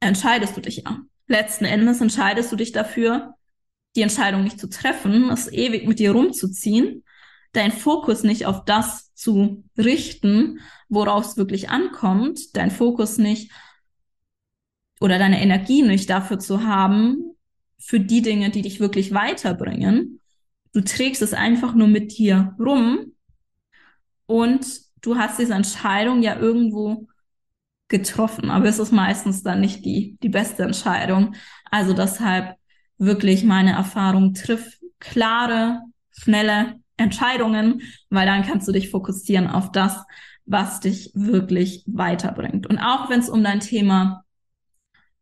entscheidest 0.00 0.56
du 0.56 0.60
dich 0.60 0.78
ja. 0.78 0.98
Letzten 1.26 1.64
Endes 1.64 2.00
entscheidest 2.00 2.50
du 2.50 2.56
dich 2.56 2.72
dafür, 2.72 3.34
die 3.94 4.02
Entscheidung 4.02 4.42
nicht 4.42 4.58
zu 4.58 4.68
treffen, 4.68 5.30
es 5.30 5.52
ewig 5.52 5.86
mit 5.86 5.98
dir 5.98 6.12
rumzuziehen, 6.12 7.04
dein 7.52 7.72
Fokus 7.72 8.22
nicht 8.22 8.46
auf 8.46 8.64
das 8.64 9.14
zu 9.14 9.64
richten, 9.76 10.60
worauf 10.88 11.26
es 11.26 11.36
wirklich 11.36 11.68
ankommt, 11.68 12.56
dein 12.56 12.70
Fokus 12.70 13.18
nicht 13.18 13.52
oder 15.00 15.18
deine 15.18 15.40
Energie 15.40 15.82
nicht 15.82 16.10
dafür 16.10 16.38
zu 16.38 16.64
haben, 16.64 17.36
für 17.78 18.00
die 18.00 18.22
Dinge, 18.22 18.50
die 18.50 18.62
dich 18.62 18.80
wirklich 18.80 19.12
weiterbringen, 19.14 20.20
Du 20.72 20.82
trägst 20.82 21.20
es 21.22 21.34
einfach 21.34 21.74
nur 21.74 21.88
mit 21.88 22.16
dir 22.16 22.54
rum 22.58 23.12
und 24.26 24.66
du 25.02 25.16
hast 25.16 25.38
diese 25.38 25.54
Entscheidung 25.54 26.22
ja 26.22 26.36
irgendwo 26.36 27.06
getroffen, 27.88 28.50
aber 28.50 28.66
es 28.66 28.78
ist 28.78 28.92
meistens 28.92 29.42
dann 29.42 29.60
nicht 29.60 29.84
die, 29.84 30.16
die 30.22 30.28
beste 30.28 30.62
Entscheidung. 30.62 31.34
Also 31.70 31.92
deshalb 31.92 32.56
wirklich 32.98 33.44
meine 33.44 33.72
Erfahrung, 33.72 34.34
triff 34.34 34.78
klare, 35.00 35.80
schnelle 36.12 36.76
Entscheidungen, 36.96 37.82
weil 38.10 38.26
dann 38.26 38.44
kannst 38.44 38.68
du 38.68 38.72
dich 38.72 38.90
fokussieren 38.90 39.48
auf 39.48 39.72
das, 39.72 40.04
was 40.44 40.80
dich 40.80 41.10
wirklich 41.14 41.84
weiterbringt. 41.86 42.66
Und 42.66 42.78
auch 42.78 43.08
wenn 43.08 43.20
es 43.20 43.28
um 43.28 43.42
dein 43.42 43.60
Thema 43.60 44.24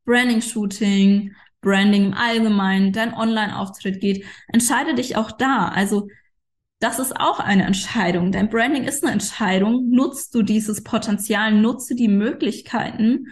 Branding 0.05 0.43
Shooting, 0.43 1.35
Branding 1.61 2.07
im 2.07 2.14
Allgemeinen, 2.14 2.93
dein 2.93 3.14
Online-Auftritt 3.14 4.01
geht, 4.01 4.24
entscheide 4.49 4.95
dich 4.95 5.16
auch 5.16 5.33
da. 5.33 5.68
Also 5.68 6.09
das 6.79 6.99
ist 6.99 7.18
auch 7.18 7.41
eine 7.41 7.64
Entscheidung. 7.64 8.31
Dein 8.31 8.51
Branding 8.51 8.85
ist 8.85 9.03
eine 9.03 9.12
Entscheidung. 9.12 9.91
Nutzt 9.91 10.35
du 10.35 10.43
dieses 10.43 10.85
Potenzial, 10.85 11.53
nutze 11.53 11.95
die 11.95 12.09
Möglichkeiten, 12.09 13.29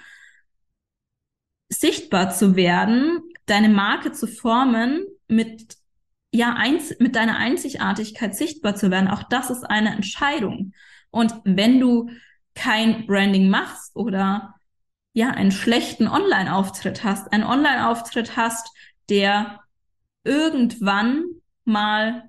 sichtbar 1.68 2.30
zu 2.30 2.56
werden, 2.56 3.20
deine 3.46 3.68
Marke 3.68 4.12
zu 4.12 4.26
formen, 4.26 5.04
mit 5.28 5.76
ja 6.32 6.54
eins, 6.54 6.94
mit 6.98 7.16
deiner 7.16 7.36
Einzigartigkeit 7.36 8.36
sichtbar 8.36 8.74
zu 8.74 8.90
werden. 8.90 9.08
Auch 9.08 9.22
das 9.24 9.50
ist 9.50 9.64
eine 9.64 9.94
Entscheidung. 9.94 10.72
Und 11.10 11.34
wenn 11.44 11.80
du 11.80 12.10
kein 12.54 13.06
Branding 13.06 13.48
machst 13.48 13.94
oder 13.94 14.54
ja, 15.12 15.30
einen 15.30 15.52
schlechten 15.52 16.08
Online-Auftritt 16.08 17.04
hast, 17.04 17.32
einen 17.32 17.44
Online-Auftritt 17.44 18.36
hast, 18.36 18.68
der 19.08 19.60
irgendwann 20.24 21.24
mal 21.64 22.25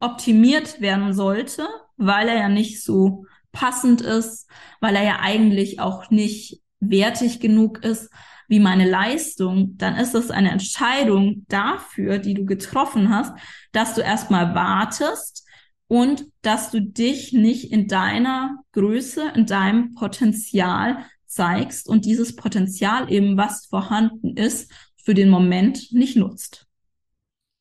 optimiert 0.00 0.80
werden 0.80 1.12
sollte, 1.12 1.66
weil 1.96 2.28
er 2.28 2.36
ja 2.36 2.48
nicht 2.48 2.82
so 2.82 3.24
passend 3.52 4.00
ist, 4.00 4.48
weil 4.80 4.94
er 4.96 5.02
ja 5.02 5.18
eigentlich 5.20 5.80
auch 5.80 6.10
nicht 6.10 6.60
wertig 6.80 7.40
genug 7.40 7.84
ist 7.84 8.10
wie 8.48 8.60
meine 8.60 8.88
Leistung, 8.88 9.76
dann 9.76 9.96
ist 9.96 10.14
es 10.14 10.30
eine 10.30 10.50
Entscheidung 10.50 11.44
dafür, 11.48 12.18
die 12.18 12.32
du 12.32 12.46
getroffen 12.46 13.10
hast, 13.10 13.32
dass 13.72 13.94
du 13.94 14.00
erstmal 14.00 14.54
wartest 14.54 15.46
und 15.86 16.26
dass 16.40 16.70
du 16.70 16.80
dich 16.80 17.32
nicht 17.32 17.70
in 17.72 17.88
deiner 17.88 18.56
Größe, 18.72 19.32
in 19.34 19.44
deinem 19.44 19.94
Potenzial 19.94 21.04
zeigst 21.26 21.88
und 21.88 22.06
dieses 22.06 22.36
Potenzial 22.36 23.12
eben, 23.12 23.36
was 23.36 23.66
vorhanden 23.66 24.36
ist, 24.36 24.72
für 25.04 25.14
den 25.14 25.28
Moment 25.28 25.92
nicht 25.92 26.16
nutzt. 26.16 26.67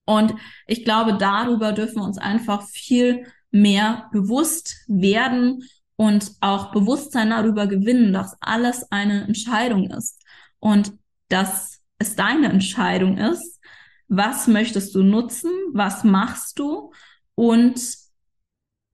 Und 0.07 0.33
ich 0.67 0.85
glaube, 0.85 1.17
darüber 1.17 1.73
dürfen 1.73 1.97
wir 1.97 2.05
uns 2.05 2.17
einfach 2.17 2.63
viel 2.63 3.27
mehr 3.51 4.09
bewusst 4.13 4.77
werden 4.87 5.63
und 5.97 6.31
auch 6.39 6.71
Bewusstsein 6.71 7.29
darüber 7.29 7.67
gewinnen, 7.67 8.13
dass 8.13 8.37
alles 8.39 8.89
eine 8.89 9.25
Entscheidung 9.25 9.91
ist 9.91 10.23
und 10.59 10.93
dass 11.27 11.81
es 11.99 12.15
deine 12.15 12.47
Entscheidung 12.47 13.17
ist, 13.17 13.59
was 14.07 14.47
möchtest 14.47 14.95
du 14.95 15.03
nutzen, 15.03 15.51
was 15.73 16.05
machst 16.05 16.57
du 16.57 16.93
und 17.35 17.81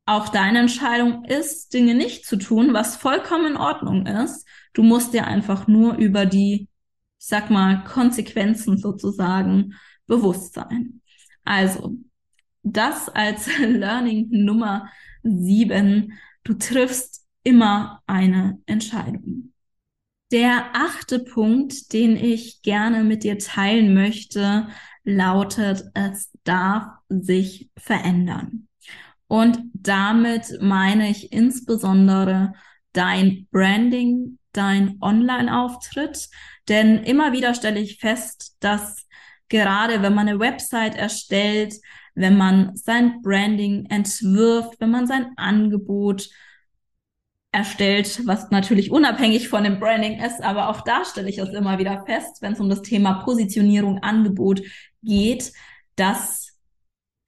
auch 0.06 0.30
deine 0.30 0.60
Entscheidung 0.60 1.26
ist, 1.26 1.74
Dinge 1.74 1.94
nicht 1.94 2.26
zu 2.26 2.38
tun, 2.38 2.74
was 2.74 2.96
vollkommen 2.96 3.52
in 3.52 3.58
Ordnung 3.58 4.08
ist. 4.08 4.48
Du 4.74 4.82
musst 4.82 5.14
dir 5.14 5.28
einfach 5.28 5.68
nur 5.68 5.96
über 5.98 6.26
die, 6.26 6.68
ich 7.20 7.28
sag 7.28 7.52
mal, 7.52 7.84
Konsequenzen 7.84 8.78
sozusagen 8.78 9.76
bewusst 10.08 10.56
sein. 10.56 11.02
Also, 11.44 11.98
das 12.64 13.10
als 13.10 13.48
Learning 13.60 14.28
Nummer 14.30 14.90
sieben. 15.24 16.14
Du 16.44 16.54
triffst 16.54 17.26
immer 17.44 18.02
eine 18.08 18.60
Entscheidung. 18.66 19.54
Der 20.32 20.72
achte 20.74 21.20
Punkt, 21.20 21.94
den 21.94 22.18
ich 22.18 22.62
gerne 22.64 23.04
mit 23.04 23.24
dir 23.24 23.38
teilen 23.38 23.94
möchte, 23.94 24.68
lautet, 25.04 25.84
es 25.94 26.32
darf 26.44 26.86
sich 27.10 27.70
verändern. 27.78 28.68
Und 29.28 29.60
damit 29.74 30.58
meine 30.62 31.10
ich 31.10 31.32
insbesondere 31.32 32.54
dein 32.94 33.48
Branding, 33.52 34.40
dein 34.54 34.98
Online-Auftritt. 35.02 36.30
Denn 36.70 37.04
immer 37.04 37.32
wieder 37.32 37.54
stelle 37.54 37.80
ich 37.80 38.00
fest, 38.00 38.58
dass 38.60 39.08
gerade 39.54 40.02
wenn 40.02 40.16
man 40.16 40.28
eine 40.28 40.40
Website 40.40 40.96
erstellt, 40.96 41.76
wenn 42.16 42.36
man 42.36 42.76
sein 42.76 43.22
Branding 43.22 43.86
entwirft, 43.86 44.80
wenn 44.80 44.90
man 44.90 45.06
sein 45.06 45.28
Angebot 45.38 46.28
erstellt, 47.52 48.26
was 48.26 48.50
natürlich 48.50 48.90
unabhängig 48.90 49.50
von 49.50 49.64
dem 49.64 49.80
Branding 49.80 50.20
ist, 50.20 50.42
aber 50.42 50.70
auch 50.70 50.82
da 50.82 51.06
stelle 51.06 51.30
ich 51.30 51.38
es 51.38 51.50
immer 51.50 51.78
wieder 51.78 52.04
fest, 52.08 52.42
wenn 52.42 52.54
es 52.54 52.60
um 52.60 52.68
das 52.68 52.82
Thema 52.82 53.24
Positionierung, 53.24 54.00
Angebot 54.00 54.64
geht, 55.04 55.54
dass 55.96 56.58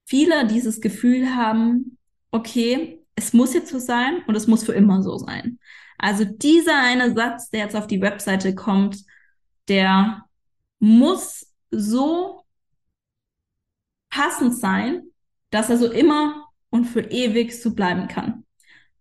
viele 0.07 0.47
dieses 0.47 0.82
Gefühl 0.82 1.36
haben, 1.36 1.99
okay, 2.32 3.03
es 3.15 3.34
muss 3.34 3.53
jetzt 3.53 3.69
so 3.69 3.78
sein 3.78 4.23
und 4.26 4.34
es 4.34 4.47
muss 4.47 4.63
für 4.63 4.73
immer 4.73 5.03
so 5.03 5.19
sein. 5.19 5.59
Also 5.99 6.26
dieser 6.26 6.82
eine 6.82 7.13
Satz, 7.13 7.51
der 7.51 7.59
jetzt 7.61 7.76
auf 7.76 7.86
die 7.86 8.01
Webseite 8.01 8.55
kommt, 8.55 8.97
der 9.67 10.26
muss 10.80 11.45
so 11.72 12.45
passend 14.09 14.57
sein, 14.57 15.03
dass 15.49 15.70
er 15.70 15.78
so 15.78 15.91
immer 15.91 16.47
und 16.70 16.86
für 16.86 17.01
ewig 17.01 17.61
so 17.61 17.76
bleiben 17.76 18.07
kann. 18.07 18.45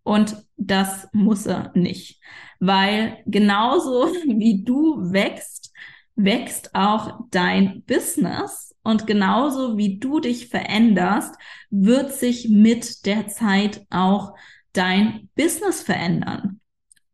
Und 0.03 0.37
das 0.57 1.09
muss 1.13 1.47
er 1.47 1.73
nicht, 1.75 2.21
weil 2.61 3.23
genauso 3.27 4.07
wie 4.27 4.65
du 4.65 5.13
wächst, 5.13 5.73
wächst 6.15 6.75
auch 6.75 7.21
dein 7.31 7.83
Business 7.85 8.75
und 8.83 9.07
genauso 9.07 9.79
wie 9.79 9.99
du 9.99 10.21
dich 10.21 10.49
veränderst, 10.49 11.35
wird 11.71 12.13
sich 12.13 12.51
mit 12.51 13.07
der 13.07 13.29
Zeit 13.29 13.87
auch 13.91 14.35
dein 14.73 15.31
Business 15.35 15.83
verändern. 15.83 16.61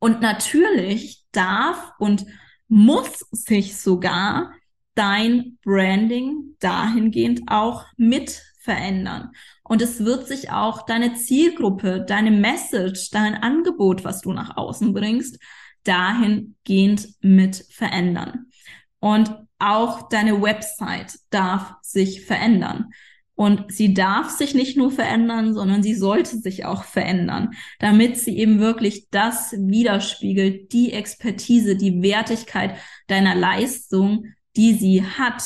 Und 0.01 0.20
natürlich 0.20 1.24
darf 1.32 1.92
und 1.98 2.26
muss 2.68 3.26
sich 3.30 3.80
sogar 3.80 4.53
dein 5.01 5.57
Branding 5.64 6.57
dahingehend 6.59 7.40
auch 7.46 7.86
mit 7.96 8.42
verändern. 8.59 9.30
Und 9.64 9.80
es 9.80 10.05
wird 10.05 10.28
sich 10.28 10.51
auch 10.51 10.84
deine 10.84 11.14
Zielgruppe, 11.14 12.05
deine 12.07 12.30
Message, 12.30 13.09
dein 13.11 13.34
Angebot, 13.34 14.05
was 14.05 14.20
du 14.20 14.34
nach 14.34 14.59
außen 14.59 14.92
bringst, 14.92 15.38
dahingehend 15.84 17.09
mit 17.22 17.64
verändern. 17.70 18.51
Und 18.98 19.34
auch 19.59 20.11
deine 20.11 20.42
Website 20.42 21.18
darf 21.30 21.76
sich 21.80 22.26
verändern. 22.26 22.90
Und 23.34 23.72
sie 23.72 23.94
darf 23.94 24.28
sich 24.28 24.53
nicht 24.55 24.76
nur 24.76 24.90
verändern, 24.90 25.55
sondern 25.55 25.82
sie 25.82 25.94
sollte 25.94 26.36
sich 26.36 26.66
auch 26.66 26.84
verändern, 26.84 27.53
damit 27.78 28.18
sie 28.18 28.36
eben 28.36 28.61
wirklich 28.61 29.09
das 29.09 29.53
widerspiegelt, 29.53 30.74
die 30.74 30.92
Expertise, 30.92 31.74
die 31.74 32.03
Wertigkeit 32.03 32.76
deiner 33.07 33.34
Leistung, 33.34 34.26
die 34.61 34.74
sie 34.74 35.02
hat. 35.02 35.42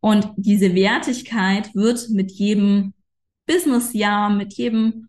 Und 0.00 0.28
diese 0.36 0.74
Wertigkeit 0.74 1.72
wird 1.74 2.08
mit 2.10 2.32
jedem 2.32 2.92
Businessjahr, 3.46 4.30
mit 4.30 4.54
jedem, 4.54 5.08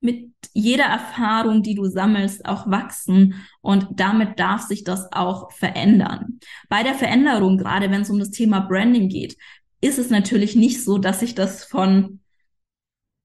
mit 0.00 0.30
jeder 0.52 0.84
Erfahrung, 0.84 1.62
die 1.64 1.74
du 1.74 1.86
sammelst, 1.86 2.46
auch 2.46 2.70
wachsen. 2.70 3.34
Und 3.62 3.88
damit 3.96 4.38
darf 4.38 4.62
sich 4.62 4.84
das 4.84 5.12
auch 5.12 5.50
verändern. 5.50 6.38
Bei 6.68 6.84
der 6.84 6.94
Veränderung, 6.94 7.58
gerade 7.58 7.90
wenn 7.90 8.02
es 8.02 8.10
um 8.10 8.20
das 8.20 8.30
Thema 8.30 8.60
Branding 8.60 9.08
geht, 9.08 9.36
ist 9.80 9.98
es 9.98 10.10
natürlich 10.10 10.54
nicht 10.54 10.84
so, 10.84 10.98
dass 10.98 11.20
sich 11.20 11.34
das 11.34 11.64
von 11.64 12.20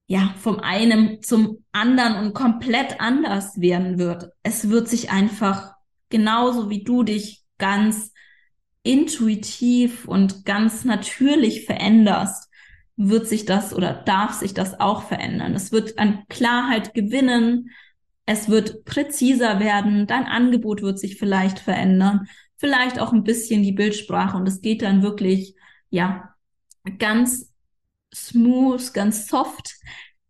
ja, 0.07 0.34
vom 0.39 0.59
einen 0.59 1.22
zum 1.22 1.63
anderen 1.72 2.15
und 2.15 2.34
komplett 2.34 2.99
anders 2.99 3.61
werden 3.61 3.99
wird. 3.99 4.30
Es 4.41 4.67
wird 4.67 4.88
sich 4.88 5.11
einfach 5.11 5.74
genauso 6.09 6.72
wie 6.72 6.84
du 6.84 7.03
dich 7.03 7.43
ganz 7.59 8.11
intuitiv 8.84 10.08
und 10.08 10.46
ganz 10.46 10.86
natürlich 10.86 11.66
veränderst, 11.66 12.50
wird 12.96 13.28
sich 13.28 13.46
das 13.46 13.74
oder 13.74 13.94
darf 13.94 14.34
sich 14.34 14.54
das 14.54 14.80
auch 14.80 15.04
verändern. 15.04 15.54
Es 15.54 15.72
wird 15.72 15.98
an 15.98 16.24
Klarheit 16.28 16.94
gewinnen. 16.94 17.70
Es 18.26 18.50
wird 18.50 18.84
präziser 18.86 19.60
werden. 19.60 20.06
Dein 20.06 20.26
Angebot 20.26 20.82
wird 20.82 21.00
sich 21.00 21.18
vielleicht 21.18 21.60
verändern. 21.60 22.28
Vielleicht 22.58 23.00
auch 23.00 23.14
ein 23.14 23.24
bisschen 23.24 23.64
die 23.64 23.72
Bildsprache. 23.72 24.36
Und 24.36 24.48
es 24.48 24.62
geht 24.62 24.82
dann 24.82 25.02
wirklich, 25.02 25.56
ja, 25.90 26.36
ganz 26.98 27.54
smooth, 28.14 28.94
ganz 28.94 29.28
soft 29.28 29.76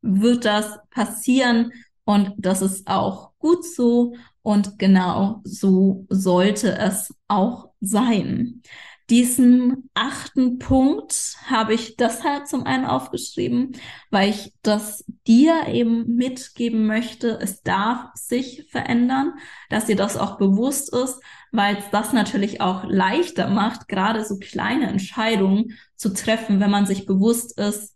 wird 0.02 0.46
das 0.46 0.80
passieren 0.92 1.72
und 2.06 2.34
das 2.38 2.62
ist 2.62 2.88
auch 2.88 3.32
gut 3.38 3.66
so 3.66 4.16
und 4.42 4.80
genau 4.80 5.42
so 5.44 6.06
sollte 6.10 6.78
es 6.78 7.14
auch 7.28 7.69
sein. 7.82 8.62
Diesen 9.10 9.90
achten 9.96 10.60
Punkt 10.60 11.36
habe 11.48 11.74
ich 11.74 11.96
deshalb 11.96 12.46
zum 12.46 12.66
einen 12.66 12.86
aufgeschrieben, 12.86 13.72
weil 14.12 14.30
ich 14.30 14.54
das 14.62 15.04
dir 15.26 15.68
eben 15.68 16.14
mitgeben 16.16 16.86
möchte. 16.86 17.40
Es 17.42 17.64
darf 17.64 18.12
sich 18.14 18.68
verändern, 18.70 19.34
dass 19.72 19.86
dir 19.88 19.96
das 19.96 20.16
auch 20.16 20.38
bewusst 20.38 20.94
ist, 20.94 21.20
weil 21.52 21.78
es 21.78 21.86
das 21.92 22.14
natürlich 22.14 22.62
auch 22.62 22.84
leichter 22.84 23.50
macht, 23.50 23.88
gerade 23.88 24.24
so 24.24 24.38
kleine 24.38 24.88
Entscheidungen 24.88 25.76
zu 25.96 26.14
treffen, 26.14 26.60
wenn 26.60 26.70
man 26.70 26.86
sich 26.86 27.08
bewusst 27.08 27.58
ist 27.58 27.96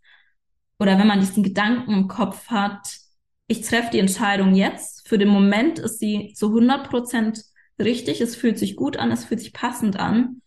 oder 0.80 0.98
wenn 0.98 1.06
man 1.06 1.20
diesen 1.20 1.44
Gedanken 1.44 1.92
im 1.92 2.08
Kopf 2.08 2.48
hat, 2.48 2.98
ich 3.46 3.60
treffe 3.60 3.90
die 3.92 4.00
Entscheidung 4.00 4.54
jetzt. 4.54 5.06
Für 5.06 5.18
den 5.18 5.28
Moment 5.28 5.78
ist 5.78 6.00
sie 6.00 6.32
zu 6.34 6.48
100 6.48 6.88
Prozent 6.88 7.44
richtig. 7.78 8.20
Es 8.20 8.36
fühlt 8.36 8.58
sich 8.58 8.76
gut 8.76 8.96
an, 8.96 9.10
es 9.10 9.24
fühlt 9.24 9.40
sich 9.40 9.52
passend 9.52 9.98
an 9.98 10.40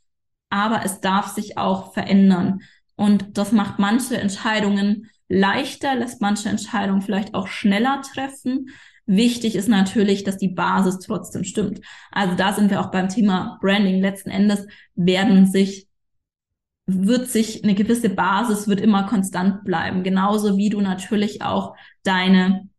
aber 0.49 0.83
es 0.85 1.01
darf 1.01 1.27
sich 1.27 1.57
auch 1.57 1.93
verändern. 1.93 2.61
Und 2.95 3.37
das 3.37 3.51
macht 3.51 3.79
manche 3.79 4.17
Entscheidungen 4.17 5.09
leichter, 5.27 5.95
lässt 5.95 6.21
manche 6.21 6.49
Entscheidungen 6.49 7.01
vielleicht 7.01 7.33
auch 7.33 7.47
schneller 7.47 8.01
treffen. 8.01 8.69
Wichtig 9.05 9.55
ist 9.55 9.69
natürlich, 9.69 10.23
dass 10.23 10.37
die 10.37 10.49
Basis 10.49 10.99
trotzdem 10.99 11.43
stimmt. 11.43 11.81
Also 12.11 12.35
da 12.35 12.53
sind 12.53 12.69
wir 12.69 12.81
auch 12.81 12.91
beim 12.91 13.09
Thema 13.09 13.57
Branding. 13.61 14.01
Letzten 14.01 14.29
Endes 14.29 14.65
werden 14.95 15.45
sich, 15.45 15.87
wird 16.85 17.27
sich 17.27 17.63
eine 17.63 17.75
gewisse 17.75 18.09
Basis 18.09 18.67
wird 18.67 18.81
immer 18.81 19.03
konstant 19.03 19.63
bleiben. 19.63 20.03
Genauso 20.03 20.57
wie 20.57 20.69
du 20.69 20.81
natürlich 20.81 21.41
auch 21.41 21.75
deine 22.03 22.69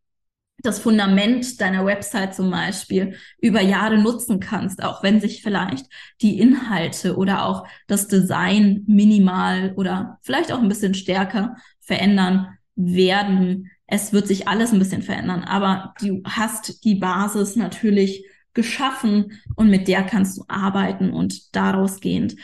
das 0.63 0.79
Fundament 0.79 1.59
deiner 1.61 1.85
Website 1.85 2.35
zum 2.35 2.51
Beispiel 2.51 3.15
über 3.39 3.61
Jahre 3.61 3.97
nutzen 3.97 4.39
kannst, 4.39 4.83
auch 4.83 5.03
wenn 5.03 5.21
sich 5.21 5.41
vielleicht 5.41 5.85
die 6.21 6.39
Inhalte 6.39 7.15
oder 7.15 7.45
auch 7.45 7.67
das 7.87 8.07
Design 8.07 8.83
minimal 8.87 9.73
oder 9.75 10.19
vielleicht 10.21 10.51
auch 10.51 10.59
ein 10.59 10.69
bisschen 10.69 10.93
stärker 10.93 11.55
verändern 11.79 12.57
werden. 12.75 13.69
Es 13.87 14.13
wird 14.13 14.27
sich 14.27 14.47
alles 14.47 14.71
ein 14.71 14.79
bisschen 14.79 15.01
verändern, 15.01 15.43
aber 15.43 15.93
du 15.99 16.21
hast 16.25 16.83
die 16.83 16.95
Basis 16.95 17.55
natürlich 17.55 18.25
geschaffen 18.53 19.39
und 19.55 19.69
mit 19.69 19.87
der 19.87 20.03
kannst 20.03 20.37
du 20.37 20.43
arbeiten 20.47 21.11
und 21.11 21.55
daraus 21.55 21.99
gehend 21.99 22.35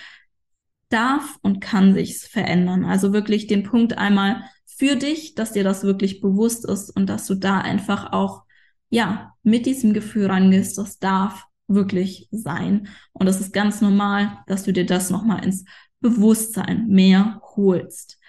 darf 0.89 1.37
und 1.41 1.61
kann 1.61 1.93
sich's 1.93 2.25
verändern. 2.25 2.85
Also 2.85 3.11
wirklich 3.11 3.47
den 3.47 3.63
Punkt 3.63 3.97
einmal 3.97 4.43
für 4.77 4.95
dich, 4.95 5.35
dass 5.35 5.53
dir 5.53 5.63
das 5.63 5.83
wirklich 5.83 6.21
bewusst 6.21 6.65
ist 6.65 6.89
und 6.89 7.07
dass 7.07 7.27
du 7.27 7.35
da 7.35 7.59
einfach 7.59 8.11
auch, 8.11 8.43
ja, 8.89 9.33
mit 9.43 9.65
diesem 9.65 9.93
Gefühl 9.93 10.27
rangehst, 10.27 10.77
das 10.77 10.99
darf 10.99 11.45
wirklich 11.67 12.27
sein. 12.31 12.87
Und 13.13 13.27
es 13.27 13.39
ist 13.39 13.53
ganz 13.53 13.81
normal, 13.81 14.39
dass 14.47 14.63
du 14.63 14.73
dir 14.73 14.85
das 14.85 15.09
nochmal 15.09 15.43
ins 15.43 15.65
Bewusstsein 16.01 16.87
mehr 16.87 17.41
holst. 17.55 18.19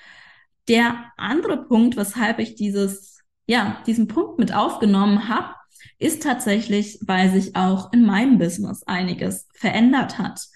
Der 0.68 1.12
andere 1.16 1.64
Punkt, 1.64 1.97
weshalb 1.97 2.38
ich 2.38 2.55
dieses, 2.55 3.22
ja, 3.47 3.82
diesen 3.86 4.09
Punkt 4.09 4.38
mit 4.38 4.55
aufgenommen 4.55 5.28
habe, 5.28 5.55
ist 5.99 6.22
tatsächlich, 6.22 6.99
weil 7.03 7.30
sich 7.30 7.57
auch 7.57 7.92
in 7.92 8.05
meinem 8.05 8.38
Business 8.38 8.82
einiges 8.84 9.47
verändert 9.55 10.18
hat. 10.18 10.47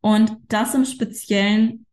Und 0.00 0.36
das 0.48 0.74
im 0.74 0.84
Speziellen 0.84 1.86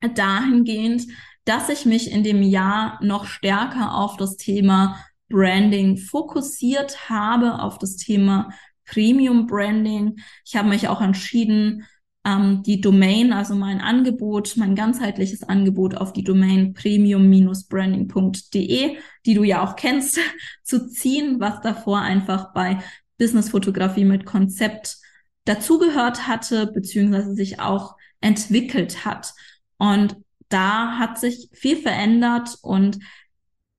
dahingehend, 0.00 1.06
dass 1.44 1.68
ich 1.68 1.86
mich 1.86 2.10
in 2.10 2.22
dem 2.22 2.42
Jahr 2.42 2.98
noch 3.02 3.26
stärker 3.26 3.94
auf 3.94 4.16
das 4.16 4.36
Thema 4.36 4.98
Branding 5.28 5.96
fokussiert 5.96 7.08
habe, 7.08 7.60
auf 7.60 7.78
das 7.78 7.96
Thema 7.96 8.50
Premium 8.84 9.46
Branding. 9.46 10.20
Ich 10.44 10.56
habe 10.56 10.68
mich 10.68 10.88
auch 10.88 11.00
entschieden, 11.00 11.86
ähm, 12.24 12.62
die 12.62 12.80
Domain, 12.80 13.32
also 13.32 13.56
mein 13.56 13.80
Angebot, 13.80 14.56
mein 14.56 14.76
ganzheitliches 14.76 15.42
Angebot 15.42 15.96
auf 15.96 16.12
die 16.12 16.24
Domain 16.24 16.74
premium-branding.de, 16.74 18.96
die 19.26 19.34
du 19.34 19.42
ja 19.42 19.64
auch 19.64 19.74
kennst, 19.76 20.18
zu 20.62 20.88
ziehen, 20.88 21.40
was 21.40 21.60
davor 21.62 22.00
einfach 22.00 22.52
bei 22.52 22.78
Businessfotografie 23.18 24.04
mit 24.04 24.26
Konzept 24.26 24.98
dazugehört 25.44 26.28
hatte, 26.28 26.68
beziehungsweise 26.68 27.34
sich 27.34 27.58
auch 27.60 27.96
entwickelt 28.20 29.04
hat. 29.04 29.34
Und 29.78 30.16
da 30.52 30.98
hat 30.98 31.18
sich 31.18 31.48
viel 31.52 31.76
verändert 31.76 32.56
und 32.62 32.98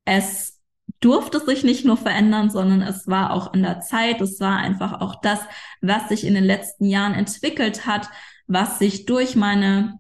es 0.06 0.62
durfte 1.00 1.40
sich 1.40 1.64
nicht 1.64 1.86
nur 1.86 1.98
verändern, 1.98 2.50
sondern 2.50 2.82
es 2.82 3.08
war 3.08 3.32
auch 3.32 3.54
an 3.54 3.62
der 3.62 3.82
Zeit. 3.82 4.22
Es 4.22 4.40
war 4.40 4.58
einfach 4.58 5.02
auch 5.02 5.16
das, 5.22 5.40
was 5.82 6.10
sich 6.10 6.26
in 6.26 6.34
den 6.34 6.46
letzten 6.46 6.86
Jahren 6.86 7.14
entwickelt 7.14 7.86
hat, 7.86 8.10
was 8.48 8.80
sich 8.80 9.06
durch 9.06 9.36
meine 9.36 10.00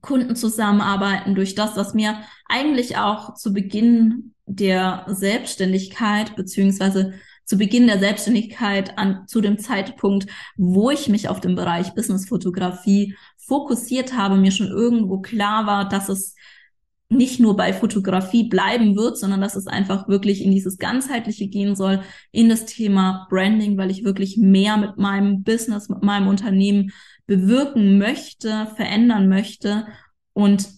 Kundenzusammenarbeiten, 0.00 1.34
durch 1.34 1.54
das, 1.54 1.76
was 1.76 1.94
mir 1.94 2.20
eigentlich 2.48 2.96
auch 2.96 3.34
zu 3.34 3.52
Beginn 3.52 4.34
der 4.46 5.04
Selbstständigkeit 5.08 6.36
beziehungsweise 6.36 7.14
zu 7.44 7.58
Beginn 7.58 7.88
der 7.88 7.98
Selbstständigkeit 7.98 8.96
an, 8.96 9.26
zu 9.26 9.40
dem 9.40 9.58
Zeitpunkt, 9.58 10.28
wo 10.56 10.90
ich 10.90 11.08
mich 11.08 11.28
auf 11.28 11.40
den 11.40 11.56
Bereich 11.56 11.94
Businessfotografie 11.96 13.16
fokussiert 13.50 14.16
habe, 14.16 14.36
mir 14.36 14.52
schon 14.52 14.68
irgendwo 14.68 15.18
klar 15.18 15.66
war, 15.66 15.88
dass 15.88 16.08
es 16.08 16.36
nicht 17.08 17.40
nur 17.40 17.56
bei 17.56 17.72
Fotografie 17.72 18.44
bleiben 18.44 18.94
wird, 18.94 19.18
sondern 19.18 19.40
dass 19.40 19.56
es 19.56 19.66
einfach 19.66 20.06
wirklich 20.06 20.44
in 20.44 20.52
dieses 20.52 20.78
ganzheitliche 20.78 21.48
gehen 21.48 21.74
soll, 21.74 22.02
in 22.30 22.48
das 22.48 22.64
Thema 22.64 23.26
Branding, 23.28 23.76
weil 23.76 23.90
ich 23.90 24.04
wirklich 24.04 24.36
mehr 24.36 24.76
mit 24.76 24.98
meinem 24.98 25.42
Business, 25.42 25.88
mit 25.88 26.04
meinem 26.04 26.28
Unternehmen 26.28 26.92
bewirken 27.26 27.98
möchte, 27.98 28.68
verändern 28.76 29.28
möchte 29.28 29.88
und 30.32 30.68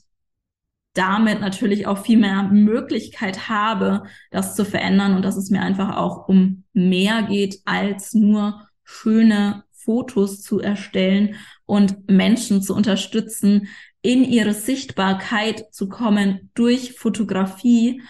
damit 0.94 1.40
natürlich 1.40 1.86
auch 1.86 1.98
viel 1.98 2.16
mehr 2.16 2.44
Möglichkeit 2.44 3.50
habe, 3.50 4.04
das 4.30 4.56
zu 4.56 4.64
verändern 4.64 5.14
und 5.14 5.26
dass 5.26 5.36
es 5.36 5.50
mir 5.50 5.60
einfach 5.60 5.98
auch 5.98 6.26
um 6.26 6.64
mehr 6.72 7.24
geht, 7.24 7.60
als 7.66 8.14
nur 8.14 8.66
schöne 8.82 9.64
Fotos 9.72 10.40
zu 10.40 10.60
erstellen 10.60 11.36
und 11.66 12.10
Menschen 12.10 12.62
zu 12.62 12.74
unterstützen, 12.74 13.68
in 14.02 14.24
ihre 14.24 14.54
Sichtbarkeit 14.54 15.72
zu 15.72 15.88
kommen 15.88 16.50
durch 16.54 16.94
Fotografie, 16.94 18.02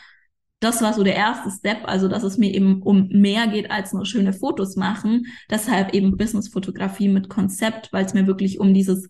das 0.62 0.80
war 0.80 0.94
so 0.94 1.02
der 1.02 1.16
erste 1.16 1.50
Step, 1.50 1.88
also 1.88 2.06
dass 2.06 2.22
es 2.22 2.38
mir 2.38 2.54
eben 2.54 2.82
um 2.82 3.08
mehr 3.08 3.48
geht 3.48 3.72
als 3.72 3.92
nur 3.92 4.06
schöne 4.06 4.32
Fotos 4.32 4.76
machen. 4.76 5.26
Deshalb 5.50 5.92
eben 5.92 6.16
Businessfotografie 6.16 7.08
mit 7.08 7.28
Konzept, 7.28 7.92
weil 7.92 8.04
es 8.04 8.14
mir 8.14 8.28
wirklich 8.28 8.60
um 8.60 8.72
dieses 8.72 9.08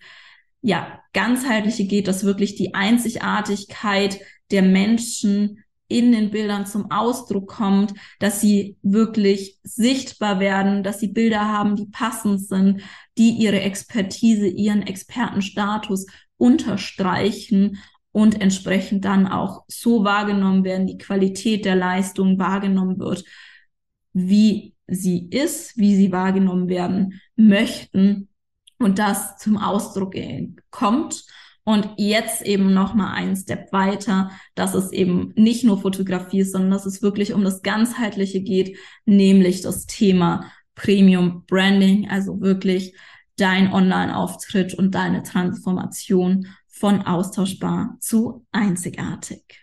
ja 0.62 1.00
ganzheitliche 1.12 1.84
geht, 1.84 2.08
dass 2.08 2.24
wirklich 2.24 2.54
die 2.54 2.72
Einzigartigkeit 2.72 4.18
der 4.50 4.62
Menschen 4.62 5.62
in 5.98 6.12
den 6.12 6.30
Bildern 6.30 6.66
zum 6.66 6.90
Ausdruck 6.90 7.48
kommt, 7.48 7.94
dass 8.18 8.40
sie 8.40 8.76
wirklich 8.82 9.58
sichtbar 9.62 10.40
werden, 10.40 10.82
dass 10.82 11.00
sie 11.00 11.08
Bilder 11.08 11.48
haben, 11.48 11.76
die 11.76 11.86
passend 11.86 12.40
sind, 12.40 12.82
die 13.18 13.30
ihre 13.30 13.60
Expertise, 13.60 14.46
ihren 14.46 14.82
Expertenstatus 14.82 16.06
unterstreichen 16.36 17.78
und 18.10 18.40
entsprechend 18.40 19.04
dann 19.04 19.26
auch 19.26 19.64
so 19.68 20.04
wahrgenommen 20.04 20.64
werden, 20.64 20.86
die 20.86 20.98
Qualität 20.98 21.64
der 21.64 21.76
Leistung 21.76 22.38
wahrgenommen 22.38 22.98
wird, 22.98 23.24
wie 24.12 24.74
sie 24.86 25.28
ist, 25.30 25.76
wie 25.76 25.96
sie 25.96 26.12
wahrgenommen 26.12 26.68
werden 26.68 27.20
möchten 27.36 28.28
und 28.78 28.98
das 28.98 29.38
zum 29.38 29.56
Ausdruck 29.56 30.14
kommt. 30.70 31.24
Und 31.64 31.90
jetzt 31.96 32.42
eben 32.42 32.74
noch 32.74 32.94
mal 32.94 33.12
einen 33.12 33.36
Step 33.36 33.72
weiter, 33.72 34.30
dass 34.56 34.74
es 34.74 34.90
eben 34.90 35.32
nicht 35.36 35.62
nur 35.62 35.80
Fotografie 35.80 36.40
ist, 36.40 36.52
sondern 36.52 36.72
dass 36.72 36.86
es 36.86 37.02
wirklich 37.02 37.34
um 37.34 37.44
das 37.44 37.62
ganzheitliche 37.62 38.40
geht, 38.40 38.76
nämlich 39.04 39.60
das 39.62 39.86
Thema 39.86 40.50
Premium 40.74 41.44
Branding, 41.46 42.08
also 42.10 42.40
wirklich 42.40 42.96
dein 43.36 43.72
Online-Auftritt 43.72 44.74
und 44.74 44.94
deine 44.94 45.22
Transformation 45.22 46.48
von 46.68 47.02
austauschbar 47.02 47.96
zu 48.00 48.44
einzigartig. 48.50 49.60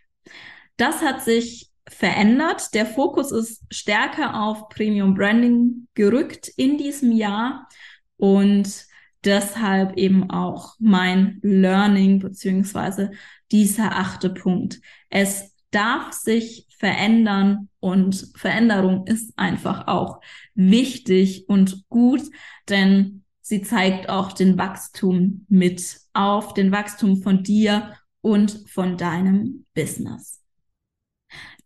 Das 0.78 1.02
hat 1.02 1.22
sich 1.22 1.70
verändert. 1.90 2.74
Der 2.74 2.86
Fokus 2.86 3.32
ist 3.32 3.64
stärker 3.72 4.42
auf 4.42 4.70
Premium 4.70 5.16
Branding 5.16 5.88
gerückt 5.96 6.48
in 6.48 6.78
diesem 6.78 7.12
Jahr 7.12 7.68
und 8.16 8.89
deshalb 9.26 9.98
eben 9.98 10.30
auch 10.30 10.76
mein 10.80 11.40
Learning 11.42 12.20
beziehungsweise 12.20 13.12
dieser 13.52 13.98
achte 13.98 14.30
Punkt. 14.30 14.80
Es 15.10 15.54
darf 15.72 16.14
sich 16.14 16.68
verändern 16.78 17.70
und 17.80 18.32
Veränderung 18.36 19.06
ist 19.06 19.38
einfach 19.38 19.88
auch 19.88 20.22
wichtig 20.56 21.48
und 21.48 21.88
gut, 21.90 22.22
denn 22.70 23.24
sie 23.42 23.62
zeigt 23.62 24.10
auch 24.10 24.32
den 24.32 24.58
Wachstum 24.58 25.46
mit 25.50 26.00
auf, 26.14 26.54
den 26.54 26.72
Wachstum 26.72 27.22
von 27.22 27.44
dir 27.44 27.96
und 28.22 28.64
von 28.68 28.98
deinem 28.98 29.66
Business. 29.74 30.42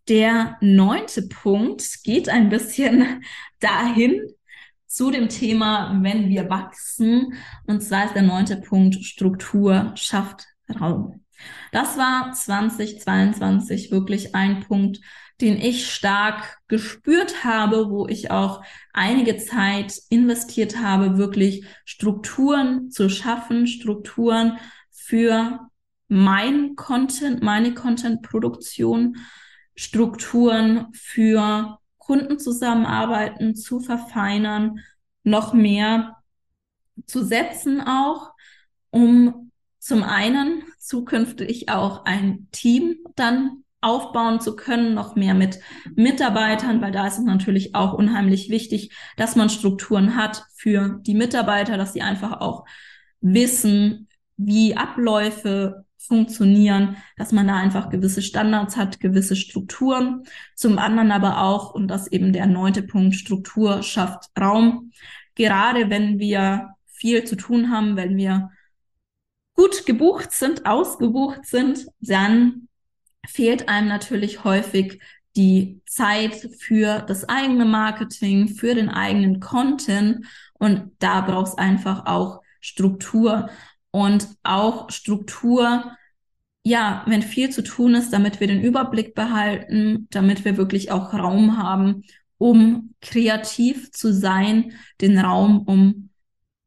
Der 0.10 0.58
neunte 0.60 1.28
Punkt 1.28 2.04
geht 2.04 2.28
ein 2.28 2.50
bisschen 2.50 3.24
dahin, 3.60 4.22
zu 4.94 5.10
dem 5.10 5.28
Thema, 5.28 5.98
wenn 6.02 6.30
wir 6.30 6.52
wachsen. 6.52 7.34
Und 7.66 7.82
zwar 7.82 8.06
ist 8.06 8.14
der 8.14 8.22
neunte 8.22 8.58
Punkt, 8.58 9.04
Struktur 9.04 9.92
schafft 9.96 10.46
Raum. 10.80 11.26
Das 11.72 11.98
war 11.98 12.32
2022 12.32 13.90
wirklich 13.92 14.36
ein 14.36 14.60
Punkt, 14.60 15.00
den 15.42 15.60
ich 15.60 15.92
stark 15.92 16.60
gespürt 16.68 17.44
habe, 17.44 17.90
wo 17.90 18.08
ich 18.08 18.30
auch 18.30 18.64
einige 18.94 19.38
Zeit 19.38 19.98
investiert 20.10 20.78
habe, 20.78 21.18
wirklich 21.18 21.66
Strukturen 21.86 22.92
zu 22.92 23.10
schaffen, 23.10 23.66
Strukturen 23.66 24.60
für 24.92 25.68
mein 26.08 26.76
Content, 26.76 27.42
meine 27.42 27.74
Content-Produktion, 27.74 29.18
Strukturen 29.76 30.90
für 30.94 31.80
Kundenzusammenarbeiten 32.06 33.56
zu 33.56 33.80
verfeinern, 33.80 34.80
noch 35.24 35.54
mehr 35.54 36.18
zu 37.06 37.24
setzen 37.24 37.82
auch, 37.82 38.32
um 38.90 39.52
zum 39.80 40.04
einen 40.04 40.64
zukünftig 40.80 41.70
auch 41.70 42.06
ein 42.06 42.48
Team 42.52 42.98
dann 43.16 43.64
aufbauen 43.82 44.40
zu 44.40 44.56
können, 44.56 44.94
noch 44.94 45.16
mehr 45.16 45.34
mit 45.34 45.60
Mitarbeitern, 45.96 46.82
weil 46.82 46.92
da 46.92 47.06
ist 47.06 47.18
es 47.18 47.26
natürlich 47.26 47.76
auch 47.76 47.94
unheimlich 47.94 48.50
wichtig, 48.50 48.96
dass 49.18 49.36
man 49.36 49.50
Strukturen 49.50 50.16
hat 50.16 50.46
für 50.56 51.00
die 51.02 51.14
Mitarbeiter, 51.14 51.78
dass 51.78 51.94
sie 51.94 52.02
einfach 52.02 52.40
auch 52.40 52.66
wissen, 53.20 54.08
wie 54.38 54.78
Abläufe 54.78 55.83
funktionieren, 56.08 56.98
dass 57.18 57.32
man 57.32 57.48
da 57.48 57.56
einfach 57.56 57.90
gewisse 57.90 58.22
Standards 58.22 58.78
hat, 58.78 59.00
gewisse 59.00 59.36
Strukturen. 59.36 60.24
Zum 60.56 60.78
anderen 60.78 61.12
aber 61.12 61.42
auch, 61.42 61.74
und 61.74 61.88
das 61.88 62.08
eben 62.08 62.34
der 62.34 62.46
neunte 62.46 62.84
Punkt, 62.84 63.16
Struktur 63.16 63.84
schafft 63.84 64.30
Raum. 64.40 64.92
Gerade 65.36 65.90
wenn 65.90 66.20
wir 66.20 66.76
viel 66.86 67.24
zu 67.24 67.36
tun 67.36 67.72
haben, 67.72 67.96
wenn 67.96 68.18
wir 68.18 68.52
gut 69.56 69.86
gebucht 69.86 70.32
sind, 70.32 70.66
ausgebucht 70.66 71.46
sind, 71.46 71.88
dann 72.00 72.68
fehlt 73.26 73.70
einem 73.70 73.88
natürlich 73.88 74.44
häufig 74.44 75.02
die 75.36 75.82
Zeit 75.86 76.50
für 76.60 77.00
das 77.00 77.28
eigene 77.28 77.66
Marketing, 77.66 78.50
für 78.50 78.76
den 78.76 78.90
eigenen 78.90 79.40
Content. 79.40 80.26
Und 80.54 80.92
da 81.00 81.22
braucht 81.22 81.48
es 81.48 81.58
einfach 81.58 82.06
auch 82.06 82.42
Struktur 82.62 83.50
und 83.94 84.28
auch 84.42 84.90
Struktur, 84.90 85.96
ja, 86.64 87.04
wenn 87.06 87.22
viel 87.22 87.52
zu 87.52 87.62
tun 87.62 87.94
ist, 87.94 88.12
damit 88.12 88.40
wir 88.40 88.48
den 88.48 88.64
Überblick 88.64 89.14
behalten, 89.14 90.08
damit 90.10 90.44
wir 90.46 90.58
wirklich 90.58 90.92
auch 90.92 91.14
Raum 91.14 91.58
haben, 91.58 92.02
um 92.40 92.96
kreativ 93.02 93.92
zu 93.92 94.12
sein, 94.12 94.74
den 95.00 95.20
Raum, 95.20 95.60
um 95.68 96.10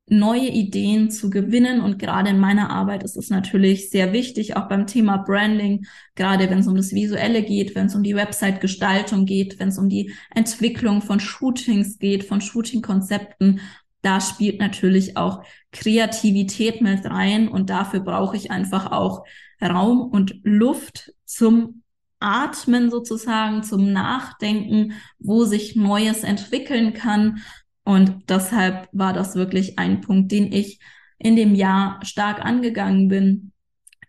neue 0.08 0.48
Ideen 0.48 1.10
zu 1.10 1.28
gewinnen. 1.28 1.80
Und 1.80 1.98
gerade 1.98 2.30
in 2.30 2.38
meiner 2.38 2.70
Arbeit 2.70 3.02
ist 3.02 3.16
es 3.16 3.28
natürlich 3.28 3.90
sehr 3.90 4.12
wichtig, 4.12 4.54
auch 4.54 4.68
beim 4.68 4.86
Thema 4.86 5.16
Branding, 5.16 5.84
gerade 6.14 6.48
wenn 6.48 6.60
es 6.60 6.68
um 6.68 6.76
das 6.76 6.92
Visuelle 6.92 7.42
geht, 7.42 7.74
wenn 7.74 7.86
es 7.86 7.96
um 7.96 8.04
die 8.04 8.14
Website-Gestaltung 8.14 9.26
geht, 9.26 9.58
wenn 9.58 9.70
es 9.70 9.78
um 9.78 9.88
die 9.88 10.12
Entwicklung 10.32 11.02
von 11.02 11.18
Shootings 11.18 11.98
geht, 11.98 12.22
von 12.22 12.40
Shooting-Konzepten 12.40 13.58
da 14.06 14.20
spielt 14.20 14.60
natürlich 14.60 15.16
auch 15.16 15.44
Kreativität 15.72 16.80
mit 16.80 17.04
rein 17.04 17.48
und 17.48 17.70
dafür 17.70 17.98
brauche 17.98 18.36
ich 18.36 18.52
einfach 18.52 18.92
auch 18.92 19.24
Raum 19.60 20.00
und 20.00 20.36
Luft 20.44 21.12
zum 21.24 21.82
Atmen 22.20 22.88
sozusagen, 22.88 23.64
zum 23.64 23.92
Nachdenken, 23.92 24.92
wo 25.18 25.44
sich 25.44 25.74
Neues 25.74 26.22
entwickeln 26.22 26.94
kann. 26.94 27.42
Und 27.82 28.30
deshalb 28.30 28.88
war 28.92 29.12
das 29.12 29.34
wirklich 29.34 29.76
ein 29.76 30.02
Punkt, 30.02 30.30
den 30.30 30.52
ich 30.52 30.78
in 31.18 31.34
dem 31.34 31.56
Jahr 31.56 31.98
stark 32.04 32.44
angegangen 32.44 33.08
bin, 33.08 33.52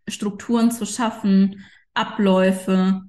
Strukturen 0.08 0.70
zu 0.70 0.86
schaffen, 0.86 1.66
Abläufe, 1.96 3.02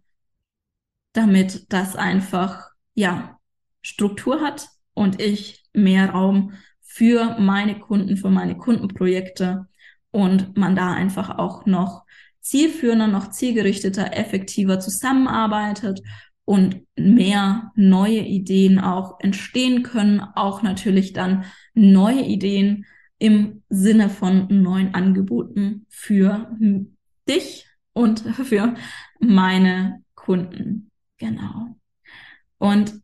damit 1.12 1.70
das 1.70 1.96
einfach, 1.96 2.70
ja, 2.94 3.38
Struktur 3.82 4.40
hat 4.40 4.68
und 4.94 5.20
ich 5.20 5.64
mehr 5.74 6.10
Raum 6.10 6.54
für 6.88 7.36
meine 7.38 7.78
Kunden, 7.78 8.16
für 8.16 8.30
meine 8.30 8.56
Kundenprojekte 8.56 9.68
und 10.10 10.56
man 10.56 10.74
da 10.74 10.92
einfach 10.94 11.38
auch 11.38 11.66
noch 11.66 12.04
zielführender, 12.40 13.06
noch 13.06 13.30
zielgerichteter, 13.30 14.16
effektiver 14.16 14.80
zusammenarbeitet 14.80 16.00
und 16.46 16.80
mehr 16.96 17.72
neue 17.76 18.20
Ideen 18.20 18.78
auch 18.80 19.20
entstehen 19.20 19.82
können, 19.82 20.20
auch 20.20 20.62
natürlich 20.62 21.12
dann 21.12 21.44
neue 21.74 22.22
Ideen 22.22 22.86
im 23.18 23.62
Sinne 23.68 24.08
von 24.08 24.46
neuen 24.48 24.94
Angeboten 24.94 25.84
für 25.90 26.56
dich 27.28 27.68
und 27.92 28.20
für 28.20 28.74
meine 29.20 30.02
Kunden. 30.14 30.90
Genau. 31.18 31.76
Und 32.56 32.94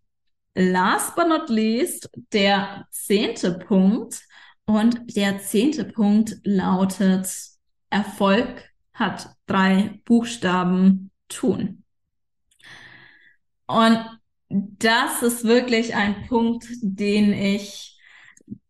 last 0.54 1.16
but 1.16 1.28
not 1.28 1.50
least, 1.50 2.08
der 2.32 2.86
zehnte 2.90 3.52
Punkt. 3.52 4.20
Und 4.66 5.16
der 5.16 5.40
zehnte 5.40 5.84
Punkt 5.84 6.36
lautet, 6.42 7.28
Erfolg 7.90 8.70
hat 8.94 9.28
drei 9.46 10.00
Buchstaben 10.04 11.10
tun. 11.28 11.84
Und 13.66 13.98
das 14.48 15.22
ist 15.22 15.44
wirklich 15.44 15.94
ein 15.94 16.26
Punkt, 16.28 16.66
den 16.80 17.32
ich 17.32 17.98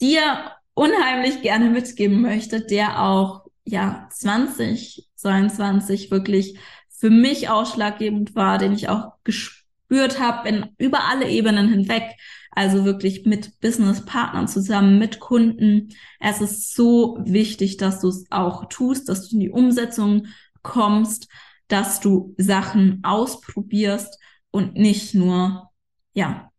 dir 0.01 0.53
unheimlich 0.75 1.43
gerne 1.43 1.71
mitgeben 1.71 2.23
möchte, 2.23 2.61
der 2.61 3.03
auch, 3.03 3.47
ja, 3.65 4.09
2022 4.11 6.11
wirklich 6.11 6.59
für 6.89 7.11
mich 7.11 7.49
ausschlaggebend 7.51 8.35
war, 8.35 8.59
den 8.59 8.73
ich 8.73 8.89
auch 8.89 9.13
gespürt 9.25 9.64
gespürt 9.95 10.21
habe, 10.21 10.49
in, 10.49 10.67
über 10.79 11.05
alle 11.05 11.29
Ebenen 11.29 11.69
hinweg. 11.69 12.03
Also 12.51 12.85
wirklich 12.85 13.27
mit 13.27 13.61
Businesspartnern 13.61 14.47
zusammen, 14.47 14.99
mit 14.99 15.19
Kunden. 15.19 15.89
Es 16.21 16.41
ist 16.41 16.75
so 16.75 17.19
wichtig, 17.25 17.79
dass 17.79 18.01
du 18.01 18.09
es 18.09 18.27
auch 18.31 18.69
tust, 18.69 19.09
dass 19.09 19.29
du 19.29 19.37
in 19.37 19.41
die 19.41 19.51
Umsetzung 19.51 20.27
kommst, 20.63 21.29
dass 21.67 22.01
du 22.01 22.35
Sachen 22.39 23.01
ausprobierst 23.03 24.19
und 24.51 24.75
nicht 24.75 25.15
nur, 25.15 25.71
ja, 26.13 26.51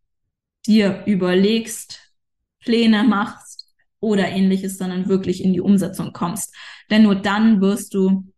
dir 0.66 1.04
überlegst, 1.06 2.12
Pläne 2.60 3.04
machst 3.04 3.66
oder 4.00 4.28
ähnliches, 4.28 4.76
sondern 4.76 5.08
wirklich 5.08 5.42
in 5.42 5.54
die 5.54 5.60
Umsetzung 5.60 6.12
kommst. 6.12 6.54
Denn 6.90 7.04
nur 7.04 7.14
dann 7.14 7.62
wirst 7.62 7.94
du 7.94 8.30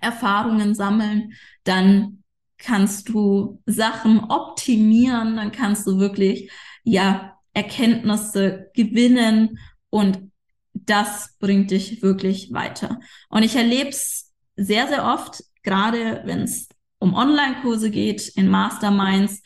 Erfahrungen 0.00 0.74
sammeln, 0.74 1.32
dann 1.64 2.21
kannst 2.62 3.08
du 3.08 3.60
Sachen 3.66 4.20
optimieren, 4.20 5.36
dann 5.36 5.52
kannst 5.52 5.86
du 5.86 5.98
wirklich, 5.98 6.50
ja, 6.84 7.36
Erkenntnisse 7.54 8.70
gewinnen 8.74 9.58
und 9.90 10.30
das 10.72 11.36
bringt 11.38 11.70
dich 11.70 12.02
wirklich 12.02 12.52
weiter. 12.52 12.98
Und 13.28 13.42
ich 13.42 13.56
erlebe 13.56 13.90
es 13.90 14.32
sehr, 14.56 14.88
sehr 14.88 15.04
oft, 15.04 15.44
gerade 15.62 16.22
wenn 16.24 16.42
es 16.42 16.68
um 16.98 17.14
Online-Kurse 17.14 17.90
geht, 17.90 18.28
in 18.28 18.48
Masterminds, 18.48 19.42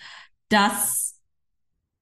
dass 0.48 1.20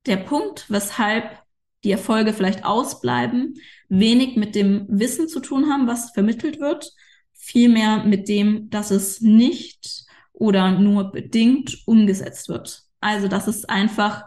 der 0.05 0.19
Punkt, 0.19 0.67
weshalb 0.69 1.43
die 1.85 1.93
Erfolge 1.93 2.33
vielleicht 2.33 2.65
ausbleiben, 2.65 3.55
wenig 3.89 4.37
mit 4.37 4.55
dem 4.55 4.87
Wissen 4.89 5.29
zu 5.29 5.41
tun 5.41 5.71
haben, 5.71 5.87
was 5.87 6.11
vermittelt 6.11 6.61
wird, 6.61 6.93
vielmehr 7.33 8.05
mit 8.05 8.29
dem, 8.29 8.69
dass 8.71 8.91
es 8.91 9.21
nicht 9.21 10.04
oder 10.35 10.73
nur 10.73 11.11
bedingt 11.11 11.79
umgesetzt 11.87 12.49
wird. 12.49 12.83
Also, 13.01 13.29
dass 13.29 13.47
es 13.47 13.65
einfach, 13.65 14.25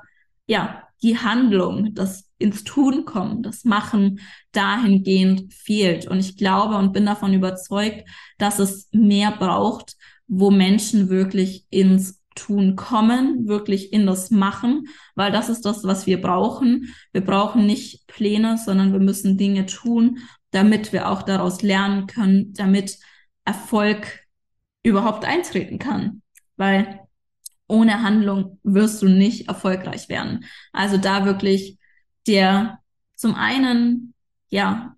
ja, 0.47 0.83
die 1.03 1.19
Handlung, 1.19 1.93
das 1.93 2.27
ins 2.39 2.63
Tun 2.63 3.05
kommen, 3.05 3.43
das 3.43 3.65
Machen 3.65 4.19
dahingehend 4.51 5.53
fehlt. 5.53 6.07
Und 6.07 6.19
ich 6.19 6.37
glaube 6.37 6.75
und 6.75 6.93
bin 6.93 7.05
davon 7.05 7.33
überzeugt, 7.33 8.07
dass 8.37 8.59
es 8.59 8.89
mehr 8.91 9.31
braucht, 9.31 9.95
wo 10.27 10.49
Menschen 10.49 11.09
wirklich 11.09 11.65
ins 11.69 12.21
Tun 12.35 12.75
kommen, 12.75 13.47
wirklich 13.47 13.91
in 13.91 14.05
das 14.05 14.29
Machen, 14.29 14.87
weil 15.15 15.31
das 15.31 15.49
ist 15.49 15.65
das, 15.65 15.83
was 15.83 16.05
wir 16.05 16.21
brauchen. 16.21 16.93
Wir 17.11 17.21
brauchen 17.21 17.65
nicht 17.65 18.05
Pläne, 18.07 18.57
sondern 18.63 18.93
wir 18.93 18.99
müssen 18.99 19.37
Dinge 19.37 19.65
tun, 19.65 20.19
damit 20.51 20.93
wir 20.93 21.09
auch 21.09 21.23
daraus 21.23 21.63
lernen 21.63 22.05
können, 22.05 22.53
damit 22.53 22.99
Erfolg 23.43 24.26
überhaupt 24.87 25.25
eintreten 25.25 25.79
kann. 25.79 26.21
Weil 26.55 27.01
ohne 27.67 28.01
Handlung 28.01 28.59
wirst 28.63 29.01
du 29.01 29.07
nicht 29.07 29.47
erfolgreich 29.47 30.09
werden. 30.09 30.45
Also 30.71 30.97
da 30.97 31.25
wirklich 31.25 31.77
der 32.25 32.79
zum 33.15 33.35
einen, 33.35 34.13
ja, 34.49 34.95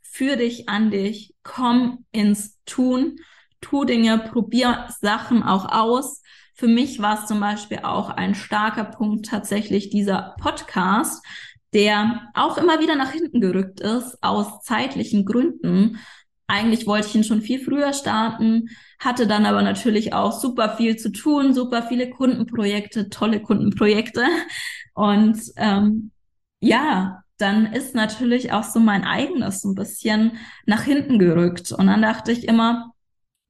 für 0.00 0.36
dich, 0.36 0.68
an 0.68 0.90
dich, 0.90 1.34
komm 1.42 2.04
ins 2.10 2.58
Tun, 2.64 3.18
tu 3.60 3.84
Dinge, 3.84 4.18
probier 4.18 4.88
Sachen 5.00 5.42
auch 5.42 5.70
aus. 5.70 6.22
Für 6.54 6.66
mich 6.66 7.00
war 7.00 7.20
es 7.20 7.26
zum 7.26 7.40
Beispiel 7.40 7.80
auch 7.82 8.10
ein 8.10 8.34
starker 8.34 8.84
Punkt 8.84 9.26
tatsächlich 9.26 9.90
dieser 9.90 10.34
Podcast, 10.40 11.24
der 11.72 12.30
auch 12.34 12.58
immer 12.58 12.80
wieder 12.80 12.96
nach 12.96 13.12
hinten 13.12 13.40
gerückt 13.40 13.80
ist 13.80 14.18
aus 14.22 14.62
zeitlichen 14.62 15.24
Gründen, 15.24 15.98
eigentlich 16.48 16.86
wollte 16.86 17.08
ich 17.08 17.14
ihn 17.14 17.24
schon 17.24 17.42
viel 17.42 17.62
früher 17.62 17.92
starten, 17.92 18.70
hatte 18.98 19.26
dann 19.26 19.46
aber 19.46 19.62
natürlich 19.62 20.14
auch 20.14 20.32
super 20.32 20.76
viel 20.76 20.96
zu 20.96 21.12
tun, 21.12 21.54
super 21.54 21.82
viele 21.82 22.10
Kundenprojekte, 22.10 23.10
tolle 23.10 23.40
Kundenprojekte. 23.40 24.24
Und 24.94 25.38
ähm, 25.56 26.10
ja, 26.60 27.22
dann 27.36 27.72
ist 27.72 27.94
natürlich 27.94 28.52
auch 28.52 28.64
so 28.64 28.80
mein 28.80 29.04
eigenes 29.04 29.62
ein 29.64 29.74
bisschen 29.74 30.38
nach 30.66 30.82
hinten 30.82 31.18
gerückt. 31.18 31.70
Und 31.70 31.86
dann 31.86 32.02
dachte 32.02 32.32
ich 32.32 32.48
immer, 32.48 32.92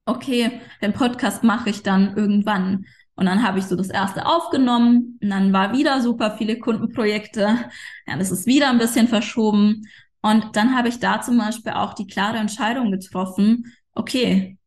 okay, 0.05 0.61
den 0.81 0.93
Podcast 0.93 1.43
mache 1.43 1.69
ich 1.69 1.83
dann 1.83 2.15
irgendwann. 2.17 2.85
Und 3.15 3.25
dann 3.25 3.43
habe 3.43 3.59
ich 3.59 3.65
so 3.65 3.75
das 3.75 3.89
erste 3.89 4.25
aufgenommen 4.25 5.19
und 5.21 5.29
dann 5.29 5.51
war 5.51 5.73
wieder 5.73 6.01
super 6.01 6.35
viele 6.37 6.59
Kundenprojekte. 6.59 7.69
Ja, 8.07 8.17
das 8.17 8.31
ist 8.31 8.45
wieder 8.45 8.69
ein 8.69 8.77
bisschen 8.77 9.07
verschoben. 9.07 9.83
Und 10.21 10.55
dann 10.55 10.75
habe 10.75 10.89
ich 10.89 10.99
da 10.99 11.21
zum 11.21 11.37
Beispiel 11.37 11.73
auch 11.73 11.93
die 11.93 12.07
klare 12.07 12.37
Entscheidung 12.37 12.91
getroffen, 12.91 13.73
okay, 13.93 14.57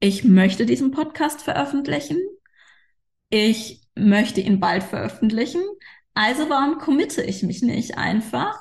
ich 0.00 0.24
möchte 0.24 0.66
diesen 0.66 0.90
Podcast 0.90 1.42
veröffentlichen. 1.42 2.18
Ich 3.30 3.80
möchte 3.94 4.40
ihn 4.40 4.60
bald 4.60 4.82
veröffentlichen. 4.82 5.62
Also 6.14 6.48
warum 6.48 6.78
committe 6.78 7.22
ich 7.22 7.42
mich 7.42 7.62
nicht 7.62 7.96
einfach, 7.96 8.58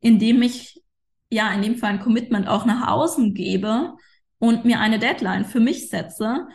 indem 0.00 0.42
ich 0.42 0.82
ja 1.30 1.52
in 1.52 1.62
dem 1.62 1.76
Fall 1.76 1.90
ein 1.90 2.00
Commitment 2.00 2.48
auch 2.48 2.64
nach 2.64 2.88
außen 2.88 3.34
gebe 3.34 3.94
und 4.38 4.64
mir 4.64 4.80
eine 4.80 4.98
Deadline 4.98 5.44
für 5.44 5.60
mich 5.60 5.88
setze 5.88 6.46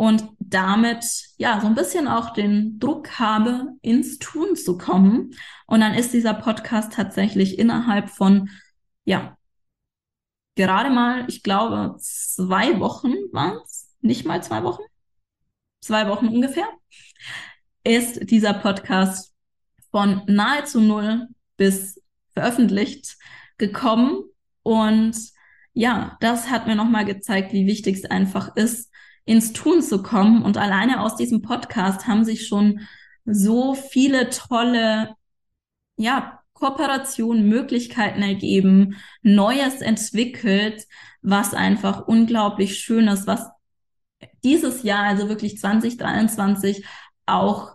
und 0.00 0.30
damit 0.38 1.04
ja 1.36 1.60
so 1.60 1.66
ein 1.66 1.74
bisschen 1.74 2.08
auch 2.08 2.32
den 2.32 2.78
Druck 2.78 3.18
habe, 3.18 3.74
ins 3.82 4.18
Tun 4.18 4.56
zu 4.56 4.78
kommen. 4.78 5.34
Und 5.66 5.80
dann 5.80 5.92
ist 5.92 6.14
dieser 6.14 6.32
Podcast 6.32 6.94
tatsächlich 6.94 7.58
innerhalb 7.58 8.08
von 8.08 8.48
ja 9.04 9.36
gerade 10.56 10.88
mal, 10.88 11.26
ich 11.28 11.42
glaube, 11.42 11.96
zwei 11.98 12.80
Wochen 12.80 13.12
waren 13.32 13.58
es, 13.62 13.94
nicht 14.00 14.24
mal 14.24 14.42
zwei 14.42 14.62
Wochen, 14.62 14.80
zwei 15.82 16.08
Wochen 16.08 16.28
ungefähr, 16.28 16.68
ist 17.84 18.30
dieser 18.30 18.54
Podcast 18.54 19.34
von 19.90 20.22
nahezu 20.26 20.80
null 20.80 21.28
bis 21.58 22.02
veröffentlicht 22.30 23.18
gekommen. 23.58 24.22
Und 24.62 25.14
ja, 25.74 26.16
das 26.20 26.48
hat 26.48 26.66
mir 26.66 26.74
nochmal 26.74 27.04
gezeigt, 27.04 27.52
wie 27.52 27.66
wichtig 27.66 27.96
es 27.96 28.04
einfach 28.06 28.56
ist, 28.56 28.89
ins 29.24 29.52
Tun 29.52 29.82
zu 29.82 30.02
kommen. 30.02 30.42
Und 30.42 30.56
alleine 30.56 31.00
aus 31.00 31.16
diesem 31.16 31.42
Podcast 31.42 32.06
haben 32.06 32.24
sich 32.24 32.46
schon 32.46 32.80
so 33.24 33.74
viele 33.74 34.30
tolle, 34.30 35.14
ja, 35.96 36.40
Kooperationen, 36.52 37.48
Möglichkeiten 37.48 38.22
ergeben, 38.22 38.96
Neues 39.22 39.80
entwickelt, 39.80 40.86
was 41.22 41.54
einfach 41.54 42.06
unglaublich 42.06 42.78
schön 42.78 43.08
ist, 43.08 43.26
was 43.26 43.48
dieses 44.44 44.82
Jahr, 44.82 45.04
also 45.04 45.28
wirklich 45.28 45.58
2023, 45.58 46.84
auch 47.26 47.74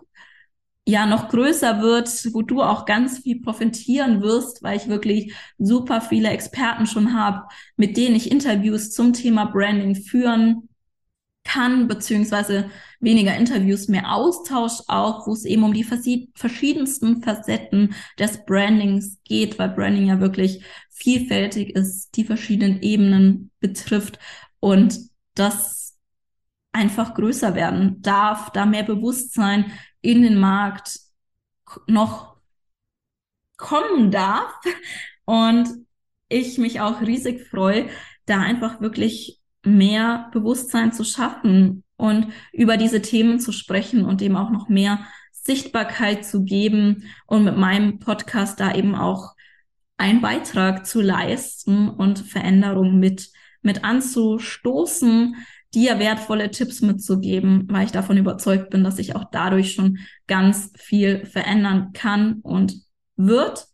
ja 0.86 1.06
noch 1.06 1.28
größer 1.28 1.82
wird, 1.82 2.08
wo 2.32 2.42
du 2.42 2.62
auch 2.62 2.84
ganz 2.84 3.18
viel 3.18 3.42
profitieren 3.42 4.22
wirst, 4.22 4.62
weil 4.62 4.76
ich 4.76 4.86
wirklich 4.86 5.34
super 5.58 6.00
viele 6.00 6.28
Experten 6.28 6.86
schon 6.86 7.12
habe, 7.12 7.48
mit 7.76 7.96
denen 7.96 8.14
ich 8.14 8.30
Interviews 8.30 8.92
zum 8.92 9.12
Thema 9.12 9.46
Branding 9.46 9.96
führen 9.96 10.68
kann, 11.46 11.88
beziehungsweise 11.88 12.70
weniger 13.00 13.36
Interviews, 13.36 13.88
mehr 13.88 14.12
Austausch 14.12 14.82
auch, 14.88 15.26
wo 15.26 15.32
es 15.32 15.44
eben 15.44 15.62
um 15.62 15.72
die 15.72 15.84
verschiedensten 16.34 17.22
Facetten 17.22 17.94
des 18.18 18.44
Brandings 18.44 19.18
geht, 19.24 19.58
weil 19.58 19.70
Branding 19.70 20.08
ja 20.08 20.20
wirklich 20.20 20.64
vielfältig 20.90 21.70
ist, 21.70 22.16
die 22.16 22.24
verschiedenen 22.24 22.82
Ebenen 22.82 23.50
betrifft 23.60 24.18
und 24.60 24.98
das 25.34 25.96
einfach 26.72 27.14
größer 27.14 27.54
werden 27.54 28.02
darf, 28.02 28.50
da 28.50 28.66
mehr 28.66 28.82
Bewusstsein 28.82 29.72
in 30.00 30.22
den 30.22 30.38
Markt 30.38 31.00
noch 31.86 32.36
kommen 33.56 34.10
darf. 34.10 34.52
Und 35.24 35.68
ich 36.28 36.58
mich 36.58 36.80
auch 36.80 37.00
riesig 37.00 37.48
freue, 37.48 37.88
da 38.26 38.40
einfach 38.40 38.80
wirklich 38.80 39.40
mehr 39.66 40.28
Bewusstsein 40.32 40.92
zu 40.92 41.04
schaffen 41.04 41.82
und 41.96 42.28
über 42.52 42.76
diese 42.76 43.02
Themen 43.02 43.40
zu 43.40 43.52
sprechen 43.52 44.04
und 44.04 44.20
dem 44.20 44.36
auch 44.36 44.50
noch 44.50 44.68
mehr 44.68 45.00
Sichtbarkeit 45.32 46.24
zu 46.24 46.44
geben 46.44 47.04
und 47.26 47.44
mit 47.44 47.56
meinem 47.56 47.98
Podcast 47.98 48.60
da 48.60 48.74
eben 48.74 48.94
auch 48.94 49.34
einen 49.96 50.20
Beitrag 50.20 50.86
zu 50.86 51.00
leisten 51.00 51.88
und 51.88 52.18
Veränderungen 52.18 52.98
mit, 52.98 53.30
mit 53.62 53.84
anzustoßen, 53.84 55.36
dir 55.74 55.98
wertvolle 55.98 56.50
Tipps 56.50 56.80
mitzugeben, 56.80 57.66
weil 57.70 57.86
ich 57.86 57.92
davon 57.92 58.16
überzeugt 58.16 58.70
bin, 58.70 58.84
dass 58.84 58.96
sich 58.96 59.14
auch 59.14 59.24
dadurch 59.30 59.72
schon 59.72 59.98
ganz 60.26 60.72
viel 60.76 61.24
verändern 61.26 61.92
kann 61.92 62.40
und 62.42 62.74
wird. 63.16 63.66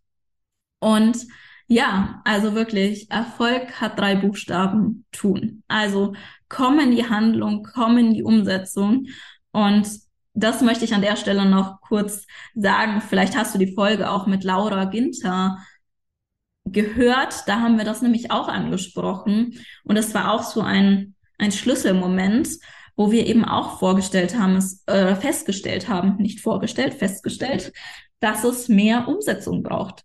Und 0.78 1.26
ja, 1.72 2.20
also 2.24 2.54
wirklich, 2.54 3.10
Erfolg 3.10 3.80
hat 3.80 3.98
drei 3.98 4.14
Buchstaben, 4.14 5.06
tun. 5.10 5.62
Also 5.68 6.14
komm 6.50 6.78
in 6.78 6.90
die 6.90 7.08
Handlung, 7.08 7.62
komm 7.62 7.96
in 7.96 8.12
die 8.12 8.22
Umsetzung. 8.22 9.06
Und 9.52 9.88
das 10.34 10.60
möchte 10.60 10.84
ich 10.84 10.94
an 10.94 11.00
der 11.00 11.16
Stelle 11.16 11.46
noch 11.46 11.80
kurz 11.80 12.26
sagen. 12.54 13.00
Vielleicht 13.00 13.36
hast 13.36 13.54
du 13.54 13.58
die 13.58 13.74
Folge 13.74 14.10
auch 14.10 14.26
mit 14.26 14.44
Laura 14.44 14.84
Ginter 14.84 15.58
gehört. 16.66 17.48
Da 17.48 17.60
haben 17.60 17.78
wir 17.78 17.86
das 17.86 18.02
nämlich 18.02 18.30
auch 18.30 18.48
angesprochen. 18.48 19.58
Und 19.84 19.96
es 19.96 20.12
war 20.12 20.30
auch 20.30 20.42
so 20.42 20.60
ein, 20.60 21.14
ein 21.38 21.52
Schlüsselmoment, 21.52 22.50
wo 22.96 23.10
wir 23.10 23.26
eben 23.26 23.46
auch 23.46 23.78
vorgestellt 23.78 24.38
haben, 24.38 24.56
es, 24.56 24.86
äh, 24.88 25.16
festgestellt 25.16 25.88
haben, 25.88 26.16
nicht 26.18 26.40
vorgestellt, 26.40 26.92
festgestellt, 26.92 27.72
dass 28.20 28.44
es 28.44 28.68
mehr 28.68 29.08
Umsetzung 29.08 29.62
braucht 29.62 30.04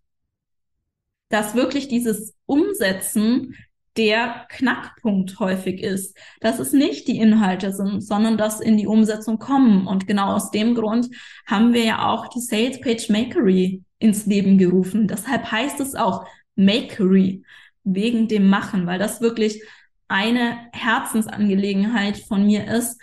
dass 1.29 1.55
wirklich 1.55 1.87
dieses 1.87 2.35
Umsetzen 2.45 3.55
der 3.97 4.45
Knackpunkt 4.49 5.39
häufig 5.39 5.81
ist, 5.81 6.15
dass 6.39 6.59
es 6.59 6.71
nicht 6.71 7.07
die 7.07 7.17
Inhalte 7.17 7.73
sind, 7.73 8.01
sondern 8.01 8.37
dass 8.37 8.61
in 8.61 8.77
die 8.77 8.87
Umsetzung 8.87 9.39
kommen. 9.39 9.87
Und 9.87 10.07
genau 10.07 10.35
aus 10.35 10.51
dem 10.51 10.75
Grund 10.75 11.09
haben 11.47 11.73
wir 11.73 11.83
ja 11.83 12.07
auch 12.07 12.27
die 12.27 12.39
Sales 12.39 12.79
Page 12.79 13.09
Makery 13.09 13.83
ins 13.99 14.27
Leben 14.27 14.57
gerufen. 14.57 15.07
Deshalb 15.07 15.51
heißt 15.51 15.79
es 15.79 15.95
auch 15.95 16.25
Makery 16.55 17.43
wegen 17.83 18.27
dem 18.27 18.49
Machen, 18.49 18.85
weil 18.85 18.99
das 18.99 19.21
wirklich 19.21 19.63
eine 20.07 20.57
Herzensangelegenheit 20.73 22.17
von 22.17 22.45
mir 22.45 22.67
ist, 22.67 23.01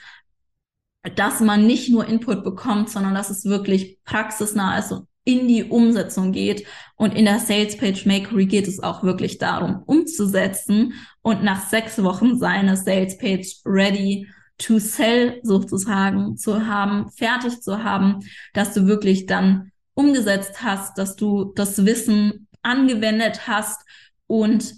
dass 1.17 1.41
man 1.41 1.67
nicht 1.67 1.91
nur 1.91 2.07
Input 2.07 2.45
bekommt, 2.45 2.89
sondern 2.89 3.15
dass 3.15 3.31
es 3.31 3.45
wirklich 3.45 3.99
praxisnah 4.05 4.79
ist 4.79 4.93
und 4.93 5.07
in 5.25 5.49
die 5.49 5.65
Umsetzung 5.65 6.33
geht. 6.33 6.67
Und 6.97 7.15
in 7.15 7.25
der 7.25 7.39
Sales 7.39 7.77
Page 7.77 8.07
Makery 8.07 8.47
geht 8.47 8.69
es 8.69 8.83
auch 8.83 9.03
wirklich 9.03 9.39
darum, 9.39 9.83
umzusetzen 9.87 10.95
und 11.23 11.43
nach 11.43 11.69
sechs 11.69 12.03
Wochen 12.03 12.39
seine 12.39 12.77
Sales 12.77 13.17
Page 13.19 13.57
ready 13.65 14.29
to 14.59 14.79
sell 14.79 15.41
sozusagen 15.43 16.37
zu 16.37 16.67
haben, 16.67 17.11
fertig 17.11 17.61
zu 17.61 17.83
haben, 17.83 18.21
dass 18.53 18.75
du 18.75 18.87
wirklich 18.87 19.27
dann 19.27 19.73
umgesetzt 19.95 20.63
hast, 20.63 20.99
dass 20.99 21.17
du 21.17 21.53
das 21.55 21.85
Wissen 21.85 22.49
angewendet 22.63 23.47
hast 23.47 23.81
und 24.27 24.75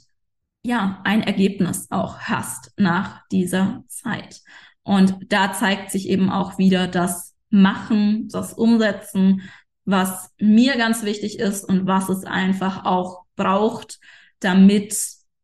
ja, 0.62 1.00
ein 1.04 1.22
Ergebnis 1.22 1.86
auch 1.90 2.18
hast 2.18 2.72
nach 2.76 3.22
dieser 3.30 3.84
Zeit. 3.88 4.40
Und 4.82 5.16
da 5.28 5.52
zeigt 5.52 5.90
sich 5.90 6.08
eben 6.08 6.30
auch 6.30 6.58
wieder 6.58 6.88
das 6.88 7.34
Machen, 7.50 8.28
das 8.28 8.52
Umsetzen, 8.52 9.42
was 9.86 10.30
mir 10.38 10.76
ganz 10.76 11.04
wichtig 11.04 11.38
ist 11.38 11.64
und 11.64 11.86
was 11.86 12.08
es 12.08 12.24
einfach 12.24 12.84
auch 12.84 13.24
braucht, 13.36 14.00
damit, 14.40 14.98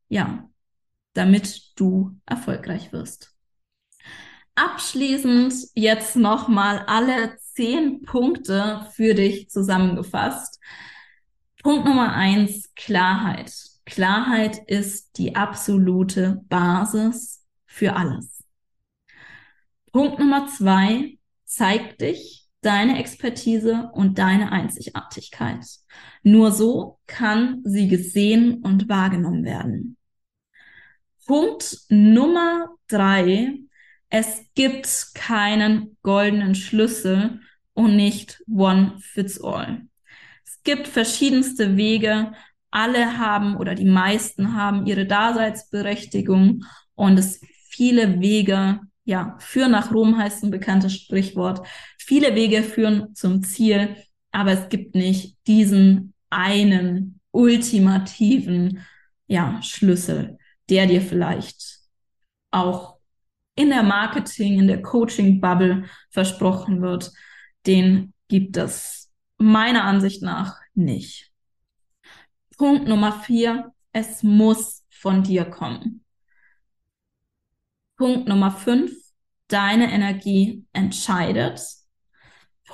ja, 0.08 0.48
damit 1.14 1.72
du 1.76 2.18
erfolgreich 2.26 2.92
wirst. 2.92 3.34
Abschließend 4.54 5.54
jetzt 5.74 6.16
nochmal 6.16 6.80
alle 6.86 7.38
zehn 7.54 8.02
Punkte 8.02 8.86
für 8.92 9.14
dich 9.14 9.48
zusammengefasst. 9.48 10.60
Punkt 11.62 11.86
Nummer 11.86 12.12
eins, 12.12 12.70
Klarheit. 12.74 13.54
Klarheit 13.86 14.58
ist 14.66 15.16
die 15.18 15.36
absolute 15.36 16.42
Basis 16.48 17.44
für 17.66 17.94
alles. 17.94 18.44
Punkt 19.92 20.18
Nummer 20.18 20.48
zwei, 20.48 21.18
zeig 21.44 21.98
dich, 21.98 22.41
deine 22.62 22.98
Expertise 22.98 23.90
und 23.92 24.18
deine 24.18 24.52
Einzigartigkeit. 24.52 25.64
Nur 26.22 26.52
so 26.52 26.98
kann 27.06 27.60
sie 27.64 27.88
gesehen 27.88 28.62
und 28.62 28.88
wahrgenommen 28.88 29.44
werden. 29.44 29.96
Punkt 31.26 31.78
Nummer 31.88 32.70
drei. 32.88 33.58
Es 34.08 34.42
gibt 34.54 35.14
keinen 35.14 35.96
goldenen 36.02 36.54
Schlüssel 36.54 37.40
und 37.74 37.96
nicht 37.96 38.42
one 38.48 38.98
fits 39.00 39.42
all. 39.42 39.82
Es 40.44 40.62
gibt 40.62 40.86
verschiedenste 40.86 41.76
Wege. 41.76 42.32
Alle 42.70 43.18
haben 43.18 43.56
oder 43.56 43.74
die 43.74 43.84
meisten 43.84 44.56
haben 44.56 44.86
ihre 44.86 45.06
Daseinsberechtigung 45.06 46.64
und 46.94 47.18
es 47.18 47.40
viele 47.68 48.20
Wege 48.20 48.80
ja, 49.04 49.36
führen 49.40 49.72
nach 49.72 49.92
Rom 49.92 50.16
heißt 50.16 50.44
ein 50.44 50.50
bekanntes 50.50 50.94
Sprichwort. 50.94 51.66
Viele 52.04 52.34
Wege 52.34 52.62
führen 52.62 53.14
zum 53.14 53.42
Ziel, 53.42 53.96
aber 54.32 54.52
es 54.52 54.68
gibt 54.68 54.94
nicht 54.94 55.36
diesen 55.46 56.14
einen 56.30 57.20
ultimativen, 57.30 58.80
ja, 59.28 59.62
Schlüssel, 59.62 60.36
der 60.68 60.86
dir 60.86 61.00
vielleicht 61.00 61.78
auch 62.50 62.98
in 63.54 63.68
der 63.68 63.82
Marketing, 63.84 64.58
in 64.58 64.66
der 64.66 64.82
Coaching-Bubble 64.82 65.84
versprochen 66.10 66.82
wird. 66.82 67.12
Den 67.66 68.12
gibt 68.28 68.56
es 68.56 69.10
meiner 69.38 69.84
Ansicht 69.84 70.22
nach 70.22 70.58
nicht. 70.74 71.30
Punkt 72.56 72.88
Nummer 72.88 73.12
vier. 73.12 73.72
Es 73.92 74.22
muss 74.22 74.84
von 74.90 75.22
dir 75.22 75.44
kommen. 75.44 76.04
Punkt 77.96 78.26
Nummer 78.26 78.50
fünf, 78.50 78.92
deine 79.48 79.92
Energie 79.92 80.64
entscheidet. 80.72 81.60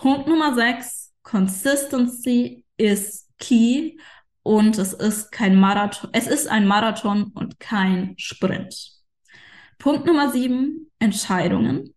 Punkt 0.01 0.29
Nummer 0.29 0.55
sechs, 0.55 1.13
Consistency 1.25 2.65
is 2.77 3.27
key 3.41 3.99
und 4.45 4.79
es 4.79 4.93
ist 4.93 5.33
kein 5.33 5.59
Marathon, 5.59 6.11
es 6.13 6.29
ist 6.29 6.47
ein 6.47 6.69
Marathon 6.69 7.33
und 7.35 7.59
kein 7.59 8.15
Sprint. 8.17 8.93
Punkt 9.79 10.07
Nummer 10.07 10.31
sieben, 10.31 10.89
Entscheidungen. 11.01 11.97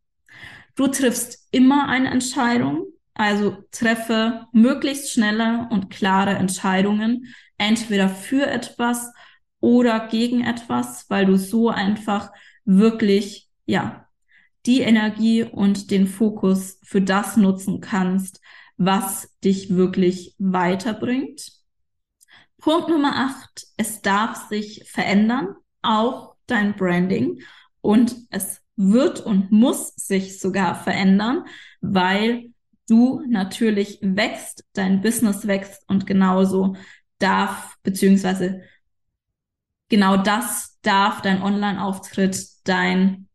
Du 0.75 0.87
triffst 0.87 1.47
immer 1.51 1.89
eine 1.89 2.09
Entscheidung, 2.09 2.87
also 3.13 3.57
treffe 3.69 4.47
möglichst 4.51 5.11
schnelle 5.11 5.67
und 5.69 5.91
klare 5.91 6.31
Entscheidungen, 6.31 7.27
entweder 7.59 8.09
für 8.09 8.47
etwas 8.47 9.13
oder 9.59 10.07
gegen 10.07 10.43
etwas, 10.43 11.07
weil 11.11 11.27
du 11.27 11.37
so 11.37 11.69
einfach 11.69 12.31
wirklich, 12.65 13.47
ja, 13.67 14.07
die 14.65 14.81
Energie 14.81 15.43
und 15.43 15.91
den 15.91 16.07
Fokus 16.07 16.79
für 16.83 17.01
das 17.01 17.37
nutzen 17.37 17.81
kannst, 17.81 18.41
was 18.77 19.29
dich 19.43 19.75
wirklich 19.75 20.35
weiterbringt. 20.37 21.51
Punkt 22.57 22.89
Nummer 22.89 23.15
acht, 23.15 23.65
es 23.77 24.01
darf 24.01 24.47
sich 24.47 24.83
verändern, 24.89 25.55
auch 25.81 26.35
dein 26.45 26.75
Branding 26.75 27.41
und 27.81 28.15
es 28.29 28.61
wird 28.75 29.19
und 29.19 29.51
muss 29.51 29.95
sich 29.95 30.39
sogar 30.39 30.75
verändern, 30.75 31.45
weil 31.81 32.51
du 32.87 33.23
natürlich 33.27 33.99
wächst, 34.01 34.65
dein 34.73 35.01
Business 35.01 35.47
wächst 35.47 35.83
und 35.87 36.05
genauso 36.05 36.75
darf, 37.19 37.75
beziehungsweise 37.83 38.61
genau 39.89 40.17
das 40.17 40.79
darf 40.81 41.21
dein 41.21 41.41
Online-Auftritt 41.41 42.47
dein, 42.63 43.27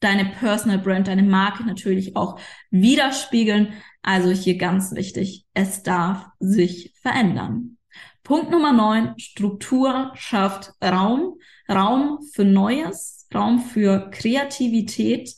deine 0.00 0.26
Personal 0.26 0.78
Brand, 0.78 1.08
deine 1.08 1.22
Marke 1.22 1.64
natürlich 1.64 2.16
auch 2.16 2.40
widerspiegeln. 2.70 3.74
Also 4.02 4.30
hier 4.30 4.56
ganz 4.56 4.92
wichtig, 4.92 5.46
es 5.54 5.82
darf 5.82 6.26
sich 6.38 6.94
verändern. 7.00 7.76
Punkt 8.22 8.50
Nummer 8.50 8.72
neun, 8.72 9.18
Struktur 9.18 10.12
schafft 10.14 10.72
Raum, 10.82 11.38
Raum 11.68 12.20
für 12.32 12.44
Neues, 12.44 13.26
Raum 13.34 13.60
für 13.60 14.10
Kreativität 14.10 15.34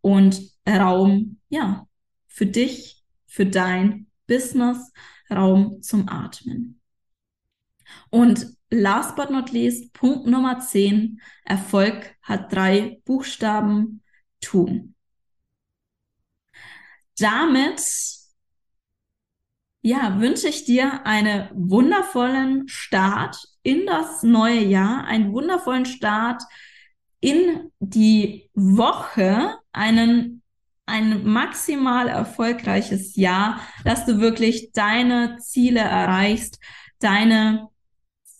und 0.00 0.40
Raum, 0.68 1.38
ja, 1.48 1.86
für 2.26 2.46
dich, 2.46 3.04
für 3.26 3.46
dein 3.46 4.06
Business, 4.26 4.92
Raum 5.30 5.80
zum 5.82 6.08
Atmen. 6.08 6.80
Und 8.10 8.55
last 8.70 9.16
but 9.16 9.30
not 9.30 9.52
least, 9.52 9.92
Punkt 9.92 10.26
Nummer 10.26 10.60
10. 10.60 11.20
Erfolg 11.44 12.16
hat 12.22 12.52
drei 12.52 13.00
Buchstaben. 13.04 14.02
Tun. 14.40 14.94
Damit 17.18 17.80
ja, 19.80 20.20
wünsche 20.20 20.48
ich 20.48 20.64
dir 20.64 21.06
einen 21.06 21.48
wundervollen 21.54 22.68
Start 22.68 23.38
in 23.62 23.86
das 23.86 24.22
neue 24.22 24.60
Jahr, 24.60 25.04
einen 25.04 25.32
wundervollen 25.32 25.86
Start 25.86 26.42
in 27.20 27.70
die 27.80 28.50
Woche, 28.54 29.56
einen 29.72 30.42
ein 30.86 31.24
maximal 31.24 32.08
erfolgreiches 32.08 33.16
Jahr, 33.16 33.60
dass 33.84 34.06
du 34.06 34.20
wirklich 34.20 34.70
deine 34.72 35.38
Ziele 35.38 35.80
erreichst, 35.80 36.60
deine 37.00 37.68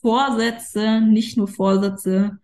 Vorsätze, 0.06 1.00
nicht 1.00 1.36
nur 1.36 1.48
Vorsätze 1.48 2.38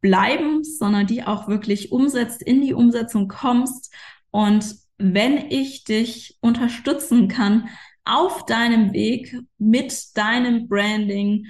bleiben, 0.00 0.64
sondern 0.64 1.06
die 1.06 1.22
auch 1.22 1.46
wirklich 1.46 1.92
umsetzt, 1.92 2.42
in 2.42 2.60
die 2.60 2.74
Umsetzung 2.74 3.28
kommst. 3.28 3.94
Und 4.32 4.74
wenn 4.96 5.48
ich 5.48 5.84
dich 5.84 6.38
unterstützen 6.40 7.28
kann 7.28 7.68
auf 8.04 8.46
deinem 8.46 8.92
Weg 8.92 9.38
mit 9.58 10.16
deinem 10.16 10.66
Branding, 10.66 11.46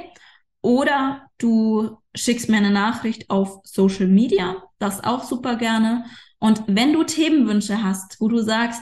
oder 0.61 1.27
du 1.37 1.97
schickst 2.15 2.49
mir 2.49 2.57
eine 2.57 2.71
Nachricht 2.71 3.29
auf 3.29 3.59
Social 3.63 4.07
Media, 4.07 4.63
das 4.79 5.03
auch 5.03 5.23
super 5.23 5.55
gerne. 5.55 6.05
Und 6.39 6.63
wenn 6.67 6.93
du 6.93 7.03
Themenwünsche 7.03 7.83
hast, 7.83 8.19
wo 8.19 8.27
du 8.27 8.41
sagst, 8.41 8.81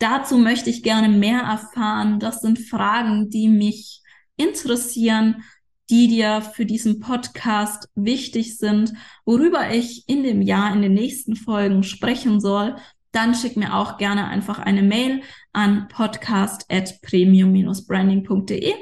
Dazu 0.00 0.38
möchte 0.38 0.70
ich 0.70 0.82
gerne 0.82 1.10
mehr 1.10 1.40
erfahren. 1.40 2.20
Das 2.20 2.40
sind 2.40 2.58
Fragen, 2.58 3.28
die 3.28 3.48
mich 3.48 4.02
interessieren, 4.36 5.44
die 5.90 6.08
dir 6.08 6.40
für 6.40 6.64
diesen 6.64 7.00
Podcast 7.00 7.88
wichtig 7.94 8.56
sind, 8.56 8.92
worüber 9.24 9.70
ich 9.70 10.08
in 10.08 10.22
dem 10.22 10.40
Jahr, 10.40 10.72
in 10.72 10.82
den 10.82 10.94
nächsten 10.94 11.36
Folgen 11.36 11.82
sprechen 11.82 12.40
soll, 12.40 12.76
dann 13.12 13.34
schick 13.34 13.56
mir 13.56 13.74
auch 13.74 13.98
gerne 13.98 14.28
einfach 14.28 14.60
eine 14.60 14.82
Mail 14.82 15.22
an 15.52 15.88
podcast 15.88 16.64
at 16.70 17.00
premium-branding.de 17.02 18.72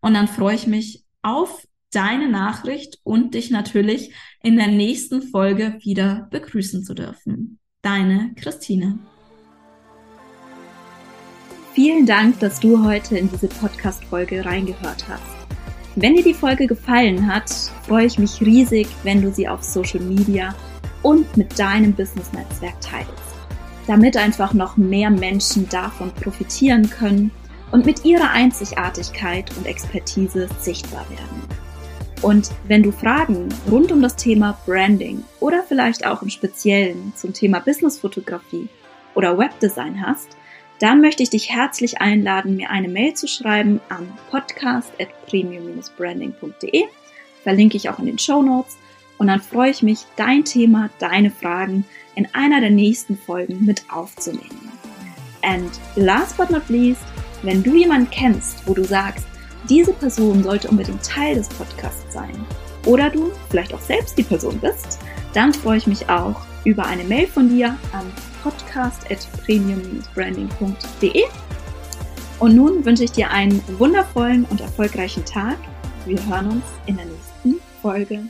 und 0.00 0.14
dann 0.14 0.28
freue 0.28 0.54
ich 0.54 0.66
mich 0.66 1.04
auf 1.22 1.66
deine 1.92 2.28
Nachricht 2.28 2.98
und 3.02 3.34
dich 3.34 3.50
natürlich 3.50 4.12
in 4.42 4.56
der 4.56 4.68
nächsten 4.68 5.22
Folge 5.22 5.78
wieder 5.82 6.28
begrüßen 6.30 6.84
zu 6.84 6.94
dürfen. 6.94 7.58
Deine 7.82 8.32
Christine. 8.36 8.98
Vielen 11.74 12.06
Dank, 12.06 12.40
dass 12.40 12.60
du 12.60 12.84
heute 12.84 13.18
in 13.18 13.30
diese 13.30 13.48
Podcast-Folge 13.48 14.44
reingehört 14.44 15.06
hast. 15.08 15.35
Wenn 15.98 16.14
dir 16.14 16.22
die 16.22 16.34
Folge 16.34 16.66
gefallen 16.66 17.26
hat, 17.26 17.50
freue 17.86 18.04
ich 18.04 18.18
mich 18.18 18.42
riesig, 18.42 18.86
wenn 19.02 19.22
du 19.22 19.32
sie 19.32 19.48
auf 19.48 19.62
Social 19.62 20.00
Media 20.00 20.54
und 21.02 21.38
mit 21.38 21.58
deinem 21.58 21.94
Business-Netzwerk 21.94 22.78
teilst, 22.82 23.34
damit 23.86 24.14
einfach 24.18 24.52
noch 24.52 24.76
mehr 24.76 25.08
Menschen 25.08 25.66
davon 25.70 26.12
profitieren 26.12 26.90
können 26.90 27.30
und 27.70 27.86
mit 27.86 28.04
ihrer 28.04 28.28
Einzigartigkeit 28.28 29.50
und 29.56 29.64
Expertise 29.64 30.48
sichtbar 30.60 31.06
werden. 31.08 31.42
Und 32.20 32.50
wenn 32.68 32.82
du 32.82 32.92
Fragen 32.92 33.48
rund 33.70 33.90
um 33.90 34.02
das 34.02 34.16
Thema 34.16 34.58
Branding 34.66 35.24
oder 35.40 35.62
vielleicht 35.66 36.06
auch 36.06 36.20
im 36.20 36.28
Speziellen 36.28 37.14
zum 37.16 37.32
Thema 37.32 37.60
Businessfotografie 37.60 38.68
oder 39.14 39.38
Webdesign 39.38 40.06
hast, 40.06 40.36
dann 40.78 41.00
möchte 41.00 41.22
ich 41.22 41.30
dich 41.30 41.50
herzlich 41.50 42.00
einladen, 42.00 42.56
mir 42.56 42.70
eine 42.70 42.88
Mail 42.88 43.14
zu 43.14 43.26
schreiben 43.26 43.80
an 43.88 44.12
podcast.premium-branding.de. 44.30 46.84
Verlinke 47.42 47.76
ich 47.76 47.88
auch 47.88 47.98
in 47.98 48.06
den 48.06 48.18
Show 48.18 48.42
Notes. 48.42 48.76
Und 49.18 49.28
dann 49.28 49.40
freue 49.40 49.70
ich 49.70 49.82
mich, 49.82 50.00
dein 50.16 50.44
Thema, 50.44 50.90
deine 50.98 51.30
Fragen 51.30 51.86
in 52.14 52.28
einer 52.34 52.60
der 52.60 52.68
nächsten 52.70 53.16
Folgen 53.16 53.64
mit 53.64 53.84
aufzunehmen. 53.90 54.70
And 55.42 55.70
last 55.94 56.36
but 56.36 56.50
not 56.50 56.68
least, 56.68 57.00
wenn 57.42 57.62
du 57.62 57.76
jemanden 57.76 58.10
kennst, 58.10 58.68
wo 58.68 58.74
du 58.74 58.84
sagst, 58.84 59.26
diese 59.68 59.94
Person 59.94 60.42
sollte 60.42 60.68
unbedingt 60.68 61.02
Teil 61.02 61.36
des 61.36 61.48
Podcasts 61.48 62.12
sein, 62.12 62.34
oder 62.84 63.10
du 63.10 63.32
vielleicht 63.50 63.74
auch 63.74 63.80
selbst 63.80 64.16
die 64.16 64.22
Person 64.22 64.58
bist, 64.58 65.00
dann 65.34 65.52
freue 65.52 65.78
ich 65.78 65.86
mich 65.86 66.08
auch 66.08 66.40
über 66.64 66.86
eine 66.86 67.04
Mail 67.04 67.26
von 67.26 67.48
dir 67.48 67.76
an 67.92 68.12
podcast.premium-branding.de. 68.46 71.24
Und 72.38 72.54
nun 72.54 72.84
wünsche 72.84 73.04
ich 73.04 73.12
dir 73.12 73.30
einen 73.30 73.62
wundervollen 73.78 74.44
und 74.44 74.60
erfolgreichen 74.60 75.24
Tag. 75.24 75.56
Wir 76.04 76.22
hören 76.26 76.50
uns 76.50 76.64
in 76.86 76.96
der 76.96 77.06
nächsten 77.06 77.54
Folge. 77.82 78.26